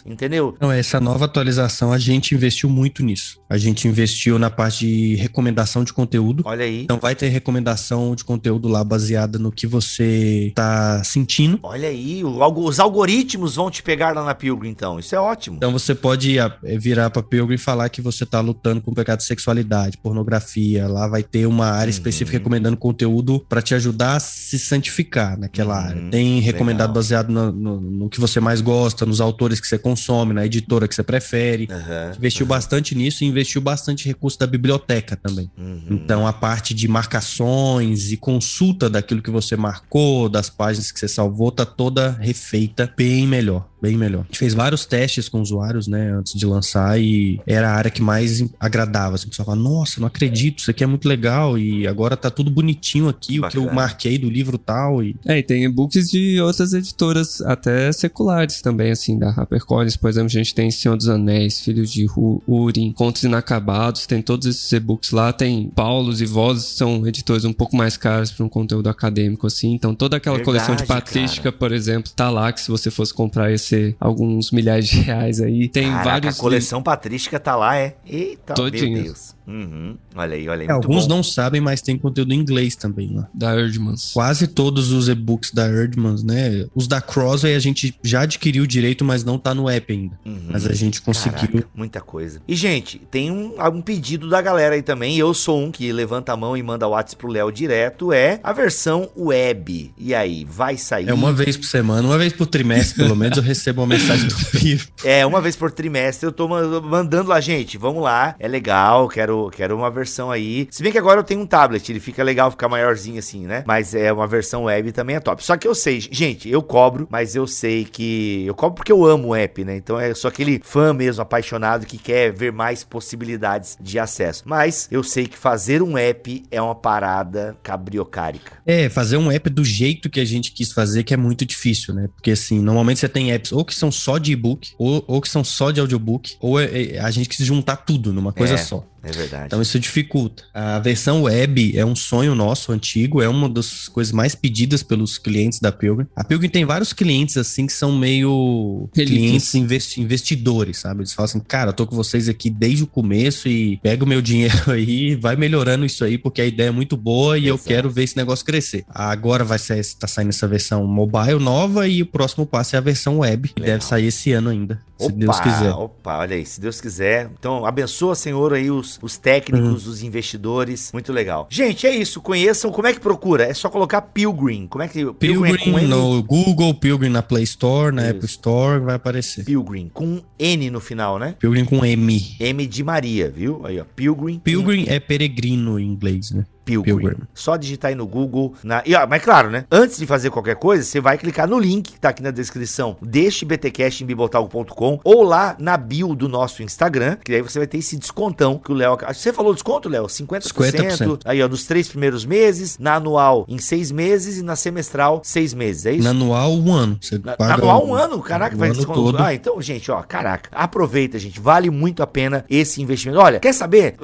entendeu? 0.07 0.55
Não, 0.61 0.71
essa 0.71 1.01
nova 1.01 1.25
atualização 1.25 1.93
a 1.93 1.99
gente 1.99 2.35
investiu 2.35 2.69
muito 2.69 3.03
nisso. 3.03 3.41
A 3.49 3.59
gente 3.59 3.89
investiu 3.89 4.39
na 4.39 4.51
parte 4.51 4.87
de 4.87 5.17
recomendação 5.17 5.83
de 5.85 5.93
conteúdo. 5.93 6.43
Olha 6.47 6.65
aí. 6.65 6.83
Então 6.83 6.99
vai 6.99 7.15
ter 7.15 7.29
recomendação 7.29 8.15
de 8.15 8.25
conteúdo 8.25 8.69
lá 8.69 8.85
baseada 8.85 9.39
no 9.39 9.51
que 9.51 9.67
você 9.67 10.53
tá 10.55 11.03
sentindo. 11.05 11.59
Olha 11.63 11.89
aí, 11.89 12.23
os 12.25 12.81
algoritmos 12.81 13.57
vão 13.57 13.71
te 13.71 13.83
pegar 13.83 14.15
lá 14.15 14.25
na 14.25 14.35
Pilgrim, 14.35 14.71
então. 14.71 14.99
Isso 14.99 15.15
é 15.15 15.21
ótimo. 15.21 15.57
Então 15.57 15.73
você 15.73 15.95
pode 15.95 16.39
é, 16.39 16.51
virar 16.79 17.11
pra 17.11 17.23
Pilgrim 17.23 17.57
e 17.57 17.59
falar 17.59 17.89
que 17.89 18.01
você 18.01 18.25
tá 18.25 18.41
lutando 18.41 18.81
com 18.81 18.91
o 18.91 18.95
pecado 18.95 19.19
de 19.19 19.25
sexualidade, 19.25 19.99
pornografia. 19.99 20.87
Lá 20.87 21.09
vai 21.09 21.23
ter 21.23 21.47
uma 21.47 21.67
área 21.67 21.85
uhum. 21.85 21.91
específica 21.91 22.39
recomendando 22.39 22.77
conteúdo 22.77 23.45
para 23.49 23.63
te 23.63 23.75
ajudar 23.75 24.17
a 24.17 24.21
se 24.21 24.59
santificar 24.59 25.39
naquela 25.39 25.79
uhum. 25.79 25.87
área. 25.87 26.11
Tem 26.11 26.41
recomendado 26.41 26.89
legal. 26.89 26.95
baseado 26.95 27.29
no, 27.31 27.53
no, 27.53 27.81
no, 27.81 28.09
que 28.09 28.21
você 28.21 28.41
mais 28.41 28.61
gosta, 28.61 29.07
nos 29.07 29.21
autores 29.21 29.40
que 29.49 29.67
você 29.67 29.79
consome, 29.79 30.35
na 30.35 30.45
editora 30.45 30.87
que 30.87 30.95
você 30.95 31.03
prefere. 31.03 31.69
Uhum. 31.71 32.17
Investiu 32.19 32.45
bastante 32.45 32.95
nisso 32.95 33.25
e 33.25 33.27
investiu 33.27 33.61
bastante 33.61 34.07
recurso 34.07 34.39
da 34.39 34.47
biblioteca 34.47 35.17
também. 35.17 35.51
Uhum. 35.57 35.87
Então 35.91 36.27
a 36.27 36.33
parte 36.33 36.75
de 36.75 36.87
marcações 36.89 38.13
e 38.13 38.17
consulta 38.17 38.91
daquilo 38.91 39.23
que 39.23 39.31
você 39.31 39.57
marcou, 39.57 40.29
das 40.29 40.51
páginas 40.51 40.93
que 40.93 40.99
você 41.01 41.09
salvou, 41.09 41.51
tá 41.51 41.65
toda 41.65 42.11
refeita 42.11 42.93
bem 42.97 43.27
melhor 43.27 43.70
bem 43.81 43.97
melhor. 43.97 44.21
A 44.21 44.25
gente 44.25 44.39
fez 44.39 44.55
vários 44.55 44.85
testes 44.85 45.29
com 45.29 45.41
usuários, 45.41 45.87
né, 45.87 46.11
antes 46.13 46.35
de 46.35 46.47
lançar 46.47 47.01
e 47.01 47.41
era 47.47 47.71
a 47.71 47.75
área 47.75 47.91
que 47.91 48.03
mais 48.03 48.45
agradava. 48.59 49.15
Assim, 49.15 49.27
o 49.27 49.31
pessoal 49.31 49.47
fala, 49.47 49.61
nossa, 49.61 50.01
não 50.01 50.07
acredito, 50.07 50.59
isso 50.59 50.71
aqui 50.71 50.85
é 50.85 50.87
muito 50.87 51.09
legal 51.09 51.59
e 51.59 51.87
agora 51.87 52.17
tá 52.17 52.31
tudo 52.31 52.51
bonitinho 52.51 53.09
aqui, 53.09 53.41
Bacana. 53.41 53.49
o 53.49 53.67
que 53.67 53.71
eu 53.71 53.75
marquei 53.75 54.19
do 54.19 54.29
livro 54.29 54.59
tal. 54.59 55.03
E... 55.03 55.17
É, 55.27 55.39
e 55.39 55.43
tem 55.43 55.65
e-books 55.65 56.11
de 56.11 56.41
outras 56.41 56.73
editoras, 56.73 57.41
até 57.41 57.91
seculares 57.93 58.61
também, 58.61 58.91
assim, 58.91 59.19
da 59.19 59.31
HarperCollins, 59.31 59.97
por 59.97 60.11
exemplo, 60.11 60.27
a 60.27 60.31
gente 60.31 60.55
tem 60.55 60.71
Senhor 60.71 60.97
dos 60.97 61.09
Anéis, 61.09 61.61
Filhos 61.61 61.91
de 61.91 62.07
Urim, 62.47 62.93
Contos 62.93 63.23
Inacabados, 63.23 64.07
tem 64.07 64.21
todos 64.23 64.47
esses 64.47 64.71
e-books 64.73 65.11
lá, 65.11 65.33
tem 65.33 65.71
Paulos 65.75 66.21
e 66.21 66.27
Vozes, 66.27 66.65
são 66.65 67.07
editores 67.07 67.45
um 67.45 67.53
pouco 67.53 67.77
mais 67.77 67.97
caros 67.97 68.31
para 68.31 68.45
um 68.45 68.49
conteúdo 68.49 68.89
acadêmico, 68.89 69.47
assim, 69.47 69.73
então 69.73 69.95
toda 69.95 70.17
aquela 70.17 70.37
Verdade, 70.37 70.65
coleção 70.65 70.77
de 70.77 70.87
patrística, 70.87 71.51
cara. 71.51 71.57
por 71.57 71.73
exemplo, 71.73 72.13
tá 72.15 72.31
lá, 72.31 72.53
que 72.53 72.61
se 72.61 72.71
você 72.71 72.91
fosse 72.91 73.13
comprar 73.15 73.53
esse 73.53 73.70
ser 73.71 73.97
alguns 74.01 74.51
milhares 74.51 74.89
de 74.89 75.01
reais 75.01 75.41
aí. 75.41 75.69
Tem 75.69 75.89
Caraca, 75.89 76.05
vários. 76.05 76.39
A 76.39 76.41
coleção 76.41 76.83
patrística 76.83 77.39
tá 77.39 77.57
lá, 77.57 77.77
é? 77.77 77.97
Eita, 78.07 78.55
Todinho. 78.55 78.93
meu 78.95 79.05
Deus. 79.05 79.35
Uhum. 79.51 79.97
Olha 80.15 80.35
aí, 80.35 80.49
olha 80.49 80.63
aí. 80.63 80.69
É, 80.69 80.71
alguns 80.71 81.07
bom. 81.07 81.17
não 81.17 81.23
sabem, 81.23 81.61
mas 81.61 81.83
tem 81.83 81.99
conteúdo 81.99 82.33
em 82.33 82.39
inglês 82.39 82.77
também 82.77 83.13
lá. 83.15 83.29
Da 83.35 83.55
Erdmans. 83.55 84.13
Quase 84.13 84.47
todos 84.47 84.93
os 84.93 85.09
e-books 85.09 85.53
da 85.53 85.69
Erdmans, 85.69 86.23
né? 86.23 86.67
Os 86.75 86.87
da 86.87 87.01
Crossway 87.01 87.55
a 87.55 87.59
gente 87.59 87.95
já 88.03 88.23
adquiriu 88.23 88.65
o 88.65 88.67
direito, 88.67 89.05
mas 89.05 89.25
não 89.25 89.39
tá 89.39 89.55
no 89.55 89.69
app 89.69 89.93
ainda. 89.93 90.19
Uhum. 90.25 90.49
Mas 90.51 90.67
a 90.67 90.73
gente 90.73 91.03
conseguiu. 91.03 91.49
Caraca, 91.49 91.69
muita 91.75 92.01
coisa. 92.01 92.41
E, 92.47 92.55
gente, 92.55 92.99
tem 93.11 93.31
um, 93.31 93.55
um 93.73 93.83
pedido 93.83 94.29
da 94.29 94.41
galera 94.41 94.75
aí 94.75 94.83
também. 94.83 95.19
Eu 95.19 95.35
sou 95.35 95.61
um 95.61 95.73
que 95.73 95.91
levanta 95.93 96.33
a 96.33 96.37
mão 96.37 96.57
e 96.57 96.63
manda 96.63 96.87
o 96.87 96.91
WhatsApp 96.91 97.21
pro 97.21 97.29
Léo 97.29 97.51
direto. 97.51 98.13
É 98.13 98.39
a 98.43 98.53
versão 98.53 99.11
web. 99.17 99.93
E 99.99 100.15
aí, 100.15 100.45
vai 100.45 100.77
sair? 100.77 101.09
É 101.09 101.15
uma 101.15 101.33
vez 101.33 101.57
por 101.57 101.67
semana, 101.67 102.07
uma 102.07 102.19
vez 102.19 102.33
por 102.33 102.47
trimestre, 102.47 103.03
pelo 103.03 103.17
menos, 103.17 103.37
eu 103.37 103.43
recebo 103.43 103.83
uma 103.83 103.89
mensagem 103.89 104.29
do 104.29 104.35
Piro. 104.51 104.87
É, 105.05 105.25
uma 105.25 105.41
vez 105.41 105.57
por 105.57 105.71
trimestre 105.71 106.27
eu 106.27 106.33
tô 106.33 106.49
mandando 106.49 107.31
lá, 107.31 107.41
gente. 107.41 107.79
Vamos 107.79 108.03
lá, 108.03 108.35
é 108.39 108.47
legal, 108.47 109.09
quero, 109.09 109.40
quero 109.49 109.77
uma 109.77 109.91
versão 109.91 110.31
aí. 110.31 110.69
Se 110.71 110.83
bem 110.83 110.91
que 110.91 110.99
agora 110.99 111.21
eu 111.21 111.25
tenho 111.25 111.41
um 111.41 111.47
tablet, 111.47 111.89
ele 111.91 112.01
fica 112.01 112.23
legal, 112.23 112.51
ficar 112.51 112.69
maiorzinho 112.69 113.19
assim, 113.19 113.47
né? 113.47 113.63
Mas 113.67 113.95
é 113.95 114.13
uma 114.13 114.27
versão 114.27 114.65
web 114.65 114.91
também 114.93 115.17
é 115.17 115.21
top. 115.21 115.45
Só 115.45 115.57
que 115.57 115.67
eu 115.67 115.75
sei, 115.75 116.01
gente, 116.01 116.49
eu 116.49 116.63
cobro, 116.63 117.07
mas 117.11 117.35
eu 117.35 117.47
sei 117.47 117.85
que. 117.85 118.45
Eu 118.47 118.55
cobro 118.55 118.77
porque 118.77 118.93
eu 118.93 119.05
amo 119.05 119.29
o 119.29 119.35
app, 119.35 119.65
né? 119.65 119.77
Então 119.77 119.99
é 119.99 120.13
só 120.15 120.29
aquele 120.29 120.61
fã 120.63 120.93
mesmo 120.93 121.23
apaixonado 121.23 121.87
que 121.87 121.97
quer 121.97 122.33
ver 122.33 122.53
mais 122.53 122.83
possibilidades 122.83 123.79
de 123.81 123.99
acesso. 123.99 124.43
Mas 124.45 124.89
eu 124.91 125.03
sei 125.03 125.27
que 125.27 125.39
fazer 125.39 125.83
um 125.83 125.97
app 125.97 126.43
é 126.51 126.61
uma 126.61 126.75
parada 126.75 127.57
cabriocárica. 127.63 128.53
É, 128.67 128.89
fazer 128.89 129.17
um 129.17 129.31
app 129.31 129.49
do 129.49 129.65
jeito 129.65 130.11
que 130.11 130.21
a 130.21 130.25
gente 130.25 130.53
quis 130.53 130.73
fazer, 130.73 131.05
que 131.05 131.15
é 131.15 131.17
muito 131.17 131.45
difícil, 131.45 131.95
né? 131.95 132.09
Porque 132.15 132.33
assim, 132.33 132.61
normalmente 132.61 133.01
você 133.01 133.09
tem 133.09 133.33
apps 133.33 133.53
ou 133.53 133.65
que 133.65 133.75
são 133.75 133.91
só 133.91 134.19
de 134.19 134.33
e-book, 134.33 134.73
ou, 134.79 135.05
ou 135.07 135.21
que 135.21 135.29
são 135.29 135.45
só 135.45 135.71
de 135.71 135.81
audiobook, 135.81 136.37
ou 136.41 136.61
é, 136.61 136.95
é, 136.95 137.01
a 137.01 137.11
gente 137.11 137.29
quis 137.29 137.45
juntar 137.45 137.77
tudo 137.77 138.13
numa 138.13 138.33
coisa 138.33 138.55
é. 138.55 138.57
só. 138.57 138.85
É 139.03 139.11
verdade. 139.11 139.47
Então 139.47 139.63
isso 139.63 139.79
dificulta. 139.79 140.45
A 140.53 140.79
versão 140.79 141.23
web 141.23 141.77
é 141.77 141.85
um 141.85 141.97
sonho 141.97 142.35
nosso 142.35 142.73
antigo, 142.73 143.23
é 143.23 143.29
uma 143.29 143.49
das 143.49 143.89
coisas 143.89 144.13
mais 144.13 144.35
pedidas 144.35 144.83
pelos 144.83 145.19
clientes 145.19 145.59
da 145.59 145.73
Pilgrim. 145.73 146.07
A 146.15 146.23
Pilgrim 146.23 146.49
tem 146.49 146.65
vários 146.65 146.93
clientes 146.93 147.37
assim 147.37 147.67
que 147.67 147.73
são 147.73 147.93
meio 147.93 148.89
clientes 148.93 149.55
investi 149.55 150.01
investidores, 150.01 150.79
sabe? 150.79 151.01
Eles 151.01 151.13
falam 151.13 151.27
assim, 151.27 151.41
cara, 151.41 151.71
eu 151.71 151.75
tô 151.75 151.87
com 151.87 151.97
vocês 151.97 152.29
aqui 152.29 152.51
desde 152.51 152.83
o 152.83 152.87
começo 152.87 153.49
e 153.49 153.79
pega 153.79 154.05
o 154.05 154.09
meu 154.09 154.21
dinheiro 154.23 154.71
aí, 154.71 155.15
vai 155.15 155.37
melhorando 155.37 155.85
isso 155.85 156.05
aí 156.05 156.19
porque 156.19 156.43
a 156.43 156.47
ideia 156.47 156.69
é 156.69 156.73
muito 156.73 156.97
boa 156.97 157.39
e 157.39 157.47
Exato. 157.47 157.63
eu 157.63 157.67
quero 157.67 157.91
ver 157.91 158.05
esse 158.05 158.17
negócio 158.17 158.45
crescer. 158.45 158.85
Agora 158.89 159.45
vai 159.45 159.59
ser, 159.59 159.83
tá 159.99 160.07
saindo 160.07 160.31
essa 160.31 160.47
versão 160.47 160.87
mobile 160.87 161.39
nova 161.39 161.89
e 161.89 162.03
o 162.03 162.07
próximo 162.07 162.45
passo 162.47 162.77
é 162.77 162.79
a 162.79 162.83
versão 162.83 163.19
web, 163.19 163.49
que 163.49 163.63
deve 163.63 163.85
sair 163.85 164.07
esse 164.07 164.33
ano 164.33 164.51
ainda, 164.51 164.81
opa, 164.99 165.11
se 165.11 165.13
Deus 165.19 165.41
quiser. 165.41 165.71
Opa, 165.73 166.19
olha 166.19 166.37
aí, 166.37 166.45
se 166.45 166.61
Deus 166.61 166.81
quiser. 166.81 167.31
Então 167.39 167.65
abençoa, 167.65 168.15
Senhor, 168.15 168.53
aí 168.53 168.71
os 168.71 168.90
os, 168.91 168.99
os 169.03 169.17
técnicos, 169.17 169.87
uhum. 169.87 169.93
os 169.93 170.03
investidores. 170.03 170.91
Muito 170.93 171.13
legal. 171.13 171.47
Gente, 171.51 171.87
é 171.87 171.95
isso. 171.95 172.21
Conheçam. 172.21 172.71
Como 172.73 172.89
é 172.89 172.93
que 172.93 173.01
procura? 173.01 173.45
É 173.45 173.55
só 173.55 173.69
colocar 173.69 174.03
Pilgrim. 174.03 174.67
Como 174.67 174.83
é 174.83 174.89
que. 174.89 175.05
Pilgrim, 175.15 175.57
Pilgrim 175.57 175.85
é 175.85 175.87
no 175.87 176.23
Google, 176.23 176.75
Pilgrim 176.75 177.11
na 177.11 177.23
Play 177.23 177.45
Store, 177.45 177.95
na 177.95 178.03
isso. 178.03 178.11
Apple 178.11 178.27
Store, 178.27 178.81
vai 178.81 178.95
aparecer. 178.95 179.45
Pilgrim, 179.45 179.91
com 179.93 180.23
N 180.39 180.71
no 180.71 180.81
final, 180.81 181.19
né? 181.19 181.35
Pilgrim 181.39 181.65
com 181.65 181.85
M. 181.85 182.37
M 182.41 182.67
de 182.67 182.83
Maria, 182.83 183.31
viu? 183.31 183.65
Aí, 183.65 183.81
ó. 183.81 183.85
Pilgrim. 183.85 184.39
Pilgrim 184.39 184.87
é 184.89 184.99
peregrino 184.99 185.79
em 185.79 185.87
inglês, 185.87 186.31
né? 186.31 186.45
Pilgrim. 186.71 186.97
Pilgrim. 186.97 187.17
Só 187.35 187.57
digitar 187.57 187.91
aí 187.91 187.95
no 187.95 188.07
Google. 188.07 188.55
Na... 188.63 188.83
E, 188.85 188.95
ó, 188.95 189.07
mas 189.07 189.23
claro, 189.23 189.51
né? 189.51 189.65
Antes 189.71 189.99
de 189.99 190.07
fazer 190.07 190.31
qualquer 190.31 190.57
coisa, 190.57 190.83
você 190.83 191.01
vai 191.01 191.19
clicar 191.19 191.49
no 191.49 191.59
link 191.59 191.93
que 191.93 192.01
tá 192.01 192.11
aqui 192.11 192.23
na 192.23 192.31
descrição 192.31 192.97
deste 193.03 193.45
BTcast 193.45 194.03
em 194.03 194.07
bibotalgo.com 194.07 195.01
ou 195.05 195.23
lá 195.23 195.57
na 195.59 195.77
bio 195.77 196.15
do 196.15 196.29
nosso 196.29 196.63
Instagram, 196.63 197.17
que 197.25 197.35
aí 197.35 197.43
você 197.43 197.59
vai 197.59 197.67
ter 197.67 197.79
esse 197.79 197.97
descontão 197.97 198.59
que 198.59 198.71
o 198.71 198.75
Léo. 198.75 198.97
Você 199.09 199.33
falou 199.33 199.53
desconto, 199.53 199.89
Léo? 199.89 200.07
50%, 200.07 200.53
50%. 200.53 201.21
Aí, 201.25 201.43
ó, 201.43 201.49
nos 201.49 201.65
três 201.67 201.89
primeiros 201.89 202.25
meses, 202.25 202.79
na 202.79 202.95
anual 202.95 203.45
em 203.49 203.59
seis 203.59 203.91
meses 203.91 204.39
e 204.39 204.43
na 204.43 204.57
semestral 204.57 205.21
seis 205.25 205.55
meses, 205.55 205.87
é 205.87 205.93
isso? 205.93 206.05
Na 206.05 206.11
anual, 206.11 206.53
um 206.53 206.73
ano. 206.73 206.99
Você 207.01 207.19
na, 207.19 207.37
paga 207.37 207.55
anual, 207.55 207.87
um 207.87 207.95
ano? 207.95 208.21
Caraca, 208.21 208.55
um 208.55 208.59
vai 208.59 208.71
desconto. 208.71 209.01
Todo. 209.01 209.23
Ah, 209.23 209.35
então, 209.35 209.61
gente, 209.61 209.91
ó, 209.91 210.03
caraca, 210.03 210.51
aproveita, 210.53 211.19
gente. 211.19 211.41
Vale 211.41 211.71
muito 211.71 212.03
a 212.03 212.07
pena 212.07 212.45
esse 212.49 212.83
investimento. 212.83 213.21
Olha, 213.21 213.41
quer 213.41 213.53
saber? 213.53 213.97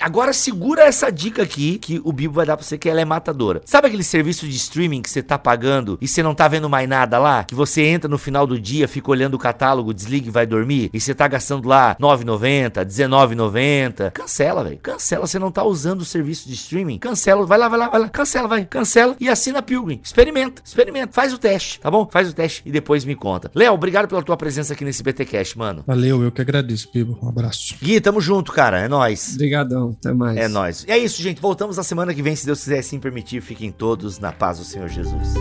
Agora 0.00 0.32
segura 0.32 0.82
essa 0.82 1.10
dica 1.10 1.42
aqui 1.42 1.78
que 1.78 2.00
o 2.04 2.12
Bibo 2.12 2.34
vai 2.34 2.46
dar 2.46 2.56
pra 2.56 2.64
você 2.64 2.78
que 2.78 2.88
ela 2.88 3.00
é 3.00 3.04
matadora. 3.04 3.62
Sabe 3.64 3.88
aquele 3.88 4.02
serviço 4.04 4.46
de 4.46 4.56
streaming 4.56 5.02
que 5.02 5.10
você 5.10 5.22
tá 5.22 5.38
pagando 5.38 5.98
e 6.00 6.06
você 6.06 6.22
não 6.22 6.34
tá 6.34 6.46
vendo 6.46 6.68
mais 6.68 6.88
nada 6.88 7.18
lá? 7.18 7.44
Que 7.44 7.54
você 7.54 7.82
entra 7.82 8.08
no 8.08 8.18
final 8.18 8.46
do 8.46 8.60
dia, 8.60 8.86
fica 8.86 9.10
olhando 9.10 9.34
o 9.34 9.38
catálogo, 9.38 9.94
desliga 9.94 10.28
e 10.28 10.30
vai 10.30 10.46
dormir? 10.46 10.90
E 10.92 11.00
você 11.00 11.14
tá 11.14 11.26
gastando 11.26 11.66
lá 11.66 11.96
9,90, 12.00 12.84
19,90. 12.84 14.10
Cancela, 14.12 14.64
velho. 14.64 14.78
Cancela, 14.78 15.26
você 15.26 15.38
não 15.38 15.50
tá 15.50 15.64
usando 15.64 16.02
o 16.02 16.04
serviço 16.04 16.46
de 16.46 16.54
streaming. 16.54 16.98
Cancela, 16.98 17.46
vai 17.46 17.58
lá, 17.58 17.68
vai 17.68 17.78
lá, 17.78 17.88
vai 17.88 18.00
lá. 18.00 18.08
Cancela, 18.08 18.46
vai. 18.46 18.64
Cancela 18.64 19.16
e 19.18 19.28
assina 19.28 19.62
Pilgrim. 19.62 20.00
Experimenta, 20.02 20.62
experimenta. 20.64 21.12
Faz 21.12 21.32
o 21.32 21.38
teste, 21.38 21.80
tá 21.80 21.90
bom? 21.90 22.08
Faz 22.10 22.28
o 22.28 22.34
teste 22.34 22.62
e 22.66 22.70
depois 22.70 23.04
me 23.04 23.14
conta. 23.14 23.50
Léo, 23.54 23.72
obrigado 23.72 24.08
pela 24.08 24.22
tua 24.22 24.36
presença 24.36 24.74
aqui 24.74 24.84
nesse 24.84 25.02
BTcast, 25.02 25.56
mano. 25.56 25.84
Valeu, 25.86 26.22
eu 26.22 26.30
que 26.30 26.40
agradeço, 26.40 26.88
Bibo. 26.92 27.18
Um 27.22 27.28
abraço. 27.28 27.76
Gui, 27.82 28.00
tamo 28.00 28.20
junto, 28.20 28.52
cara. 28.52 28.80
É 28.80 28.88
nóis. 28.88 29.34
Obrigadão, 29.34 29.96
até 29.98 30.12
mais. 30.12 30.36
É 30.36 30.48
nóis. 30.48 30.84
E 30.86 30.90
é 30.92 30.98
isso, 30.98 31.22
gente. 31.22 31.40
Voltamos 31.40 31.76
na 31.76 31.82
semana 31.94 32.12
que 32.12 32.22
vem 32.22 32.34
se 32.34 32.44
Deus 32.44 32.64
quiser 32.64 32.80
assim 32.80 32.98
permitir, 32.98 33.40
fiquem 33.40 33.70
todos 33.70 34.18
na 34.18 34.32
paz 34.32 34.58
do 34.58 34.64
Senhor 34.64 34.88
Jesus. 34.88 35.34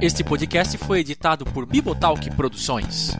Este 0.00 0.24
podcast 0.24 0.78
foi 0.78 1.00
editado 1.00 1.44
por 1.44 1.66
Bibotalk 1.66 2.30
Produções. 2.30 3.14